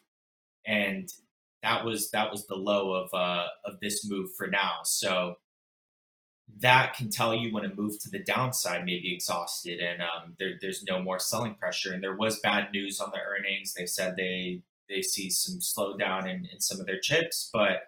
and 0.66 1.12
that 1.62 1.84
was 1.84 2.12
that 2.12 2.32
was 2.32 2.48
the 2.48 2.56
low 2.56 2.94
of 2.94 3.14
uh, 3.14 3.48
of 3.66 3.80
this 3.82 4.10
move 4.10 4.34
for 4.36 4.48
now. 4.48 4.80
So 4.84 5.36
that 6.60 6.96
can 6.96 7.10
tell 7.10 7.34
you 7.34 7.54
when 7.54 7.66
a 7.66 7.74
move 7.74 8.00
to 8.00 8.10
the 8.10 8.20
downside 8.20 8.86
may 8.86 9.00
be 9.00 9.14
exhausted 9.14 9.80
and 9.80 10.02
um, 10.02 10.36
there, 10.40 10.54
there's 10.62 10.84
no 10.84 11.02
more 11.02 11.20
selling 11.20 11.56
pressure. 11.56 11.94
And 11.94 12.04
there 12.04 12.16
was 12.16 12.40
bad 12.40 12.72
news 12.72 13.00
on 13.00 13.12
the 13.12 13.20
earnings. 13.20 13.74
They 13.74 13.86
said 13.86 14.16
they 14.16 14.62
they 14.90 15.02
see 15.02 15.30
some 15.30 15.60
slowdown 15.60 16.30
in, 16.30 16.48
in 16.52 16.60
some 16.60 16.80
of 16.80 16.86
their 16.86 17.00
chips, 17.00 17.50
but 17.54 17.84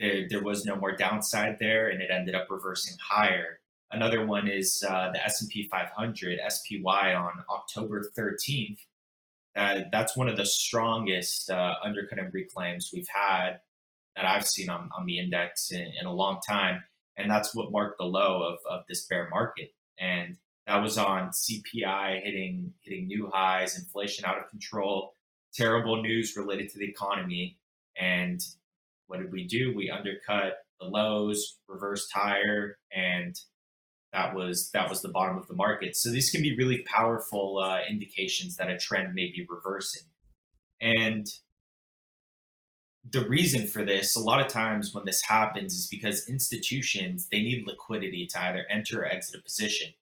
there, 0.00 0.26
there 0.28 0.42
was 0.42 0.64
no 0.64 0.74
more 0.76 0.96
downside 0.96 1.58
there, 1.60 1.88
and 1.88 2.02
it 2.02 2.10
ended 2.10 2.34
up 2.34 2.48
reversing 2.50 2.96
higher. 3.00 3.60
Another 3.92 4.26
one 4.26 4.48
is 4.48 4.84
uh, 4.88 5.10
the 5.12 5.24
S&P 5.24 5.68
500 5.68 6.40
SPY 6.48 7.14
on 7.14 7.32
October 7.48 8.10
13th. 8.16 8.78
Uh, 9.54 9.80
that's 9.92 10.16
one 10.16 10.28
of 10.28 10.36
the 10.36 10.46
strongest 10.46 11.48
uh, 11.50 11.74
undercut 11.84 12.18
and 12.18 12.34
reclaims 12.34 12.90
we've 12.92 13.06
had 13.06 13.60
that 14.16 14.24
I've 14.24 14.46
seen 14.46 14.68
on, 14.68 14.90
on 14.96 15.06
the 15.06 15.18
index 15.18 15.70
in, 15.70 15.92
in 16.00 16.06
a 16.06 16.12
long 16.12 16.40
time, 16.46 16.82
and 17.16 17.30
that's 17.30 17.54
what 17.54 17.72
marked 17.72 17.98
the 17.98 18.04
low 18.04 18.42
of, 18.42 18.58
of 18.68 18.84
this 18.88 19.06
bear 19.06 19.28
market. 19.30 19.72
And 19.98 20.36
that 20.66 20.82
was 20.82 20.98
on 20.98 21.30
CPI 21.30 22.22
hitting 22.22 22.72
hitting 22.82 23.06
new 23.06 23.30
highs, 23.32 23.78
inflation 23.78 24.24
out 24.24 24.38
of 24.38 24.48
control, 24.48 25.14
terrible 25.52 26.02
news 26.02 26.36
related 26.36 26.70
to 26.70 26.78
the 26.78 26.88
economy, 26.88 27.58
and 27.96 28.40
what 29.06 29.20
did 29.20 29.32
we 29.32 29.46
do? 29.46 29.72
We 29.74 29.90
undercut 29.90 30.58
the 30.80 30.86
lows, 30.86 31.58
reversed 31.68 32.10
higher, 32.12 32.78
and 32.92 33.38
that 34.12 34.34
was 34.34 34.70
that 34.72 34.88
was 34.88 35.02
the 35.02 35.08
bottom 35.08 35.36
of 35.36 35.46
the 35.48 35.54
market. 35.54 35.96
So 35.96 36.10
these 36.10 36.30
can 36.30 36.42
be 36.42 36.56
really 36.56 36.84
powerful 36.86 37.58
uh, 37.58 37.80
indications 37.88 38.56
that 38.56 38.70
a 38.70 38.78
trend 38.78 39.14
may 39.14 39.26
be 39.26 39.46
reversing. 39.48 40.08
And 40.80 41.26
the 43.10 43.28
reason 43.28 43.66
for 43.66 43.84
this, 43.84 44.16
a 44.16 44.20
lot 44.20 44.40
of 44.40 44.48
times 44.48 44.94
when 44.94 45.04
this 45.04 45.22
happens, 45.22 45.74
is 45.74 45.86
because 45.86 46.28
institutions 46.28 47.28
they 47.30 47.42
need 47.42 47.66
liquidity 47.66 48.26
to 48.26 48.42
either 48.42 48.64
enter 48.70 49.02
or 49.02 49.06
exit 49.06 49.40
a 49.40 49.42
position. 49.42 49.92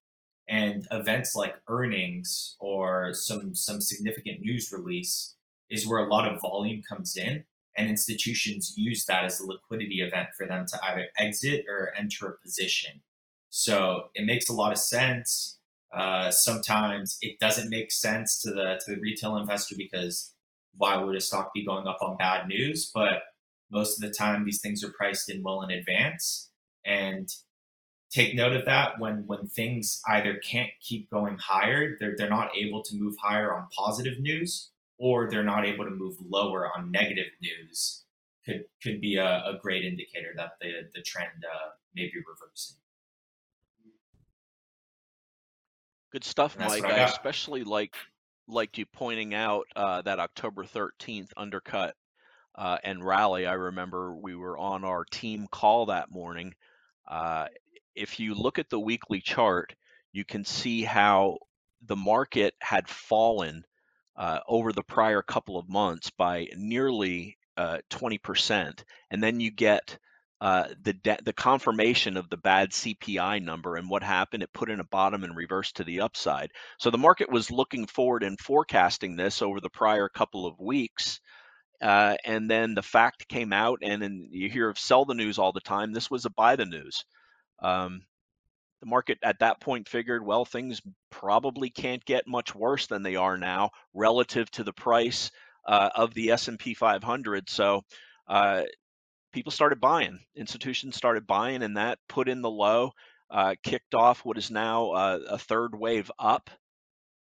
And 0.49 0.87
events 0.91 1.35
like 1.35 1.57
earnings 1.69 2.57
or 2.61 3.13
some 3.15 3.55
some 3.55 3.81
significant 3.81 4.41
news 4.41 4.73
release 4.73 5.35
is 5.71 5.87
where 5.87 6.01
a 6.01 6.09
lot 6.09 6.31
of 6.31 6.41
volume 6.41 6.83
comes 6.83 7.17
in 7.17 7.45
and 7.77 7.89
institutions 7.89 8.75
use 8.77 9.05
that 9.07 9.25
as 9.25 9.41
a 9.41 9.47
liquidity 9.47 10.03
event 10.03 10.29
for 10.37 10.47
them 10.47 10.67
to 10.67 10.79
either 10.85 11.07
exit 11.17 11.65
or 11.69 11.93
enter 11.99 12.29
a 12.29 12.39
position. 12.39 13.01
So 13.51 14.11
it 14.15 14.27
makes 14.27 14.49
a 14.49 14.53
lot 14.53 14.73
of 14.73 14.79
sense. 14.79 15.59
Uh, 15.93 16.31
sometimes 16.31 17.19
it 17.21 17.39
doesn't 17.39 17.71
make 17.71 17.91
sense 17.93 18.41
to 18.43 18.51
the 18.51 18.81
to 18.85 18.95
the 18.95 19.01
retail 19.01 19.37
investor 19.37 19.75
because 19.77 20.32
why 20.77 20.97
would 20.97 21.16
a 21.16 21.20
stock 21.20 21.53
be 21.55 21.64
going 21.64 21.87
up 21.87 21.99
on 22.01 22.16
bad 22.16 22.49
news? 22.49 22.91
But 22.93 23.23
most 23.70 23.97
of 23.97 24.09
the 24.09 24.14
time, 24.14 24.45
these 24.45 24.61
things 24.61 24.85
are 24.85 24.93
priced 24.93 25.31
in 25.31 25.43
well 25.43 25.62
in 25.62 25.70
advance, 25.70 26.51
and 26.85 27.29
take 28.11 28.35
note 28.35 28.53
of 28.53 28.64
that 28.66 28.99
when 28.99 29.27
when 29.27 29.47
things 29.47 30.03
either 30.09 30.37
can't 30.37 30.70
keep 30.81 31.11
going 31.11 31.39
higher, 31.39 31.97
they're 31.99 32.14
they're 32.16 32.29
not 32.29 32.57
able 32.57 32.83
to 32.83 32.97
move 32.97 33.16
higher 33.20 33.55
on 33.55 33.68
positive 33.77 34.20
news, 34.20 34.70
or 34.99 35.29
they're 35.31 35.43
not 35.43 35.66
able 35.66 35.85
to 35.85 35.91
move 35.91 36.16
lower 36.29 36.68
on 36.77 36.91
negative 36.91 37.33
news. 37.41 38.05
Could 38.45 38.64
could 38.83 39.01
be 39.01 39.16
a, 39.16 39.43
a 39.47 39.59
great 39.61 39.85
indicator 39.85 40.35
that 40.37 40.53
the 40.61 40.89
the 40.95 41.03
trend 41.03 41.45
uh, 41.45 41.70
may 41.95 42.05
be 42.05 42.20
reversing. 42.27 42.77
Good 46.12 46.25
stuff, 46.25 46.59
Mike. 46.59 46.85
I 46.85 46.91
I 46.91 47.05
especially 47.05 47.64
like 47.64 47.97
liked 48.49 48.78
you 48.78 48.86
pointing 48.86 49.34
out 49.34 49.66
uh, 49.76 50.03
that 50.03 50.18
October 50.18 50.64
13th 50.64 51.30
undercut 51.36 51.95
uh, 52.55 52.78
and 52.84 53.05
rally. 53.05 53.47
I 53.47 53.55
remember 53.55 54.14
we 54.14 54.34
were 54.34 54.59
on 54.59 54.84
our 54.84 55.05
team 55.05 55.47
call 55.51 55.86
that 55.86 56.11
morning. 56.11 56.55
Uh, 57.09 57.47
if 57.95 58.20
you 58.20 58.34
look 58.34 58.59
at 58.59 58.70
the 58.70 58.80
weekly 58.80 59.20
chart, 59.20 59.74
you 60.12 60.24
can 60.24 60.45
see 60.45 60.82
how 60.82 61.38
the 61.86 61.97
market 61.97 62.55
had 62.61 62.88
fallen 62.88 63.64
uh, 64.16 64.40
over 64.47 64.72
the 64.72 64.82
prior 64.82 65.22
couple 65.22 65.59
of 65.59 65.68
months 65.68 66.11
by 66.11 66.47
nearly 66.57 67.36
uh, 67.57 67.78
20%. 67.90 68.84
And 69.11 69.22
then 69.22 69.40
you 69.40 69.51
get 69.51 69.99
uh, 70.43 70.66
the 70.82 70.93
de- 70.93 71.22
the 71.24 71.32
confirmation 71.32 72.16
of 72.16 72.28
the 72.28 72.36
bad 72.36 72.72
CPI 72.72 73.40
number 73.40 73.76
and 73.76 73.88
what 73.88 74.03
happened. 74.03 74.43
It 74.43 74.53
put 74.53 74.70
in 74.70 74.80
a 74.80 74.84
bottom 74.84 75.22
and 75.22 75.36
reversed 75.36 75.76
to 75.76 75.84
the 75.84 76.01
upside. 76.01 76.51
So 76.80 76.90
the 76.90 76.99
market 76.99 77.30
was 77.30 77.53
looking 77.53 77.86
forward 77.86 78.24
and 78.24 78.36
forecasting 78.40 79.14
this 79.14 79.40
over 79.40 79.61
the 79.61 79.70
prior 79.70 80.09
couple 80.09 80.45
of 80.45 80.59
weeks. 80.59 81.20
Uh, 81.80 82.16
and 82.24 82.51
then 82.51 82.74
the 82.74 82.82
fact 82.82 83.28
came 83.28 83.53
out, 83.53 83.78
and, 83.82 84.03
and 84.03 84.32
you 84.32 84.51
hear 84.51 84.68
of 84.68 84.80
sell 84.80 85.05
the 85.05 85.14
news 85.14 85.38
all 85.38 85.53
the 85.53 85.61
time. 85.61 85.93
This 85.93 86.11
was 86.11 86.24
a 86.24 86.30
buy 86.30 86.57
the 86.57 86.66
news. 86.66 87.05
Um, 87.62 88.03
the 88.80 88.86
market 88.86 89.18
at 89.22 89.38
that 89.38 89.61
point 89.61 89.88
figured, 89.88 90.26
well, 90.26 90.45
things 90.45 90.82
probably 91.12 91.70
can't 91.70 92.05
get 92.05 92.26
much 92.26 92.53
worse 92.53 92.88
than 92.88 93.05
they 93.05 93.14
are 93.14 93.38
now 93.38 93.70
relative 93.95 94.51
to 94.53 94.64
the 94.64 94.72
price 94.72 95.30
uh, 95.68 95.90
of 95.95 96.14
the 96.14 96.32
S&P 96.32 96.74
500. 96.74 97.49
So 97.49 97.82
uh, 98.26 98.62
people 99.33 99.53
started 99.53 99.80
buying. 99.80 100.18
Institutions 100.37 100.97
started 100.97 101.26
buying, 101.26 101.62
and 101.62 101.76
that 101.76 101.99
put 102.09 102.28
in 102.28 102.43
the 102.43 102.51
low, 102.51 102.93
uh, 103.30 103.55
kicked 103.62 103.95
off 103.95 104.24
what 104.24 104.39
is 104.39 104.51
now 104.51 104.91
uh, 104.91 105.18
a 105.28 105.39
third 105.39 105.78
wave 105.78 106.11
up, 106.18 106.51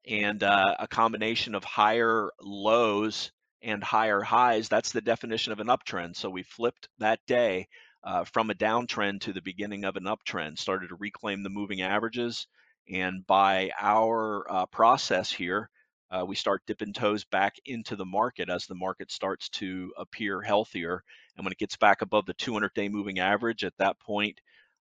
and 0.07 0.43
uh, 0.43 0.77
a 0.79 0.89
combination 0.89 1.55
of 1.55 1.65
higher 1.65 2.31
lows 2.43 3.33
and 3.63 3.85
higher 3.85 4.21
highs. 4.21 4.69
That's 4.69 4.93
the 4.93 5.01
definition 5.01 5.53
of 5.53 5.61
an 5.61 5.69
uptrend. 5.69 6.17
So 6.17 6.31
we 6.31 6.43
flipped 6.43 6.89
that 6.99 7.21
day 7.27 7.69
uh, 8.03 8.25
from 8.25 8.51
a 8.51 8.55
downtrend 8.55 9.21
to 9.21 9.33
the 9.33 9.43
beginning 9.43 9.85
of 9.85 9.97
an 9.97 10.05
uptrend, 10.05 10.59
started 10.59 10.89
to 10.89 10.97
reclaim 10.97 11.43
the 11.43 11.51
moving 11.51 11.83
averages. 11.83 12.47
And 12.89 13.27
by 13.27 13.71
our 13.79 14.51
uh, 14.51 14.67
process 14.67 15.31
here, 15.31 15.71
uh, 16.11 16.25
we 16.27 16.35
start 16.35 16.63
dipping 16.67 16.93
toes 16.93 17.25
back 17.25 17.55
into 17.67 17.95
the 17.95 18.05
market 18.05 18.49
as 18.49 18.67
the 18.67 18.75
market 18.75 19.13
starts 19.13 19.49
to 19.51 19.93
appear 19.97 20.41
healthier. 20.41 21.05
And 21.41 21.47
when 21.47 21.53
it 21.53 21.59
gets 21.59 21.79
back 21.79 22.03
above 22.03 22.27
the 22.27 22.35
200 22.35 22.75
day 22.75 22.91
moving 22.91 23.19
average, 23.19 23.65
at 23.65 23.73
that 23.79 23.99
point, 23.99 24.39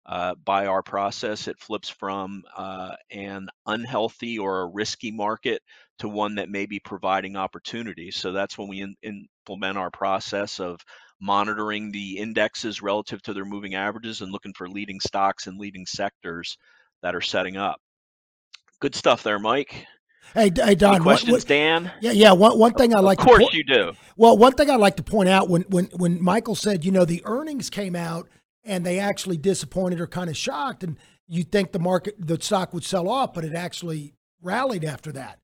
uh, 0.07 0.33
by 0.43 0.65
our 0.65 0.81
process, 0.81 1.47
it 1.47 1.59
flips 1.59 1.87
from 1.87 2.41
uh, 2.57 2.95
an 3.11 3.47
unhealthy 3.67 4.39
or 4.39 4.61
a 4.61 4.67
risky 4.67 5.11
market 5.11 5.61
to 5.99 6.09
one 6.09 6.33
that 6.33 6.49
may 6.49 6.65
be 6.65 6.79
providing 6.79 7.35
opportunities. 7.35 8.15
So 8.15 8.31
that's 8.31 8.57
when 8.57 8.69
we 8.69 8.81
in, 8.81 8.95
implement 9.03 9.77
our 9.77 9.91
process 9.91 10.59
of 10.59 10.79
monitoring 11.21 11.91
the 11.91 12.17
indexes 12.17 12.81
relative 12.81 13.21
to 13.21 13.33
their 13.33 13.45
moving 13.45 13.75
averages 13.75 14.21
and 14.21 14.31
looking 14.31 14.53
for 14.53 14.67
leading 14.67 14.99
stocks 14.99 15.45
and 15.45 15.59
leading 15.59 15.85
sectors 15.85 16.57
that 17.03 17.13
are 17.13 17.21
setting 17.21 17.55
up. 17.55 17.79
Good 18.79 18.95
stuff 18.95 19.21
there, 19.21 19.37
Mike. 19.37 19.85
Hey, 20.33 20.51
hey 20.55 20.75
Don. 20.75 20.93
What, 20.93 21.01
questions, 21.03 21.31
what, 21.31 21.47
Dan? 21.47 21.91
yeah, 22.01 22.11
yeah. 22.11 22.31
One, 22.31 22.57
one 22.57 22.73
thing 22.73 22.95
I 22.95 22.99
like 22.99 23.19
of 23.19 23.25
course 23.25 23.43
po- 23.43 23.51
you 23.53 23.63
do. 23.63 23.93
Well, 24.15 24.37
one 24.37 24.53
thing 24.53 24.69
I'd 24.69 24.79
like 24.79 24.97
to 24.97 25.03
point 25.03 25.29
out 25.29 25.49
when 25.49 25.63
when 25.63 25.85
when 25.95 26.21
Michael 26.21 26.55
said, 26.55 26.85
you 26.85 26.91
know, 26.91 27.05
the 27.05 27.21
earnings 27.25 27.69
came 27.69 27.95
out 27.95 28.29
and 28.63 28.85
they 28.85 28.99
actually 28.99 29.37
disappointed 29.37 29.99
or 29.99 30.07
kind 30.07 30.29
of 30.29 30.37
shocked, 30.37 30.83
and 30.83 30.97
you 31.27 31.43
think 31.43 31.71
the 31.71 31.79
market, 31.79 32.15
the 32.19 32.39
stock 32.39 32.73
would 32.73 32.83
sell 32.83 33.09
off, 33.09 33.33
but 33.33 33.45
it 33.45 33.53
actually 33.53 34.13
rallied 34.41 34.85
after 34.85 35.11
that. 35.13 35.39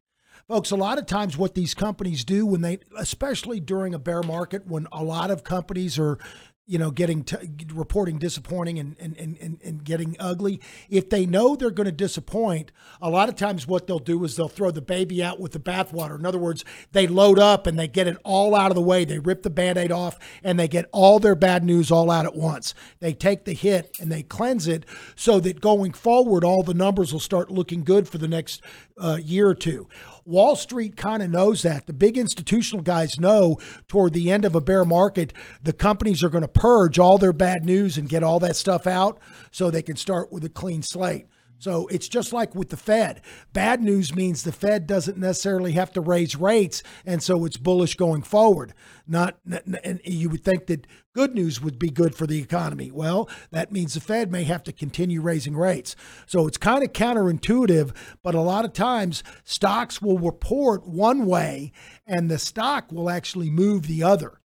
Folks, 0.48 0.72
a 0.72 0.76
lot 0.76 0.98
of 0.98 1.06
times 1.06 1.38
what 1.38 1.56
these 1.56 1.74
companies 1.74 2.26
do 2.26 2.46
when 2.46 2.62
they, 2.62 2.80
especially 2.98 3.62
during 3.62 3.94
a 3.94 4.00
bear 4.00 4.22
market, 4.24 4.68
when 4.68 4.88
a 4.92 5.04
lot 5.04 5.32
of 5.32 5.44
companies 5.44 5.98
are, 5.98 6.18
you 6.66 6.78
know, 6.78 6.92
getting 6.92 7.24
t- 7.24 7.36
reporting 7.74 8.18
disappointing 8.18 8.80
and, 8.80 8.96
and, 8.98 9.18
and, 9.18 9.60
and, 9.62 9.84
getting 9.84 10.16
ugly, 10.18 10.62
if 10.90 11.10
they 11.10 11.26
know 11.26 11.56
they're 11.56 11.70
going 11.70 11.86
to 11.86 11.92
disappoint, 11.92 12.72
a 13.02 13.10
lot 13.10 13.28
of 13.28 13.36
times 13.36 13.68
what 13.68 13.86
they'll 13.86 14.00
do 14.00 14.24
is 14.24 14.38
they'll 14.38 14.48
throw 14.48 14.72
the 14.72 14.82
baby 14.82 15.22
out 15.22 15.42
with 15.42 15.52
the 15.52 15.60
bathwater. 15.60 16.18
In 16.18 16.26
other 16.26 16.40
words, 16.40 16.64
they 16.94 17.06
load 17.06 17.38
up 17.38 17.68
and 17.68 17.78
they 17.78 17.88
get 17.90 18.08
it 18.08 18.18
all 18.24 18.56
out 18.56 18.72
of 18.72 18.76
the 18.76 18.82
way. 18.82 19.04
They 19.04 19.20
rip 19.20 19.44
the 19.44 19.50
band 19.50 19.78
aid 19.78 19.92
off 19.92 20.18
and 20.42 20.58
they 20.58 20.70
get 20.70 20.88
all 20.94 21.20
their 21.20 21.36
bad 21.36 21.66
news 21.66 21.92
all 21.92 22.10
out 22.10 22.26
at 22.26 22.36
once. 22.36 22.74
They 23.00 23.14
take 23.14 23.44
the 23.44 23.54
hit 23.54 23.98
and 24.00 24.10
they 24.10 24.24
cleanse 24.24 24.66
it 24.66 24.86
so 25.18 25.42
that 25.42 25.60
going 25.60 25.92
forward, 25.92 26.46
all 26.46 26.64
the 26.64 26.74
numbers 26.74 27.12
will 27.12 27.20
start 27.20 27.52
looking 27.52 27.84
good 27.84 28.08
for 28.08 28.20
the 28.20 28.28
next 28.28 28.62
uh, 28.98 29.20
year 29.22 29.50
or 29.50 29.56
two. 29.56 29.90
Wall 30.26 30.56
Street 30.56 30.96
kind 30.96 31.22
of 31.22 31.30
knows 31.30 31.62
that. 31.64 31.86
The 31.86 31.94
big 31.94 32.18
institutional 32.18 32.84
guys 32.84 33.20
know 33.20 33.58
toward 33.88 34.14
the 34.14 34.32
end 34.32 34.46
of 34.46 34.56
a 34.56 34.62
bear 34.62 34.86
market, 34.86 35.34
the 35.62 35.74
companies 35.74 36.24
are 36.24 36.30
going 36.30 36.44
to 36.44 36.48
purge 36.48 37.00
all 37.00 37.18
their 37.18 37.34
bad 37.34 37.66
news 37.66 37.98
and 37.98 38.08
get 38.08 38.24
all 38.24 38.40
that 38.40 38.56
stuff 38.56 38.88
out 38.88 39.20
so 39.52 39.70
they 39.70 39.82
can 39.82 39.96
start 39.96 40.32
with 40.32 40.44
a 40.44 40.50
clean 40.50 40.82
slate. 40.82 41.28
So 41.64 41.88
it's 41.88 42.10
just 42.10 42.34
like 42.34 42.54
with 42.54 42.72
the 42.72 42.76
Fed. 42.78 43.22
Bad 43.54 43.82
news 43.82 44.14
means 44.14 44.44
the 44.44 44.52
Fed 44.52 44.86
doesn't 44.86 45.18
necessarily 45.18 45.72
have 45.72 45.94
to 45.94 46.02
raise 46.02 46.36
rates, 46.36 46.84
and 47.06 47.24
so 47.24 47.46
it's 47.46 47.56
bullish 47.56 47.96
going 47.96 48.22
forward. 48.22 48.74
Not, 49.08 49.38
and 49.46 50.02
you 50.04 50.28
would 50.28 50.44
think 50.44 50.68
that 50.68 50.86
good 51.16 51.34
news 51.34 51.62
would 51.62 51.80
be 51.80 51.90
good 51.90 52.16
for 52.16 52.28
the 52.28 52.42
economy. 52.42 52.92
Well, 52.92 53.30
that 53.52 53.72
means 53.72 53.94
the 53.94 54.02
Fed 54.02 54.30
may 54.30 54.44
have 54.44 54.62
to 54.64 54.74
continue 54.74 55.22
raising 55.22 55.56
rates. 55.56 55.96
So 56.26 56.48
it's 56.48 56.58
kind 56.58 56.84
of 56.84 56.92
counterintuitive, 56.92 57.96
but 58.22 58.36
a 58.36 58.42
lot 58.42 58.66
of 58.66 58.74
times 58.74 59.24
stocks 59.46 60.02
will 60.02 60.20
report 60.20 60.86
one 60.86 61.26
way, 61.26 61.72
and 62.06 62.30
the 62.30 62.40
stock 62.40 62.92
will 62.92 63.10
actually 63.10 63.50
move 63.50 63.88
the 63.88 64.04
other. 64.04 64.42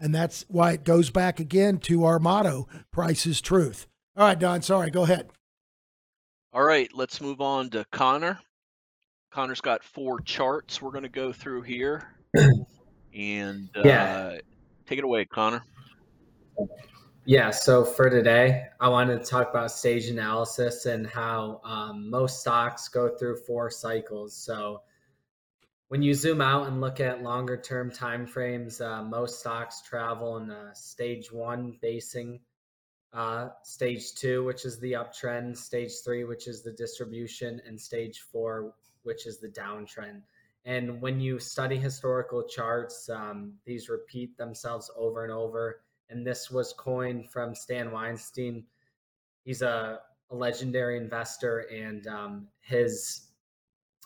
And 0.00 0.12
that's 0.12 0.44
why 0.48 0.72
it 0.72 0.82
goes 0.82 1.10
back 1.10 1.38
again 1.38 1.78
to 1.82 2.04
our 2.04 2.18
motto: 2.18 2.66
"Price 2.90 3.26
is 3.26 3.40
truth." 3.40 3.86
All 4.16 4.26
right, 4.26 4.36
Don. 4.36 4.60
Sorry. 4.62 4.90
Go 4.90 5.04
ahead. 5.04 5.30
All 6.58 6.64
right, 6.64 6.90
let's 6.92 7.20
move 7.20 7.40
on 7.40 7.70
to 7.70 7.86
Connor. 7.92 8.36
Connor's 9.30 9.60
got 9.60 9.84
four 9.84 10.18
charts 10.22 10.82
we're 10.82 10.90
going 10.90 11.04
to 11.04 11.08
go 11.08 11.32
through 11.32 11.62
here. 11.62 12.02
And 13.14 13.70
uh, 13.76 13.84
Yeah. 13.84 14.38
take 14.84 14.98
it 14.98 15.04
away, 15.04 15.24
Connor. 15.26 15.62
Yeah, 17.26 17.52
so 17.52 17.84
for 17.84 18.10
today, 18.10 18.64
I 18.80 18.88
wanted 18.88 19.20
to 19.20 19.24
talk 19.24 19.50
about 19.50 19.70
stage 19.70 20.08
analysis 20.08 20.86
and 20.86 21.06
how 21.06 21.60
um, 21.62 22.10
most 22.10 22.40
stocks 22.40 22.88
go 22.88 23.16
through 23.16 23.36
four 23.46 23.70
cycles. 23.70 24.34
So 24.34 24.82
when 25.86 26.02
you 26.02 26.12
zoom 26.12 26.40
out 26.40 26.66
and 26.66 26.80
look 26.80 26.98
at 26.98 27.22
longer 27.22 27.56
term 27.56 27.92
time 27.92 28.26
frames, 28.26 28.80
uh, 28.80 29.04
most 29.04 29.38
stocks 29.38 29.80
travel 29.82 30.38
in 30.38 30.50
a 30.50 30.74
stage 30.74 31.30
one 31.30 31.78
basing, 31.80 32.40
uh, 33.12 33.48
stage 33.62 34.14
two, 34.14 34.44
which 34.44 34.64
is 34.64 34.78
the 34.78 34.92
uptrend, 34.92 35.56
stage 35.56 35.92
three, 36.04 36.24
which 36.24 36.46
is 36.46 36.62
the 36.62 36.72
distribution, 36.72 37.60
and 37.66 37.80
stage 37.80 38.20
four, 38.32 38.74
which 39.02 39.26
is 39.26 39.38
the 39.38 39.48
downtrend. 39.48 40.22
And 40.64 41.00
when 41.00 41.20
you 41.20 41.38
study 41.38 41.76
historical 41.76 42.42
charts, 42.42 43.08
um, 43.08 43.54
these 43.64 43.88
repeat 43.88 44.36
themselves 44.36 44.90
over 44.96 45.24
and 45.24 45.32
over 45.32 45.80
and 46.10 46.26
this 46.26 46.50
was 46.50 46.72
coined 46.72 47.30
from 47.30 47.54
Stan 47.54 47.90
Weinstein. 47.90 48.64
He's 49.44 49.62
a, 49.62 50.00
a 50.30 50.34
legendary 50.34 50.96
investor, 50.96 51.60
and 51.72 52.06
um, 52.06 52.48
his 52.60 53.28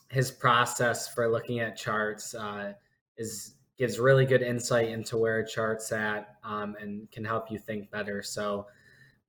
his 0.08 0.30
process 0.30 1.08
for 1.08 1.30
looking 1.30 1.60
at 1.60 1.76
charts 1.76 2.34
uh, 2.34 2.72
is 3.16 3.54
gives 3.78 3.98
really 3.98 4.26
good 4.26 4.42
insight 4.42 4.88
into 4.88 5.16
where 5.16 5.38
a 5.38 5.46
chart's 5.46 5.90
at 5.92 6.36
um, 6.44 6.76
and 6.80 7.10
can 7.10 7.24
help 7.24 7.50
you 7.50 7.58
think 7.58 7.90
better. 7.90 8.22
So, 8.22 8.66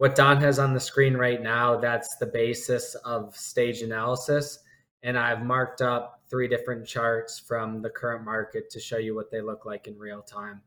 what 0.04 0.18
Don 0.18 0.42
has 0.42 0.60
on 0.60 0.74
the 0.74 0.82
screen 0.82 1.16
right 1.16 1.42
now, 1.42 1.80
that's 1.80 2.18
the 2.18 2.26
basis 2.26 2.94
of 3.06 3.34
stage 3.38 3.84
analysis, 3.84 4.60
and 5.02 5.18
I've 5.18 5.46
marked 5.46 5.82
up 5.82 6.20
three 6.30 6.50
different 6.50 6.86
charts 6.86 7.40
from 7.40 7.82
the 7.82 7.90
current 7.90 8.26
market 8.26 8.70
to 8.72 8.82
show 8.82 8.98
you 8.98 9.16
what 9.16 9.32
they 9.32 9.40
look 9.40 9.66
like 9.66 9.88
in 9.88 9.98
real 9.98 10.22
time. 10.22 10.62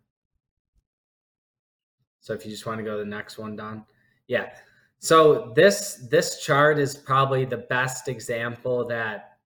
So 2.21 2.33
if 2.33 2.47
you 2.47 2.51
just 2.51 2.65
want 2.65 2.79
to 2.79 2.83
go 2.83 2.97
to 2.97 3.05
the 3.05 3.11
next 3.11 3.37
one, 3.37 3.57
Don. 3.57 3.85
Yeah. 4.27 4.55
So 5.01 5.53
this 5.55 6.07
this 6.11 6.43
chart 6.43 6.79
is 6.79 6.97
probably 6.97 7.45
the 7.45 7.59
best 7.59 8.09
example 8.09 8.89
that 8.89 9.37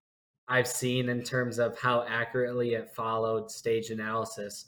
I've 0.47 0.69
seen 0.69 1.09
in 1.09 1.21
terms 1.21 1.59
of 1.59 1.77
how 1.77 2.05
accurately 2.07 2.75
it 2.75 2.95
followed 2.95 3.51
stage 3.51 3.89
analysis. 3.89 4.67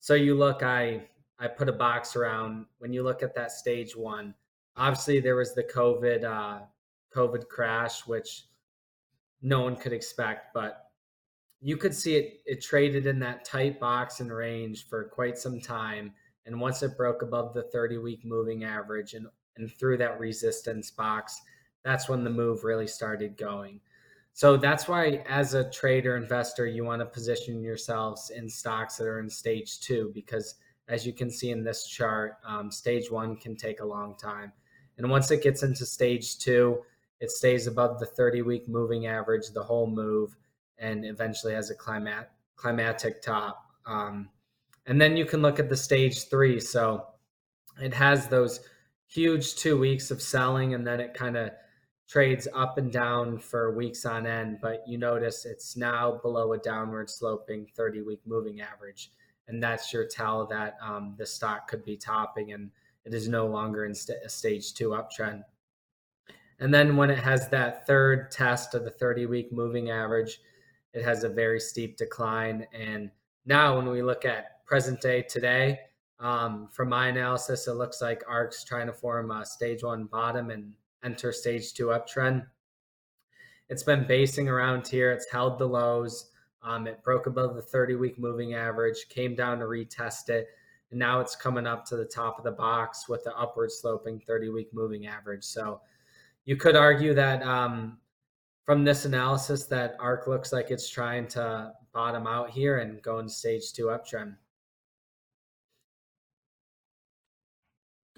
So 0.00 0.14
you 0.14 0.34
look, 0.34 0.64
I 0.64 1.06
I 1.38 1.46
put 1.46 1.68
a 1.68 1.72
box 1.72 2.16
around 2.16 2.66
when 2.78 2.92
you 2.92 3.04
look 3.04 3.22
at 3.22 3.32
that 3.36 3.52
stage 3.52 3.94
one. 3.94 4.34
Obviously, 4.76 5.20
there 5.20 5.36
was 5.36 5.54
the 5.54 5.64
COVID 5.64 6.24
uh, 6.24 6.60
COVID 7.14 7.48
crash, 7.48 8.06
which 8.06 8.46
no 9.42 9.62
one 9.62 9.76
could 9.76 9.92
expect, 9.92 10.52
but 10.52 10.90
you 11.60 11.76
could 11.76 11.94
see 11.94 12.16
it. 12.16 12.40
It 12.44 12.62
traded 12.62 13.06
in 13.06 13.18
that 13.20 13.44
tight 13.44 13.80
box 13.80 14.20
and 14.20 14.32
range 14.32 14.88
for 14.88 15.04
quite 15.04 15.38
some 15.38 15.60
time, 15.60 16.12
and 16.44 16.60
once 16.60 16.82
it 16.82 16.96
broke 16.96 17.22
above 17.22 17.54
the 17.54 17.64
30 17.64 17.98
week 17.98 18.24
moving 18.24 18.64
average 18.64 19.14
and 19.14 19.26
and 19.56 19.72
through 19.72 19.96
that 19.98 20.20
resistance 20.20 20.90
box, 20.90 21.40
that's 21.82 22.08
when 22.08 22.24
the 22.24 22.30
move 22.30 22.64
really 22.64 22.86
started 22.86 23.36
going. 23.36 23.80
So 24.32 24.58
that's 24.58 24.86
why, 24.86 25.24
as 25.26 25.54
a 25.54 25.70
trader 25.70 26.16
investor, 26.16 26.66
you 26.66 26.84
want 26.84 27.00
to 27.00 27.06
position 27.06 27.62
yourselves 27.62 28.28
in 28.28 28.50
stocks 28.50 28.96
that 28.96 29.06
are 29.06 29.18
in 29.18 29.30
stage 29.30 29.80
two, 29.80 30.10
because 30.14 30.56
as 30.88 31.06
you 31.06 31.14
can 31.14 31.30
see 31.30 31.50
in 31.50 31.64
this 31.64 31.86
chart, 31.86 32.34
um, 32.46 32.70
stage 32.70 33.10
one 33.10 33.36
can 33.36 33.56
take 33.56 33.80
a 33.80 33.86
long 33.86 34.14
time. 34.16 34.52
And 34.98 35.10
once 35.10 35.30
it 35.30 35.42
gets 35.42 35.62
into 35.62 35.84
stage 35.84 36.38
two, 36.38 36.82
it 37.20 37.30
stays 37.30 37.66
above 37.66 37.98
the 37.98 38.06
30 38.06 38.42
week 38.42 38.68
moving 38.68 39.06
average 39.06 39.48
the 39.50 39.62
whole 39.62 39.86
move 39.86 40.36
and 40.78 41.04
eventually 41.04 41.54
has 41.54 41.70
a 41.70 41.74
climat- 41.74 42.28
climatic 42.56 43.22
top. 43.22 43.70
Um, 43.86 44.28
and 44.86 45.00
then 45.00 45.16
you 45.16 45.24
can 45.24 45.42
look 45.42 45.58
at 45.58 45.68
the 45.68 45.76
stage 45.76 46.28
three. 46.28 46.60
So 46.60 47.06
it 47.80 47.94
has 47.94 48.28
those 48.28 48.60
huge 49.06 49.56
two 49.56 49.78
weeks 49.78 50.10
of 50.10 50.20
selling 50.20 50.74
and 50.74 50.86
then 50.86 51.00
it 51.00 51.14
kind 51.14 51.36
of 51.36 51.50
trades 52.08 52.46
up 52.54 52.78
and 52.78 52.92
down 52.92 53.38
for 53.38 53.74
weeks 53.74 54.06
on 54.06 54.26
end. 54.26 54.58
But 54.60 54.84
you 54.86 54.98
notice 54.98 55.44
it's 55.44 55.76
now 55.76 56.20
below 56.22 56.52
a 56.52 56.58
downward 56.58 57.10
sloping 57.10 57.66
30 57.74 58.02
week 58.02 58.20
moving 58.26 58.60
average. 58.60 59.10
And 59.48 59.62
that's 59.62 59.92
your 59.92 60.06
tell 60.06 60.46
that 60.46 60.76
um, 60.82 61.14
the 61.16 61.26
stock 61.26 61.68
could 61.68 61.84
be 61.84 61.96
topping 61.96 62.52
and 62.52 62.70
it 63.06 63.14
is 63.14 63.28
no 63.28 63.46
longer 63.46 63.84
in 63.84 63.94
st- 63.94 64.18
a 64.24 64.28
stage 64.28 64.74
two 64.74 64.90
uptrend. 64.90 65.44
And 66.58 66.74
then 66.74 66.96
when 66.96 67.10
it 67.10 67.18
has 67.18 67.48
that 67.48 67.86
third 67.86 68.30
test 68.30 68.74
of 68.74 68.84
the 68.84 68.90
30 68.90 69.26
week 69.26 69.52
moving 69.52 69.90
average, 69.90 70.40
it 70.92 71.04
has 71.04 71.22
a 71.22 71.28
very 71.28 71.60
steep 71.60 71.96
decline. 71.96 72.66
And 72.72 73.10
now 73.44 73.76
when 73.76 73.88
we 73.88 74.02
look 74.02 74.24
at 74.24 74.64
present 74.66 75.00
day 75.00 75.22
today, 75.22 75.78
um, 76.18 76.68
from 76.72 76.88
my 76.88 77.08
analysis, 77.08 77.68
it 77.68 77.74
looks 77.74 78.00
like 78.02 78.24
ARK's 78.26 78.64
trying 78.64 78.86
to 78.86 78.92
form 78.92 79.30
a 79.30 79.44
stage 79.44 79.82
one 79.84 80.04
bottom 80.04 80.50
and 80.50 80.72
enter 81.04 81.30
stage 81.30 81.74
two 81.74 81.86
uptrend. 81.86 82.46
It's 83.68 83.82
been 83.82 84.06
basing 84.06 84.48
around 84.48 84.88
here. 84.88 85.12
It's 85.12 85.30
held 85.30 85.58
the 85.58 85.68
lows. 85.68 86.30
Um, 86.62 86.86
it 86.86 87.04
broke 87.04 87.26
above 87.26 87.54
the 87.54 87.62
30 87.62 87.94
week 87.96 88.18
moving 88.18 88.54
average, 88.54 89.08
came 89.08 89.36
down 89.36 89.58
to 89.60 89.66
retest 89.66 90.30
it, 90.30 90.48
and 90.90 90.98
now 90.98 91.20
it's 91.20 91.34
coming 91.34 91.66
up 91.66 91.84
to 91.86 91.96
the 91.96 92.04
top 92.04 92.38
of 92.38 92.44
the 92.44 92.52
box 92.52 93.08
with 93.08 93.24
the 93.24 93.36
upward 93.36 93.72
sloping 93.72 94.20
30 94.20 94.50
week 94.50 94.68
moving 94.72 95.06
average. 95.06 95.44
So 95.44 95.80
you 96.44 96.56
could 96.56 96.76
argue 96.76 97.12
that 97.14 97.42
um, 97.42 97.98
from 98.64 98.84
this 98.84 99.04
analysis 99.04 99.66
that 99.66 99.96
ARK 99.98 100.26
looks 100.26 100.52
like 100.52 100.70
it's 100.70 100.88
trying 100.88 101.26
to 101.28 101.72
bottom 101.92 102.26
out 102.26 102.50
here 102.50 102.78
and 102.78 103.02
go 103.02 103.18
in 103.18 103.28
stage 103.28 103.72
two 103.72 103.86
uptrend. 103.86 104.36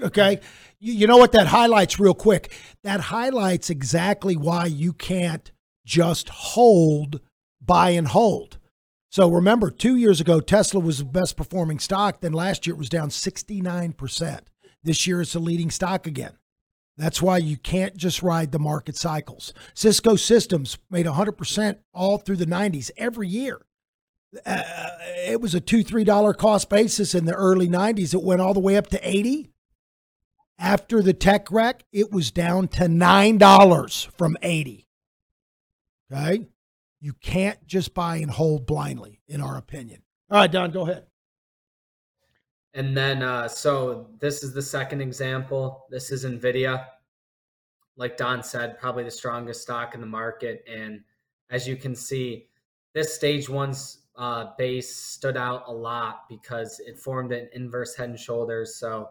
Okay. 0.00 0.40
You, 0.78 0.92
you 0.92 1.06
know 1.06 1.16
what 1.16 1.32
that 1.32 1.48
highlights 1.48 1.98
real 1.98 2.14
quick? 2.14 2.52
That 2.82 3.00
highlights 3.00 3.70
exactly 3.70 4.36
why 4.36 4.66
you 4.66 4.92
can't 4.92 5.50
just 5.84 6.28
hold, 6.28 7.20
buy 7.60 7.90
and 7.90 8.08
hold. 8.08 8.58
So 9.10 9.30
remember, 9.30 9.70
two 9.70 9.96
years 9.96 10.20
ago, 10.20 10.40
Tesla 10.40 10.80
was 10.80 10.98
the 10.98 11.04
best 11.04 11.36
performing 11.36 11.78
stock. 11.78 12.20
Then 12.20 12.32
last 12.32 12.66
year 12.66 12.74
it 12.74 12.78
was 12.78 12.90
down 12.90 13.08
69%. 13.08 14.40
This 14.82 15.06
year 15.06 15.22
it's 15.22 15.32
the 15.32 15.38
leading 15.38 15.70
stock 15.70 16.06
again. 16.06 16.32
That's 16.96 17.22
why 17.22 17.38
you 17.38 17.56
can't 17.56 17.96
just 17.96 18.22
ride 18.22 18.52
the 18.52 18.58
market 18.58 18.96
cycles. 18.96 19.54
Cisco 19.72 20.16
Systems 20.16 20.78
made 20.90 21.06
100% 21.06 21.78
all 21.94 22.18
through 22.18 22.36
the 22.36 22.46
90s 22.46 22.90
every 22.96 23.28
year. 23.28 23.64
Uh, 24.44 24.62
it 25.26 25.40
was 25.40 25.54
a 25.54 25.60
two, 25.60 25.82
three 25.82 26.04
dollar 26.04 26.34
cost 26.34 26.68
basis 26.68 27.14
in 27.14 27.24
the 27.24 27.34
early 27.34 27.68
90s. 27.68 28.12
It 28.12 28.22
went 28.22 28.40
all 28.40 28.52
the 28.52 28.60
way 28.60 28.76
up 28.76 28.88
to 28.88 29.08
80. 29.08 29.48
After 30.58 31.00
the 31.00 31.14
tech 31.14 31.50
wreck, 31.52 31.84
it 31.92 32.10
was 32.10 32.32
down 32.32 32.66
to 32.68 32.84
$9 32.84 34.06
from 34.16 34.36
80. 34.42 34.88
Okay? 36.12 36.46
You 37.00 37.12
can't 37.14 37.64
just 37.66 37.94
buy 37.94 38.16
and 38.16 38.30
hold 38.30 38.66
blindly, 38.66 39.20
in 39.28 39.40
our 39.40 39.56
opinion. 39.56 40.02
All 40.30 40.38
right, 40.38 40.50
Don, 40.50 40.70
go 40.70 40.82
ahead. 40.82 41.06
And 42.74 42.96
then, 42.96 43.22
uh, 43.22 43.48
so 43.48 44.10
this 44.20 44.42
is 44.42 44.52
the 44.52 44.62
second 44.62 45.00
example. 45.00 45.86
This 45.90 46.10
is 46.10 46.24
NVIDIA. 46.24 46.86
Like 47.96 48.16
Don 48.16 48.42
said, 48.42 48.78
probably 48.78 49.04
the 49.04 49.10
strongest 49.10 49.62
stock 49.62 49.94
in 49.94 50.00
the 50.00 50.06
market. 50.06 50.64
And 50.68 51.00
as 51.50 51.66
you 51.66 51.76
can 51.76 51.94
see, 51.94 52.48
this 52.94 53.14
stage 53.14 53.48
one's 53.48 54.06
uh, 54.16 54.50
base 54.58 54.94
stood 54.94 55.36
out 55.36 55.64
a 55.66 55.72
lot 55.72 56.28
because 56.28 56.80
it 56.80 56.98
formed 56.98 57.32
an 57.32 57.48
inverse 57.52 57.94
head 57.94 58.10
and 58.10 58.18
shoulders. 58.18 58.76
So 58.76 59.08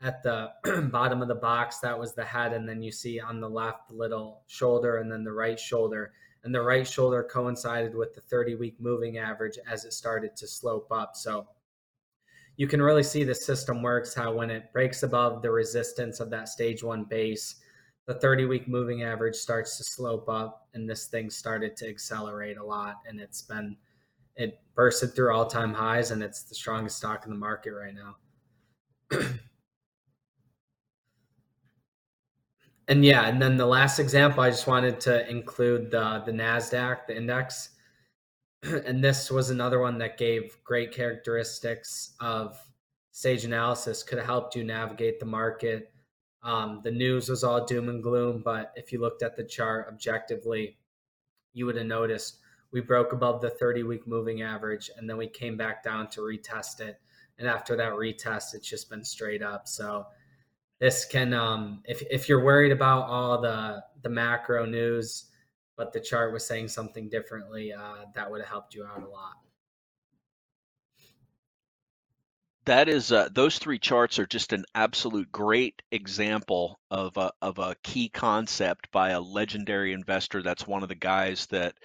at 0.00 0.22
the 0.22 0.50
bottom 0.92 1.22
of 1.22 1.28
the 1.28 1.34
box, 1.34 1.78
that 1.78 1.98
was 1.98 2.14
the 2.14 2.24
head. 2.24 2.52
And 2.52 2.68
then 2.68 2.82
you 2.82 2.92
see 2.92 3.20
on 3.20 3.40
the 3.40 3.48
left, 3.48 3.88
the 3.88 3.94
little 3.94 4.42
shoulder, 4.46 4.98
and 4.98 5.10
then 5.10 5.24
the 5.24 5.32
right 5.32 5.58
shoulder. 5.58 6.12
And 6.44 6.54
the 6.54 6.62
right 6.62 6.86
shoulder 6.86 7.28
coincided 7.30 7.94
with 7.94 8.14
the 8.14 8.20
30 8.20 8.54
week 8.54 8.80
moving 8.80 9.18
average 9.18 9.58
as 9.70 9.84
it 9.84 9.92
started 9.92 10.36
to 10.36 10.46
slope 10.46 10.90
up. 10.90 11.16
So 11.16 11.46
you 12.56 12.66
can 12.66 12.82
really 12.82 13.02
see 13.02 13.24
the 13.24 13.34
system 13.34 13.82
works 13.82 14.14
how 14.14 14.32
when 14.32 14.50
it 14.50 14.72
breaks 14.72 15.02
above 15.02 15.42
the 15.42 15.50
resistance 15.50 16.20
of 16.20 16.30
that 16.30 16.48
stage 16.48 16.82
one 16.82 17.04
base, 17.04 17.56
the 18.06 18.14
30 18.14 18.46
week 18.46 18.68
moving 18.68 19.02
average 19.02 19.36
starts 19.36 19.76
to 19.76 19.84
slope 19.84 20.28
up 20.28 20.68
and 20.74 20.88
this 20.88 21.06
thing 21.06 21.30
started 21.30 21.76
to 21.76 21.88
accelerate 21.88 22.56
a 22.56 22.64
lot. 22.64 22.96
And 23.06 23.20
it's 23.20 23.42
been, 23.42 23.76
it 24.34 24.60
bursted 24.74 25.14
through 25.14 25.32
all 25.34 25.46
time 25.46 25.74
highs 25.74 26.10
and 26.10 26.22
it's 26.22 26.42
the 26.42 26.54
strongest 26.54 26.96
stock 26.96 27.24
in 27.26 27.30
the 27.30 27.38
market 27.38 27.72
right 27.72 27.94
now. 27.94 28.16
and 32.88 33.04
yeah, 33.04 33.28
and 33.28 33.40
then 33.40 33.56
the 33.56 33.66
last 33.66 33.98
example, 33.98 34.42
I 34.42 34.50
just 34.50 34.66
wanted 34.66 34.98
to 35.00 35.28
include 35.28 35.90
the 35.90 36.22
the 36.24 36.32
Nasdaq, 36.32 37.06
the 37.06 37.16
index, 37.16 37.70
and 38.62 39.04
this 39.04 39.30
was 39.30 39.50
another 39.50 39.78
one 39.78 39.98
that 39.98 40.18
gave 40.18 40.58
great 40.64 40.92
characteristics 40.92 42.14
of 42.20 42.58
stage 43.12 43.44
analysis. 43.44 44.02
Could 44.02 44.18
have 44.18 44.26
helped 44.26 44.56
you 44.56 44.64
navigate 44.64 45.20
the 45.20 45.26
market. 45.26 45.92
Um, 46.42 46.80
the 46.82 46.90
news 46.90 47.28
was 47.28 47.44
all 47.44 47.66
doom 47.66 47.88
and 47.88 48.02
gloom, 48.02 48.42
but 48.44 48.72
if 48.76 48.92
you 48.92 49.00
looked 49.00 49.22
at 49.22 49.36
the 49.36 49.44
chart 49.44 49.86
objectively, 49.88 50.78
you 51.52 51.66
would 51.66 51.76
have 51.76 51.86
noticed 51.86 52.38
we 52.70 52.80
broke 52.80 53.12
above 53.12 53.40
the 53.40 53.50
30 53.50 53.82
week 53.82 54.06
moving 54.06 54.42
average, 54.42 54.90
and 54.96 55.08
then 55.08 55.16
we 55.16 55.26
came 55.26 55.56
back 55.56 55.82
down 55.82 56.08
to 56.10 56.20
retest 56.20 56.80
it. 56.80 57.00
And 57.38 57.48
after 57.48 57.76
that 57.76 57.92
retest, 57.92 58.54
it's 58.54 58.68
just 58.68 58.90
been 58.90 59.04
straight 59.04 59.42
up. 59.42 59.68
So 59.68 60.06
this 60.80 61.04
can 61.04 61.34
um, 61.34 61.82
if 61.84 62.02
if 62.10 62.28
you're 62.28 62.44
worried 62.44 62.72
about 62.72 63.08
all 63.08 63.40
the 63.40 63.82
the 64.02 64.08
macro 64.08 64.64
news 64.64 65.28
but 65.78 65.92
the 65.92 66.00
chart 66.00 66.32
was 66.32 66.44
saying 66.44 66.68
something 66.68 67.08
differently 67.08 67.72
uh, 67.72 68.04
that 68.14 68.30
would 68.30 68.40
have 68.40 68.50
helped 68.50 68.74
you 68.74 68.84
out 68.84 69.02
a 69.02 69.08
lot. 69.08 69.36
That 72.64 72.90
is 72.90 73.12
uh, 73.12 73.30
those 73.32 73.58
three 73.58 73.78
charts 73.78 74.18
are 74.18 74.26
just 74.26 74.52
an 74.52 74.66
absolute 74.74 75.32
great 75.32 75.80
example 75.90 76.78
of 76.90 77.16
a, 77.16 77.32
of 77.40 77.58
a 77.58 77.76
key 77.82 78.10
concept 78.10 78.90
by 78.92 79.10
a 79.10 79.20
legendary 79.20 79.94
investor. 79.94 80.42
That's 80.42 80.66
one 80.66 80.82
of 80.82 80.90
the 80.90 80.94
guys 80.94 81.46
that 81.46 81.76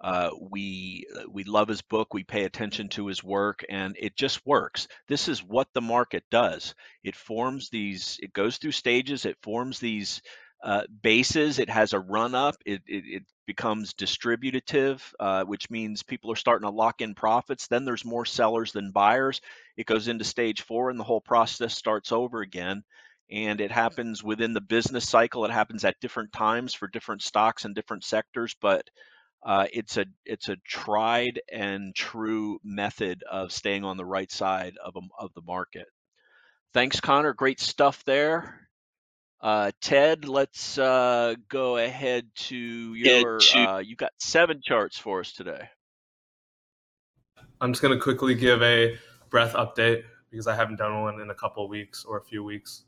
uh, 0.00 0.30
we 0.40 1.06
uh, 1.16 1.22
we 1.30 1.44
love 1.44 1.68
his 1.68 1.82
book. 1.82 2.14
We 2.14 2.22
pay 2.22 2.44
attention 2.44 2.88
to 2.90 3.06
his 3.06 3.24
work, 3.24 3.64
and 3.68 3.96
it 3.98 4.16
just 4.16 4.46
works. 4.46 4.86
This 5.08 5.28
is 5.28 5.42
what 5.42 5.68
the 5.74 5.80
market 5.80 6.24
does. 6.30 6.74
It 7.02 7.16
forms 7.16 7.68
these. 7.68 8.18
It 8.22 8.32
goes 8.32 8.58
through 8.58 8.72
stages. 8.72 9.24
It 9.24 9.36
forms 9.42 9.80
these 9.80 10.22
uh, 10.62 10.82
bases. 11.02 11.58
It 11.58 11.70
has 11.70 11.92
a 11.92 12.00
run 12.00 12.34
up. 12.34 12.56
It, 12.64 12.82
it, 12.86 13.04
it 13.06 13.22
becomes 13.46 13.94
distributive, 13.94 15.14
uh, 15.18 15.44
which 15.44 15.70
means 15.70 16.02
people 16.02 16.30
are 16.30 16.36
starting 16.36 16.68
to 16.68 16.74
lock 16.74 17.00
in 17.00 17.14
profits. 17.14 17.66
Then 17.66 17.84
there's 17.84 18.04
more 18.04 18.24
sellers 18.24 18.72
than 18.72 18.92
buyers. 18.92 19.40
It 19.76 19.86
goes 19.86 20.06
into 20.06 20.24
stage 20.24 20.62
four, 20.62 20.90
and 20.90 20.98
the 20.98 21.04
whole 21.04 21.20
process 21.20 21.76
starts 21.76 22.12
over 22.12 22.40
again. 22.40 22.84
And 23.30 23.60
it 23.60 23.70
happens 23.70 24.24
within 24.24 24.54
the 24.54 24.60
business 24.60 25.08
cycle. 25.08 25.44
It 25.44 25.50
happens 25.50 25.84
at 25.84 26.00
different 26.00 26.32
times 26.32 26.72
for 26.72 26.88
different 26.88 27.22
stocks 27.22 27.64
and 27.64 27.74
different 27.74 28.04
sectors, 28.04 28.56
but 28.60 28.88
uh, 29.42 29.66
it's 29.72 29.96
a 29.96 30.06
it's 30.24 30.48
a 30.48 30.56
tried 30.66 31.40
and 31.52 31.94
true 31.94 32.58
method 32.64 33.22
of 33.30 33.52
staying 33.52 33.84
on 33.84 33.96
the 33.96 34.04
right 34.04 34.30
side 34.30 34.74
of 34.84 34.96
a, 34.96 35.00
of 35.18 35.32
the 35.34 35.42
market. 35.42 35.86
Thanks, 36.74 37.00
Connor. 37.00 37.32
Great 37.32 37.60
stuff 37.60 38.04
there. 38.04 38.68
Uh, 39.40 39.70
Ted, 39.80 40.26
let's 40.26 40.78
uh, 40.78 41.34
go 41.48 41.76
ahead 41.76 42.26
to 42.34 42.94
your. 42.94 43.38
Uh, 43.54 43.78
you've 43.78 43.98
got 43.98 44.12
seven 44.18 44.60
charts 44.62 44.98
for 44.98 45.20
us 45.20 45.32
today. 45.32 45.68
I'm 47.60 47.72
just 47.72 47.82
going 47.82 47.96
to 47.96 48.02
quickly 48.02 48.34
give 48.34 48.62
a 48.62 48.96
breadth 49.30 49.54
update 49.54 50.02
because 50.30 50.46
I 50.46 50.54
haven't 50.54 50.76
done 50.76 51.00
one 51.02 51.20
in 51.20 51.30
a 51.30 51.34
couple 51.34 51.64
of 51.64 51.70
weeks 51.70 52.04
or 52.04 52.18
a 52.18 52.22
few 52.22 52.42
weeks. 52.42 52.84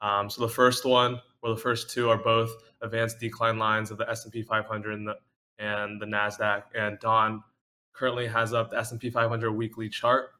Um, 0.00 0.30
so 0.30 0.40
the 0.42 0.48
first 0.48 0.84
one, 0.84 1.20
or 1.42 1.50
the 1.50 1.60
first 1.60 1.90
two, 1.90 2.08
are 2.08 2.16
both 2.16 2.50
advanced 2.82 3.20
decline 3.20 3.58
lines 3.58 3.90
of 3.90 3.98
the 3.98 4.08
S&P 4.08 4.42
500 4.42 4.94
and 4.94 5.08
the, 5.08 5.16
and 5.60 6.00
the 6.00 6.06
Nasdaq. 6.06 6.64
And 6.74 6.98
Don 6.98 7.44
currently 7.92 8.26
has 8.26 8.52
up 8.52 8.70
the 8.70 8.78
S&P 8.78 9.10
500 9.10 9.52
weekly 9.52 9.88
chart, 9.88 10.30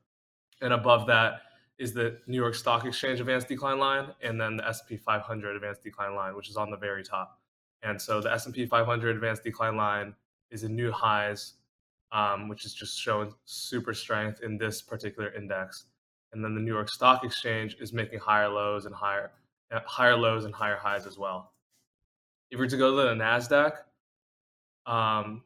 and 0.60 0.72
above 0.72 1.06
that 1.06 1.42
is 1.78 1.94
the 1.94 2.18
New 2.26 2.36
York 2.36 2.54
Stock 2.54 2.84
Exchange 2.84 3.20
advanced 3.20 3.48
decline 3.48 3.78
line, 3.78 4.08
and 4.22 4.40
then 4.40 4.56
the 4.56 4.66
S&P 4.66 4.96
500 4.96 5.56
advanced 5.56 5.82
decline 5.82 6.14
line, 6.14 6.34
which 6.34 6.50
is 6.50 6.56
on 6.56 6.70
the 6.70 6.76
very 6.76 7.04
top. 7.04 7.38
And 7.82 8.00
so 8.00 8.20
the 8.20 8.32
S&P 8.32 8.66
500 8.66 9.16
advanced 9.16 9.44
decline 9.44 9.76
line 9.76 10.14
is 10.50 10.64
in 10.64 10.74
new 10.74 10.90
highs, 10.90 11.54
um, 12.12 12.48
which 12.48 12.64
is 12.64 12.74
just 12.74 12.98
showing 12.98 13.32
super 13.44 13.94
strength 13.94 14.40
in 14.42 14.58
this 14.58 14.82
particular 14.82 15.32
index. 15.32 15.86
And 16.32 16.44
then 16.44 16.54
the 16.54 16.60
New 16.60 16.72
York 16.72 16.90
Stock 16.90 17.24
Exchange 17.24 17.76
is 17.80 17.92
making 17.92 18.18
higher 18.18 18.48
lows 18.48 18.86
and 18.86 18.94
higher 18.94 19.32
uh, 19.72 19.80
higher 19.86 20.16
lows 20.16 20.44
and 20.44 20.54
higher 20.54 20.76
highs 20.76 21.06
as 21.06 21.18
well. 21.18 21.52
If 22.50 22.58
we 22.58 22.66
were 22.66 22.70
to 22.70 22.76
go 22.76 22.90
to 22.90 23.08
the 23.08 23.14
Nasdaq, 23.14 23.72
um, 24.86 25.42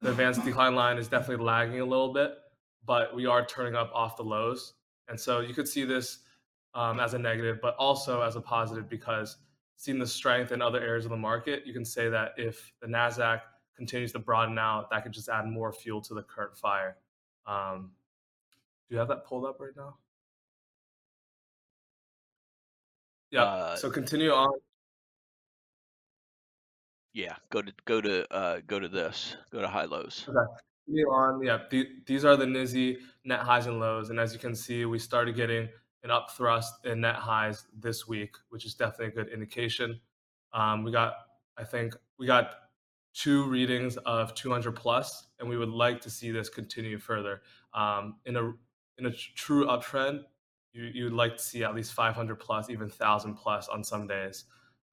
the 0.00 0.10
advanced 0.10 0.44
decline 0.44 0.74
line 0.74 0.98
is 0.98 1.08
definitely 1.08 1.44
lagging 1.44 1.80
a 1.80 1.84
little 1.84 2.12
bit, 2.12 2.32
but 2.84 3.14
we 3.14 3.26
are 3.26 3.44
turning 3.44 3.74
up 3.74 3.90
off 3.94 4.16
the 4.16 4.22
lows. 4.22 4.74
And 5.08 5.18
so 5.18 5.40
you 5.40 5.54
could 5.54 5.68
see 5.68 5.84
this 5.84 6.18
um, 6.74 7.00
as 7.00 7.14
a 7.14 7.18
negative, 7.18 7.58
but 7.60 7.76
also 7.76 8.22
as 8.22 8.36
a 8.36 8.40
positive 8.40 8.88
because 8.88 9.36
seeing 9.76 9.98
the 9.98 10.06
strength 10.06 10.52
in 10.52 10.62
other 10.62 10.80
areas 10.80 11.04
of 11.04 11.10
the 11.10 11.16
market, 11.16 11.66
you 11.66 11.72
can 11.72 11.84
say 11.84 12.08
that 12.08 12.32
if 12.36 12.72
the 12.80 12.86
NASDAQ 12.86 13.40
continues 13.76 14.12
to 14.12 14.18
broaden 14.18 14.58
out, 14.58 14.90
that 14.90 15.02
could 15.02 15.12
just 15.12 15.28
add 15.28 15.46
more 15.46 15.72
fuel 15.72 16.00
to 16.02 16.14
the 16.14 16.22
current 16.22 16.56
fire. 16.56 16.96
Um, 17.46 17.92
do 18.88 18.94
you 18.94 18.98
have 18.98 19.08
that 19.08 19.24
pulled 19.24 19.44
up 19.44 19.60
right 19.60 19.76
now? 19.76 19.96
Yeah. 23.30 23.42
Uh, 23.42 23.76
so 23.76 23.90
continue 23.90 24.30
on. 24.30 24.52
Yeah, 27.14 27.36
go 27.50 27.62
to 27.62 27.72
go 27.84 28.00
to 28.00 28.34
uh, 28.34 28.60
go 28.66 28.80
to 28.80 28.88
this. 28.88 29.36
Go 29.52 29.60
to 29.60 29.68
high 29.68 29.84
lows. 29.84 30.26
Okay. 30.28 31.02
On. 31.04 31.42
Yeah. 31.42 31.60
The, 31.70 31.88
these 32.04 32.24
are 32.24 32.36
the 32.36 32.44
NYSE 32.44 32.98
net 33.24 33.40
highs 33.40 33.66
and 33.66 33.80
lows, 33.80 34.10
and 34.10 34.20
as 34.20 34.32
you 34.34 34.38
can 34.38 34.54
see, 34.54 34.84
we 34.84 34.98
started 34.98 35.34
getting 35.34 35.68
an 36.02 36.10
up 36.10 36.32
thrust 36.32 36.84
in 36.84 37.00
net 37.00 37.14
highs 37.14 37.66
this 37.78 38.06
week, 38.06 38.34
which 38.50 38.66
is 38.66 38.74
definitely 38.74 39.06
a 39.06 39.24
good 39.24 39.32
indication. 39.32 39.98
Um, 40.52 40.84
we 40.84 40.92
got, 40.92 41.14
I 41.56 41.64
think, 41.64 41.94
we 42.18 42.26
got 42.26 42.56
two 43.14 43.48
readings 43.48 43.96
of 43.98 44.34
200 44.34 44.72
plus, 44.72 45.28
and 45.38 45.48
we 45.48 45.56
would 45.56 45.70
like 45.70 46.00
to 46.02 46.10
see 46.10 46.30
this 46.32 46.48
continue 46.48 46.98
further. 46.98 47.40
Um, 47.72 48.16
in 48.26 48.36
a 48.36 48.52
in 48.98 49.06
a 49.06 49.10
true 49.12 49.66
uptrend, 49.66 50.24
you 50.72 50.90
you'd 50.92 51.12
like 51.12 51.36
to 51.36 51.42
see 51.42 51.64
at 51.64 51.74
least 51.74 51.94
500 51.94 52.36
plus, 52.36 52.68
even 52.70 52.88
1,000 52.88 53.34
plus 53.36 53.68
on 53.68 53.82
some 53.84 54.06
days. 54.06 54.44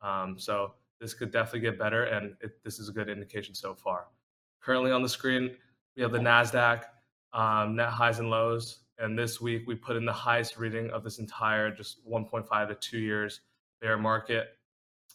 Um, 0.01 0.38
so 0.38 0.76
this 1.02 1.14
could 1.14 1.32
definitely 1.32 1.62
get 1.62 1.78
better, 1.78 2.04
and 2.06 2.36
it, 2.39 2.64
this 2.64 2.80
is 2.80 2.88
a 2.88 2.91
good 2.91 3.10
indication 3.10 3.54
so 3.54 3.76
far. 3.76 4.06
Currently 4.62 4.91
on 4.91 5.02
the 5.02 5.10
screen, 5.10 5.52
we 5.97 6.04
have 6.04 6.12
the 6.12 6.20
Nasdaq 6.20 6.84
um, 7.34 7.76
net 7.76 7.89
highs 7.89 8.20
and 8.20 8.30
lows, 8.30 8.84
and 8.99 9.18
this 9.18 9.41
week 9.41 9.64
we 9.68 9.76
put 9.76 9.97
in 9.97 10.06
the 10.06 10.14
highest 10.14 10.58
reading 10.58 10.89
of 10.91 11.04
this 11.04 11.20
entire 11.20 11.72
just 11.72 12.08
1.5 12.08 12.68
to 12.68 12.76
two 12.76 12.99
years 12.99 13.41
bear 13.82 13.97
market, 13.97 14.49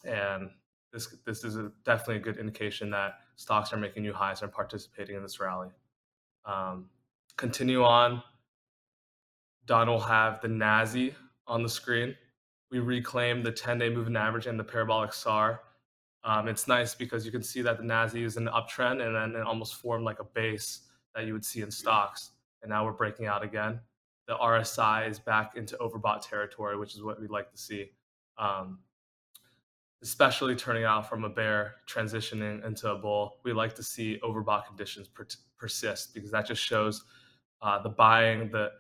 and 0.05 0.51
this 0.93 1.15
this 1.25 1.45
is 1.45 1.57
a, 1.57 1.71
definitely 1.85 2.17
a 2.17 2.21
good 2.21 2.37
indication 2.37 2.91
that 2.91 3.21
stocks 3.37 3.73
are 3.73 3.79
making 3.79 4.03
new 4.03 4.13
highs 4.13 4.43
and 4.43 4.53
participating 4.53 5.17
in 5.17 5.23
this 5.23 5.41
rally. 5.41 5.69
Um, 6.45 6.91
continue 7.37 7.85
on 7.85 8.23
Don 9.67 9.89
will 9.89 10.01
have 10.01 10.41
the 10.41 10.49
NASI 10.49 11.13
on 11.47 11.63
the 11.63 11.69
screen. 11.69 12.15
We 12.71 12.79
reclaim 12.79 13.43
the 13.43 13.53
10 13.53 13.79
day 13.79 13.91
moving 13.91 14.17
average 14.17 14.47
and 14.47 14.59
the 14.59 14.65
parabolic 14.65 15.13
SAR. 15.13 15.61
Um, 16.27 16.49
it's 16.49 16.67
nice 16.67 16.93
because 16.93 17.25
you 17.25 17.31
can 17.31 17.43
see 17.43 17.63
that 17.63 17.79
the 17.79 17.85
NASI 17.85 18.25
is 18.25 18.37
in 18.37 18.45
the 18.45 18.51
uptrend 18.51 19.01
and 19.01 19.15
then 19.15 19.41
it 19.41 19.47
almost 19.47 19.77
formed 19.77 20.05
like 20.05 20.19
a 20.19 20.25
base 20.25 20.81
that 21.15 21.25
you 21.25 21.33
would 21.33 21.45
see 21.45 21.63
in 21.63 21.71
stocks. 21.71 22.33
And 22.63 22.71
now 22.71 22.85
we're 22.85 22.93
breaking 22.93 23.27
out 23.27 23.45
again. 23.45 23.79
The 24.27 24.35
RSI 24.35 25.09
is 25.09 25.21
back 25.21 25.57
into 25.57 25.77
overbought 25.77 26.29
territory, 26.29 26.77
which 26.77 26.97
is 26.97 27.03
what 27.05 27.21
we'd 27.21 27.31
like 27.31 27.53
to 27.53 27.57
see. 27.57 27.93
Um, 28.39 28.81
especially 30.03 30.57
turning 30.57 30.85
out 30.85 31.09
from 31.09 31.23
a 31.23 31.29
bear 31.29 31.77
transitioning 31.89 32.65
into 32.67 32.91
a 32.91 32.97
bull, 32.99 33.37
we 33.45 33.53
like 33.53 33.77
to 33.77 33.83
see 33.85 34.19
overbought 34.25 34.67
conditions 34.67 35.07
per- 35.07 35.29
persist 35.57 36.13
because 36.13 36.33
that 36.33 36.45
just 36.45 36.61
shows 36.61 37.05
uh, 37.63 37.81
the 37.81 37.89
buying, 37.89 38.51
the 38.51 38.73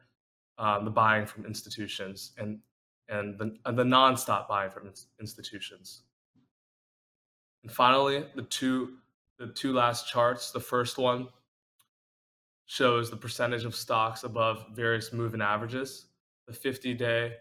um, 0.58 0.84
the 0.84 0.90
buying 0.90 1.26
from 1.26 1.46
institutions 1.46 2.32
and 2.38 2.58
and 3.08 3.38
the, 3.38 3.56
and 3.66 3.78
the 3.78 3.84
nonstop 3.84 4.48
buying 4.48 4.70
from 4.70 4.90
institutions. 5.20 6.02
And 7.62 7.72
finally, 7.72 8.24
the 8.34 8.42
two 8.42 8.98
the 9.38 9.48
two 9.48 9.72
last 9.72 10.08
charts. 10.08 10.50
The 10.50 10.60
first 10.60 10.98
one 10.98 11.28
shows 12.66 13.10
the 13.10 13.16
percentage 13.16 13.64
of 13.64 13.74
stocks 13.74 14.24
above 14.24 14.66
various 14.72 15.12
moving 15.12 15.42
averages. 15.42 16.06
The 16.46 16.52
50 16.52 16.94
day 16.94 17.34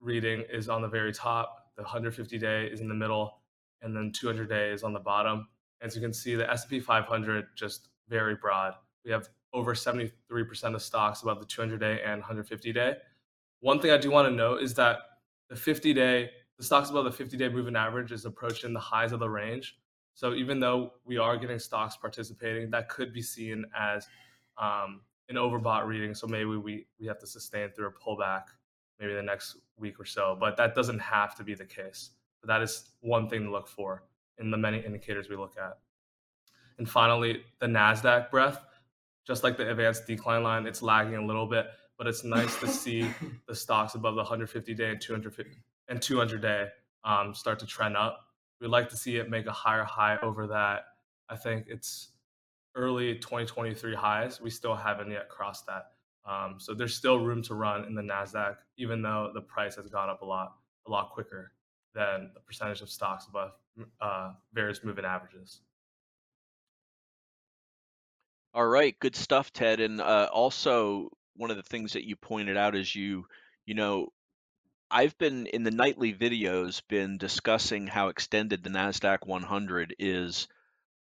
reading 0.00 0.44
is 0.50 0.68
on 0.68 0.82
the 0.82 0.88
very 0.88 1.12
top. 1.12 1.70
The 1.76 1.82
150 1.82 2.38
day 2.38 2.66
is 2.66 2.80
in 2.80 2.88
the 2.88 2.94
middle, 2.94 3.40
and 3.82 3.96
then 3.96 4.12
200 4.12 4.48
day 4.48 4.70
is 4.70 4.82
on 4.82 4.92
the 4.92 5.00
bottom. 5.00 5.48
As 5.80 5.94
you 5.94 6.00
can 6.00 6.12
see, 6.12 6.34
the 6.34 6.50
S&P 6.50 6.80
500 6.80 7.46
just 7.54 7.88
very 8.08 8.34
broad. 8.34 8.74
We 9.04 9.10
have 9.12 9.28
over 9.52 9.74
73% 9.74 10.10
of 10.74 10.82
stocks 10.82 11.22
above 11.22 11.40
the 11.40 11.46
200 11.46 11.78
day 11.78 12.00
and 12.04 12.20
150 12.20 12.72
day. 12.72 12.96
One 13.60 13.80
thing 13.80 13.90
I 13.90 13.96
do 13.96 14.10
want 14.10 14.28
to 14.28 14.34
note 14.34 14.62
is 14.62 14.74
that 14.74 14.98
the 15.48 15.56
50 15.56 15.94
day, 15.94 16.30
the 16.58 16.64
stocks 16.64 16.90
above 16.90 17.04
the 17.04 17.12
50 17.12 17.36
day 17.36 17.48
moving 17.48 17.76
average 17.76 18.12
is 18.12 18.24
approaching 18.24 18.72
the 18.72 18.80
highs 18.80 19.12
of 19.12 19.20
the 19.20 19.28
range. 19.28 19.78
So 20.14 20.34
even 20.34 20.58
though 20.58 20.94
we 21.04 21.16
are 21.16 21.36
getting 21.36 21.58
stocks 21.58 21.96
participating, 21.96 22.70
that 22.70 22.88
could 22.88 23.12
be 23.12 23.22
seen 23.22 23.64
as 23.78 24.06
um, 24.56 25.02
an 25.28 25.36
overbought 25.36 25.86
reading. 25.86 26.14
So 26.14 26.26
maybe 26.26 26.56
we, 26.56 26.86
we 26.98 27.06
have 27.06 27.18
to 27.20 27.26
sustain 27.26 27.70
through 27.70 27.86
a 27.86 27.92
pullback 27.92 28.44
maybe 28.98 29.14
the 29.14 29.22
next 29.22 29.58
week 29.76 30.00
or 30.00 30.04
so. 30.04 30.36
But 30.38 30.56
that 30.56 30.74
doesn't 30.74 30.98
have 30.98 31.36
to 31.36 31.44
be 31.44 31.54
the 31.54 31.64
case. 31.64 32.10
But 32.40 32.48
that 32.48 32.62
is 32.62 32.90
one 33.00 33.28
thing 33.28 33.44
to 33.44 33.50
look 33.50 33.68
for 33.68 34.02
in 34.38 34.50
the 34.50 34.56
many 34.56 34.80
indicators 34.80 35.28
we 35.28 35.36
look 35.36 35.54
at. 35.56 35.78
And 36.78 36.88
finally, 36.88 37.44
the 37.60 37.66
NASDAQ 37.66 38.30
breadth 38.30 38.58
just 39.28 39.44
like 39.44 39.58
the 39.58 39.70
advanced 39.70 40.06
decline 40.06 40.42
line, 40.42 40.66
it's 40.66 40.80
lagging 40.80 41.16
a 41.16 41.24
little 41.24 41.46
bit, 41.46 41.66
but 41.98 42.06
it's 42.06 42.24
nice 42.24 42.58
to 42.60 42.66
see 42.66 43.06
the 43.46 43.54
stocks 43.54 43.94
above 43.94 44.14
the 44.14 44.22
150 44.22 44.74
day 44.74 44.90
and 44.90 45.00
250 45.00 45.62
and 45.88 46.00
200 46.00 46.42
day 46.42 46.66
um, 47.04 47.34
start 47.34 47.58
to 47.60 47.66
trend 47.66 47.96
up. 47.96 48.20
We'd 48.60 48.68
like 48.68 48.88
to 48.90 48.96
see 48.96 49.16
it 49.16 49.30
make 49.30 49.46
a 49.46 49.52
higher 49.52 49.84
high 49.84 50.18
over 50.22 50.46
that. 50.48 50.84
I 51.28 51.36
think 51.36 51.66
it's 51.68 52.08
early 52.74 53.14
2023 53.14 53.94
highs. 53.94 54.40
We 54.40 54.50
still 54.50 54.74
haven't 54.74 55.10
yet 55.10 55.28
crossed 55.28 55.66
that. 55.66 55.92
Um, 56.24 56.56
so 56.58 56.74
there's 56.74 56.94
still 56.94 57.20
room 57.20 57.42
to 57.44 57.54
run 57.54 57.84
in 57.84 57.94
the 57.94 58.02
Nasdaq, 58.02 58.56
even 58.76 59.00
though 59.00 59.30
the 59.32 59.40
price 59.40 59.76
has 59.76 59.86
gone 59.88 60.10
up 60.10 60.22
a 60.22 60.24
lot, 60.24 60.54
a 60.86 60.90
lot 60.90 61.10
quicker 61.10 61.52
than 61.94 62.30
the 62.34 62.40
percentage 62.40 62.80
of 62.82 62.90
stocks 62.90 63.26
above 63.26 63.52
uh, 64.00 64.32
various 64.52 64.84
moving 64.84 65.04
averages. 65.04 65.60
All 68.54 68.66
right, 68.66 68.98
good 69.00 69.16
stuff, 69.16 69.52
Ted. 69.52 69.80
And 69.80 70.00
uh, 70.00 70.28
also, 70.32 71.10
one 71.36 71.50
of 71.50 71.56
the 71.56 71.62
things 71.62 71.92
that 71.92 72.06
you 72.06 72.16
pointed 72.16 72.56
out 72.56 72.74
is 72.74 72.94
you, 72.94 73.24
you 73.66 73.74
know, 73.74 74.08
I've 74.90 75.16
been 75.18 75.46
in 75.46 75.64
the 75.64 75.70
nightly 75.70 76.14
videos 76.14 76.82
been 76.88 77.18
discussing 77.18 77.86
how 77.86 78.08
extended 78.08 78.62
the 78.62 78.70
Nasdaq 78.70 79.26
100 79.26 79.94
is 79.98 80.48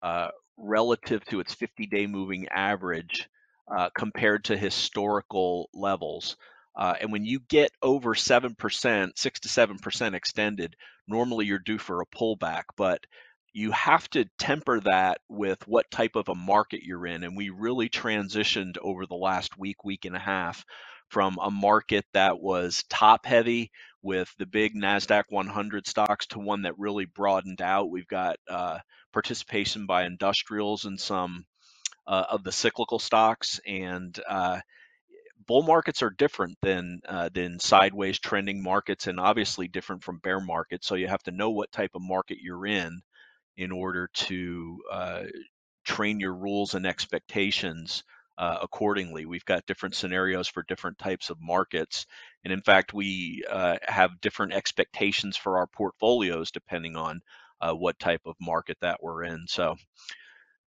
uh, 0.03 0.29
relative 0.57 1.25
to 1.27 1.41
its 1.41 1.55
50-day 1.55 2.07
moving 2.07 2.49
average 2.49 3.29
uh, 3.75 3.91
compared 3.97 4.45
to 4.45 4.57
historical 4.57 5.71
levels. 5.73 6.37
Uh, 6.77 6.95
and 7.01 7.13
when 7.13 7.25
you 7.25 7.41
get 7.49 7.71
over 7.81 8.15
seven 8.15 8.55
percent, 8.55 9.19
six 9.19 9.41
to 9.41 9.49
seven 9.49 9.79
percent 9.79 10.15
extended, 10.15 10.77
normally 11.07 11.47
you're 11.47 11.59
due 11.59 11.79
for 11.79 12.01
a 12.01 12.07
pullback. 12.07 12.65
But 12.77 13.07
you 13.53 13.71
have 13.71 14.11
to 14.11 14.27
temper 14.39 14.81
that 14.81 15.21
with 15.29 15.67
what 15.67 15.91
type 15.91 16.17
of 16.17 16.29
a 16.29 16.35
market 16.35 16.83
you're 16.83 17.07
in. 17.07 17.25
And 17.25 17.37
we 17.37 17.49
really 17.49 17.89
transitioned 17.89 18.77
over 18.83 19.07
the 19.07 19.15
last 19.15 19.59
week, 19.59 19.83
week 19.85 20.05
and 20.05 20.15
a 20.15 20.21
half 20.21 20.65
from 21.09 21.39
a 21.41 21.51
market 21.51 22.05
that 22.13 22.41
was 22.41 22.85
top 22.89 23.27
heavy 23.27 23.71
with 24.03 24.33
the 24.39 24.47
big 24.47 24.75
NASDAQ 24.75 25.25
100 25.29 25.87
stocks 25.87 26.27
to 26.27 26.39
one 26.39 26.63
that 26.63 26.79
really 26.79 27.07
broadened 27.07 27.61
out. 27.61 27.91
We've 27.91 28.07
got 28.07 28.37
uh, 28.49 28.79
participation 29.13 29.87
by 29.87 30.05
industrials 30.05 30.85
and 30.85 31.01
some 31.01 31.45
uh, 32.07 32.25
of 32.31 32.45
the 32.45 32.53
cyclical 32.53 32.99
stocks. 32.99 33.61
And 33.67 34.19
uh, 34.29 34.61
bull 35.47 35.63
markets 35.63 36.03
are 36.03 36.11
different 36.11 36.57
than 36.63 37.01
uh, 37.09 37.31
than 37.33 37.59
sideways 37.59 38.19
trending 38.19 38.63
markets, 38.63 39.07
and 39.07 39.19
obviously 39.19 39.69
different 39.69 40.05
from 40.05 40.19
bear 40.19 40.41
markets. 40.41 40.87
So 40.87 40.95
you 40.95 41.09
have 41.09 41.23
to 41.25 41.31
know 41.31 41.51
what 41.51 41.73
type 41.73 41.93
of 41.95 42.03
market 42.03 42.39
you're 42.41 42.67
in 42.67 43.01
in 43.57 43.73
order 43.73 44.09
to 44.13 44.79
uh, 44.91 45.23
train 45.85 46.21
your 46.21 46.35
rules 46.35 46.75
and 46.75 46.87
expectations 46.87 48.05
uh, 48.39 48.59
accordingly. 48.63 49.27
We've 49.27 49.45
got 49.45 49.67
different 49.67 49.95
scenarios 49.95 50.49
for 50.49 50.65
different 50.69 50.99
types 50.99 51.31
of 51.31 51.39
markets. 51.41 52.07
And 52.45 52.53
in 52.53 52.63
fact, 52.63 52.95
we 52.95 53.45
uh, 53.51 53.77
have 53.83 54.21
different 54.21 54.53
expectations 54.53 55.37
for 55.37 55.59
our 55.59 55.67
portfolios 55.67 56.51
depending 56.51 56.97
on 56.97 57.21
uh, 57.61 57.73
what 57.73 57.99
type 57.99 58.23
of 58.27 58.37
market 58.41 58.77
that 58.81 59.03
we're 59.03 59.25
in. 59.25 59.47
So 59.49 59.77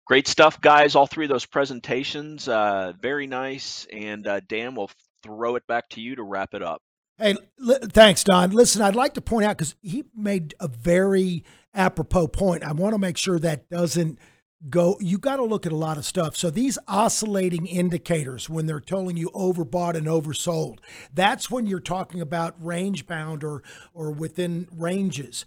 great 0.07 0.27
stuff, 0.27 0.61
guys. 0.61 0.95
All 0.95 1.07
three 1.07 1.27
of 1.27 1.31
those 1.31 1.47
presentations, 1.47 2.49
uh, 2.49 2.93
very 3.01 3.27
nice. 3.27 3.87
And 3.93 4.27
uh, 4.27 4.41
Dan, 4.49 4.75
we'll 4.75 4.91
throw 5.23 5.57
it 5.57 5.67
back 5.67 5.89
to 5.91 6.01
you 6.01 6.17
to 6.17 6.23
wrap 6.23 6.55
it 6.55 6.63
up. 6.63 6.81
Hey, 7.19 7.37
thanks, 7.59 8.23
Don. 8.23 8.51
Listen, 8.51 8.81
I'd 8.81 8.95
like 8.95 9.15
to 9.15 9.21
point 9.21 9.45
out 9.45 9.59
because 9.59 9.75
he 9.83 10.05
made 10.17 10.55
a 10.61 10.69
very 10.69 11.45
apropos 11.75 12.29
point. 12.29 12.63
I 12.63 12.73
want 12.73 12.95
to 12.95 12.99
make 12.99 13.17
sure 13.17 13.41
that 13.41 13.69
doesn't 13.69 14.21
go. 14.69 14.97
You 15.01 15.19
got 15.19 15.37
to 15.37 15.45
look 15.45 15.67
at 15.67 15.73
a 15.73 15.77
lot 15.77 15.99
of 15.99 16.05
stuff. 16.05 16.37
So 16.37 16.51
these 16.51 16.79
oscillating 16.89 17.67
indicators, 17.67 18.49
when 18.49 18.67
they're 18.67 18.81
telling 18.81 19.17
you 19.17 19.31
overbought 19.35 19.95
and 19.95 20.07
oversold, 20.07 20.79
that's 21.13 21.51
when 21.51 21.67
you're 21.67 21.81
talking 21.81 22.21
about 22.21 22.55
range 22.65 23.07
bound 23.07 23.45
or 23.45 23.63
or 23.95 24.11
within 24.11 24.69
ranges. 24.73 25.45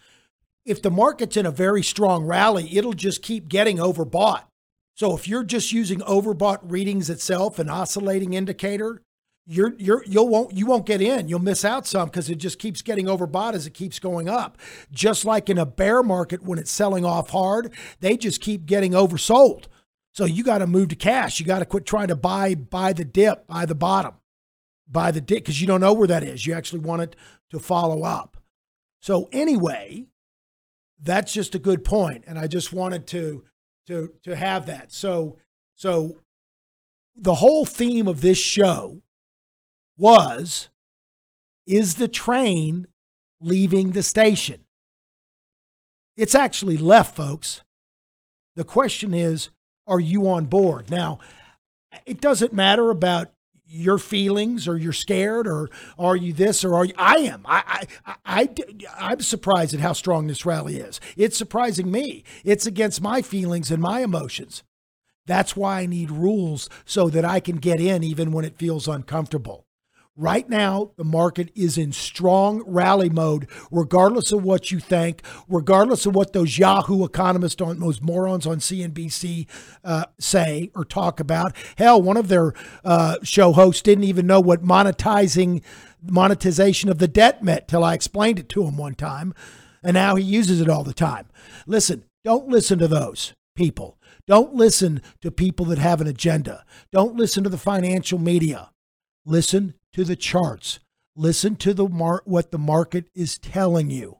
If 0.65 0.81
the 0.81 0.91
market's 0.91 1.37
in 1.37 1.45
a 1.45 1.51
very 1.51 1.83
strong 1.83 2.23
rally, 2.25 2.77
it'll 2.77 2.93
just 2.93 3.23
keep 3.23 3.47
getting 3.47 3.77
overbought. 3.77 4.43
So 4.95 5.15
if 5.15 5.27
you're 5.27 5.43
just 5.43 5.71
using 5.71 5.99
overbought 6.01 6.59
readings 6.63 7.09
itself, 7.09 7.57
an 7.57 7.69
oscillating 7.69 8.33
indicator, 8.33 9.01
you're 9.47 9.73
you're 9.77 10.03
you'll 10.05 10.29
won't 10.29 10.53
you 10.53 10.65
won't 10.65 10.85
get 10.85 11.01
in. 11.01 11.27
You'll 11.27 11.39
miss 11.39 11.65
out 11.65 11.87
some 11.87 12.05
because 12.05 12.29
it 12.29 12.35
just 12.35 12.59
keeps 12.59 12.81
getting 12.81 13.05
overbought 13.05 13.53
as 13.53 13.65
it 13.65 13.73
keeps 13.73 13.99
going 13.99 14.29
up. 14.29 14.57
Just 14.91 15.25
like 15.25 15.49
in 15.49 15.57
a 15.57 15.65
bear 15.65 16.03
market 16.03 16.43
when 16.43 16.59
it's 16.59 16.71
selling 16.71 17.05
off 17.05 17.31
hard, 17.31 17.73
they 17.99 18.17
just 18.17 18.41
keep 18.41 18.65
getting 18.65 18.91
oversold. 18.91 19.65
So 20.13 20.25
you 20.25 20.43
got 20.43 20.59
to 20.59 20.67
move 20.67 20.89
to 20.89 20.95
cash. 20.95 21.39
You 21.39 21.45
got 21.45 21.59
to 21.59 21.65
quit 21.65 21.85
trying 21.85 22.09
to 22.09 22.15
buy 22.15 22.55
buy 22.55 22.93
the 22.93 23.05
dip, 23.05 23.47
buy 23.47 23.65
the 23.65 23.75
bottom, 23.75 24.13
buy 24.87 25.11
the 25.11 25.21
dip 25.21 25.39
because 25.39 25.59
you 25.59 25.67
don't 25.67 25.81
know 25.81 25.93
where 25.93 26.07
that 26.07 26.23
is. 26.23 26.45
You 26.45 26.53
actually 26.53 26.81
want 26.81 27.01
it 27.01 27.15
to 27.49 27.59
follow 27.59 28.03
up. 28.03 28.37
So 29.01 29.27
anyway, 29.31 30.05
that's 31.01 31.33
just 31.33 31.55
a 31.55 31.59
good 31.59 31.83
point, 31.83 32.25
and 32.27 32.37
I 32.37 32.47
just 32.47 32.71
wanted 32.71 33.07
to 33.07 33.43
to 33.87 34.13
to 34.23 34.35
have 34.35 34.67
that. 34.67 34.91
So 34.91 35.37
so 35.75 36.17
the 37.15 37.35
whole 37.35 37.65
theme 37.65 38.07
of 38.07 38.21
this 38.21 38.37
show 38.37 39.01
was 40.01 40.69
is 41.67 41.95
the 41.95 42.07
train 42.07 42.87
leaving 43.39 43.91
the 43.91 44.03
station? 44.03 44.65
It's 46.17 46.35
actually 46.35 46.77
left, 46.77 47.15
folks. 47.15 47.61
The 48.55 48.63
question 48.63 49.13
is, 49.13 49.49
are 49.87 49.99
you 49.99 50.27
on 50.27 50.45
board? 50.45 50.89
Now, 50.89 51.19
it 52.05 52.19
doesn't 52.19 52.51
matter 52.51 52.89
about 52.89 53.31
your 53.65 53.97
feelings 53.97 54.67
or 54.67 54.77
you're 54.77 54.91
scared 54.91 55.47
or 55.47 55.69
are 55.97 56.15
you 56.15 56.33
this 56.33 56.65
or 56.65 56.75
are 56.75 56.83
you 56.83 56.93
I 56.97 57.19
am 57.19 57.43
I 57.45 57.87
I, 58.05 58.17
I 58.25 58.49
I'm 58.99 59.21
surprised 59.21 59.73
at 59.73 59.79
how 59.79 59.93
strong 59.93 60.27
this 60.27 60.45
rally 60.45 60.75
is 60.75 60.99
it's 61.15 61.37
surprising 61.37 61.89
me 61.89 62.25
it's 62.43 62.65
against 62.65 63.01
my 63.01 63.21
feelings 63.21 63.71
and 63.71 63.81
my 63.81 64.01
emotions 64.01 64.63
that's 65.25 65.55
why 65.55 65.79
I 65.79 65.85
need 65.85 66.11
rules 66.11 66.67
so 66.83 67.09
that 67.11 67.23
I 67.23 67.39
can 67.39 67.57
get 67.57 67.79
in 67.79 68.03
even 68.03 68.33
when 68.33 68.43
it 68.43 68.57
feels 68.57 68.89
uncomfortable 68.89 69.65
Right 70.17 70.49
now, 70.49 70.91
the 70.97 71.05
market 71.05 71.51
is 71.55 71.77
in 71.77 71.93
strong 71.93 72.63
rally 72.67 73.09
mode, 73.09 73.47
regardless 73.71 74.33
of 74.33 74.43
what 74.43 74.69
you 74.69 74.79
think, 74.81 75.21
regardless 75.47 76.05
of 76.05 76.13
what 76.13 76.33
those 76.33 76.57
Yahoo 76.57 77.05
economists, 77.05 77.61
on 77.61 77.79
those 77.79 78.01
morons 78.01 78.45
on 78.45 78.57
CNBC 78.57 79.47
uh, 79.85 80.05
say 80.19 80.69
or 80.75 80.83
talk 80.83 81.21
about. 81.21 81.55
Hell, 81.77 82.01
one 82.01 82.17
of 82.17 82.27
their 82.27 82.53
uh, 82.83 83.17
show 83.23 83.53
hosts 83.53 83.81
didn't 83.81 84.03
even 84.03 84.27
know 84.27 84.41
what 84.41 84.63
monetizing 84.63 85.63
monetization 86.03 86.89
of 86.89 86.97
the 86.97 87.07
debt 87.07 87.41
meant 87.41 87.69
till 87.69 87.83
I 87.83 87.93
explained 87.93 88.37
it 88.37 88.49
to 88.49 88.65
him 88.65 88.75
one 88.75 88.95
time, 88.95 89.33
and 89.81 89.93
now 89.93 90.15
he 90.15 90.23
uses 90.25 90.59
it 90.59 90.69
all 90.69 90.83
the 90.83 90.93
time. 90.93 91.29
Listen, 91.65 92.03
don't 92.25 92.49
listen 92.49 92.79
to 92.79 92.87
those 92.89 93.33
people. 93.55 93.97
Don't 94.27 94.55
listen 94.55 95.01
to 95.21 95.31
people 95.31 95.65
that 95.67 95.77
have 95.77 96.01
an 96.01 96.07
agenda. 96.07 96.65
Don't 96.91 97.15
listen 97.15 97.45
to 97.45 97.49
the 97.49 97.57
financial 97.57 98.19
media. 98.19 98.70
Listen 99.25 99.75
to 99.93 100.03
the 100.03 100.15
charts. 100.15 100.79
Listen 101.15 101.55
to 101.57 101.73
the 101.73 101.87
mar- 101.87 102.23
what 102.25 102.51
the 102.51 102.57
market 102.57 103.05
is 103.13 103.37
telling 103.37 103.89
you. 103.89 104.17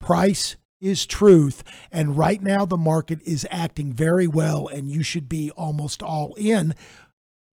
Price 0.00 0.56
is 0.80 1.06
truth. 1.06 1.62
And 1.90 2.16
right 2.16 2.42
now, 2.42 2.64
the 2.64 2.76
market 2.76 3.20
is 3.22 3.46
acting 3.50 3.92
very 3.92 4.26
well, 4.26 4.68
and 4.68 4.90
you 4.90 5.02
should 5.02 5.28
be 5.28 5.50
almost 5.52 6.02
all 6.02 6.34
in. 6.36 6.74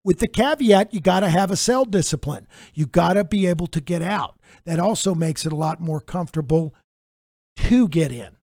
With 0.04 0.18
the 0.18 0.26
caveat, 0.26 0.92
you 0.92 1.00
got 1.00 1.20
to 1.20 1.28
have 1.28 1.50
a 1.50 1.56
sell 1.56 1.84
discipline. 1.84 2.48
You 2.74 2.86
got 2.86 3.14
to 3.14 3.24
be 3.24 3.46
able 3.46 3.68
to 3.68 3.80
get 3.80 4.02
out. 4.02 4.38
That 4.64 4.80
also 4.80 5.14
makes 5.14 5.46
it 5.46 5.52
a 5.52 5.56
lot 5.56 5.80
more 5.80 6.00
comfortable 6.00 6.74
to 7.56 7.88
get 7.88 8.10
in. 8.10 8.36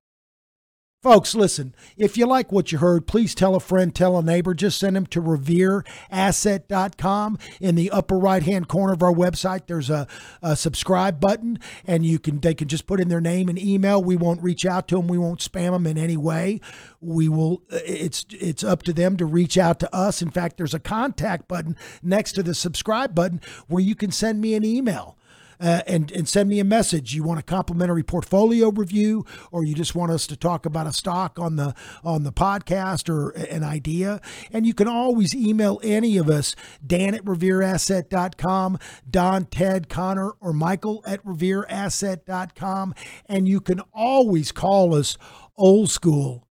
Folks, 1.01 1.33
listen, 1.33 1.73
if 1.95 2.17
you 2.17 2.25
like 2.25 2.51
what 2.51 2.73
you 2.73 2.79
heard, 2.79 3.07
please 3.07 3.33
tell 3.33 3.55
a 3.55 3.61
friend, 3.61 3.95
tell 3.95 4.17
a 4.17 4.21
neighbor. 4.21 4.53
Just 4.53 4.79
send 4.79 4.97
them 4.97 5.05
to 5.05 5.21
revereasset.com. 5.21 7.39
In 7.61 7.75
the 7.75 7.89
upper 7.89 8.19
right 8.19 8.43
hand 8.43 8.67
corner 8.67 8.91
of 8.91 9.01
our 9.01 9.13
website, 9.13 9.67
there's 9.67 9.89
a, 9.89 10.09
a, 10.41 10.57
subscribe 10.57 11.21
button, 11.21 11.57
and 11.85 12.05
you 12.05 12.19
can 12.19 12.41
they 12.41 12.53
can 12.53 12.67
just 12.67 12.85
put 12.85 12.99
in 12.99 13.07
their 13.07 13.21
name 13.21 13.47
and 13.47 13.57
email. 13.57 14.03
We 14.03 14.17
won't 14.17 14.43
reach 14.43 14.65
out 14.65 14.89
to 14.89 14.97
them. 14.97 15.07
We 15.07 15.17
won't 15.17 15.39
spam 15.39 15.71
them 15.71 15.87
in 15.87 15.97
any 15.97 16.17
way. 16.17 16.59
We 16.99 17.29
will 17.29 17.63
uh, 17.71 17.79
it's 17.85 18.25
it's 18.31 18.65
up 18.65 18.83
to 18.83 18.91
them 18.91 19.15
to 19.17 19.25
reach 19.25 19.57
out 19.57 19.79
to 19.79 19.95
us. 19.95 20.21
In 20.21 20.31
fact, 20.31 20.57
there's 20.57 20.73
a 20.73 20.79
contact 20.79 21.47
button 21.47 21.77
next 22.03 22.33
to 22.33 22.43
the 22.43 22.53
subscribe 22.53 23.15
button 23.15 23.39
where 23.67 23.81
you 23.81 23.95
can 23.95 24.11
send 24.11 24.41
me 24.41 24.53
an 24.53 24.65
email 24.65 25.17
uh, 25.59 25.81
and, 25.85 26.11
and 26.11 26.27
send 26.27 26.49
me 26.49 26.59
a 26.59 26.63
message. 26.63 27.13
You 27.13 27.23
want 27.23 27.39
a 27.39 27.43
complimentary 27.43 28.03
portfolio 28.03 28.69
review, 28.69 29.25
or 29.51 29.63
you 29.63 29.75
just 29.75 29.95
want 29.95 30.11
us 30.11 30.25
to 30.27 30.37
talk 30.37 30.65
about 30.65 30.87
a 30.87 30.93
stock 30.93 31.37
on 31.37 31.55
the 31.55 31.75
on 32.03 32.23
the 32.23 32.31
podcast 32.31 33.09
or 33.09 33.31
an 33.31 33.63
idea. 33.63 34.21
And 34.51 34.65
you 34.65 34.73
can 34.73 34.87
always 34.87 35.35
email 35.35 35.79
any 35.83 36.17
of 36.17 36.29
us, 36.29 36.55
Dan 36.85 37.13
at 37.13 37.25
revereasset.com, 37.25 38.79
Don, 39.09 39.45
Ted, 39.45 39.89
Connor, 39.89 40.31
or 40.39 40.53
Michael 40.53 41.03
at 41.05 41.23
revereasset.com. 41.25 42.95
And 43.25 43.47
you 43.47 43.61
can 43.61 43.81
always 43.93 44.51
call 44.51 44.95
us 44.95 45.17
old 45.57 45.89
school 45.89 46.47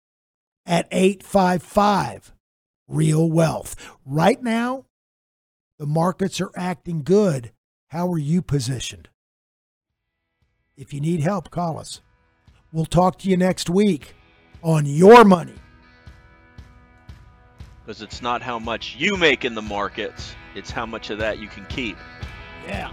at 0.66 0.88
855 0.90 2.32
Real 2.88 3.30
Wealth. 3.30 3.76
Right 4.04 4.42
now, 4.42 4.86
the 5.78 5.86
markets 5.86 6.40
are 6.40 6.50
acting 6.56 7.02
good. 7.02 7.53
How 7.94 8.12
are 8.12 8.18
you 8.18 8.42
positioned? 8.42 9.08
If 10.76 10.92
you 10.92 11.00
need 11.00 11.20
help, 11.20 11.52
call 11.52 11.78
us. 11.78 12.00
We'll 12.72 12.86
talk 12.86 13.20
to 13.20 13.28
you 13.28 13.36
next 13.36 13.70
week 13.70 14.16
on 14.62 14.84
Your 14.84 15.24
Money. 15.24 15.54
Because 17.86 18.02
it's 18.02 18.20
not 18.20 18.42
how 18.42 18.58
much 18.58 18.96
you 18.96 19.16
make 19.16 19.44
in 19.44 19.54
the 19.54 19.62
markets, 19.62 20.34
it's 20.56 20.72
how 20.72 20.86
much 20.86 21.10
of 21.10 21.18
that 21.18 21.38
you 21.38 21.46
can 21.46 21.66
keep. 21.66 21.96
Yeah. 22.66 22.92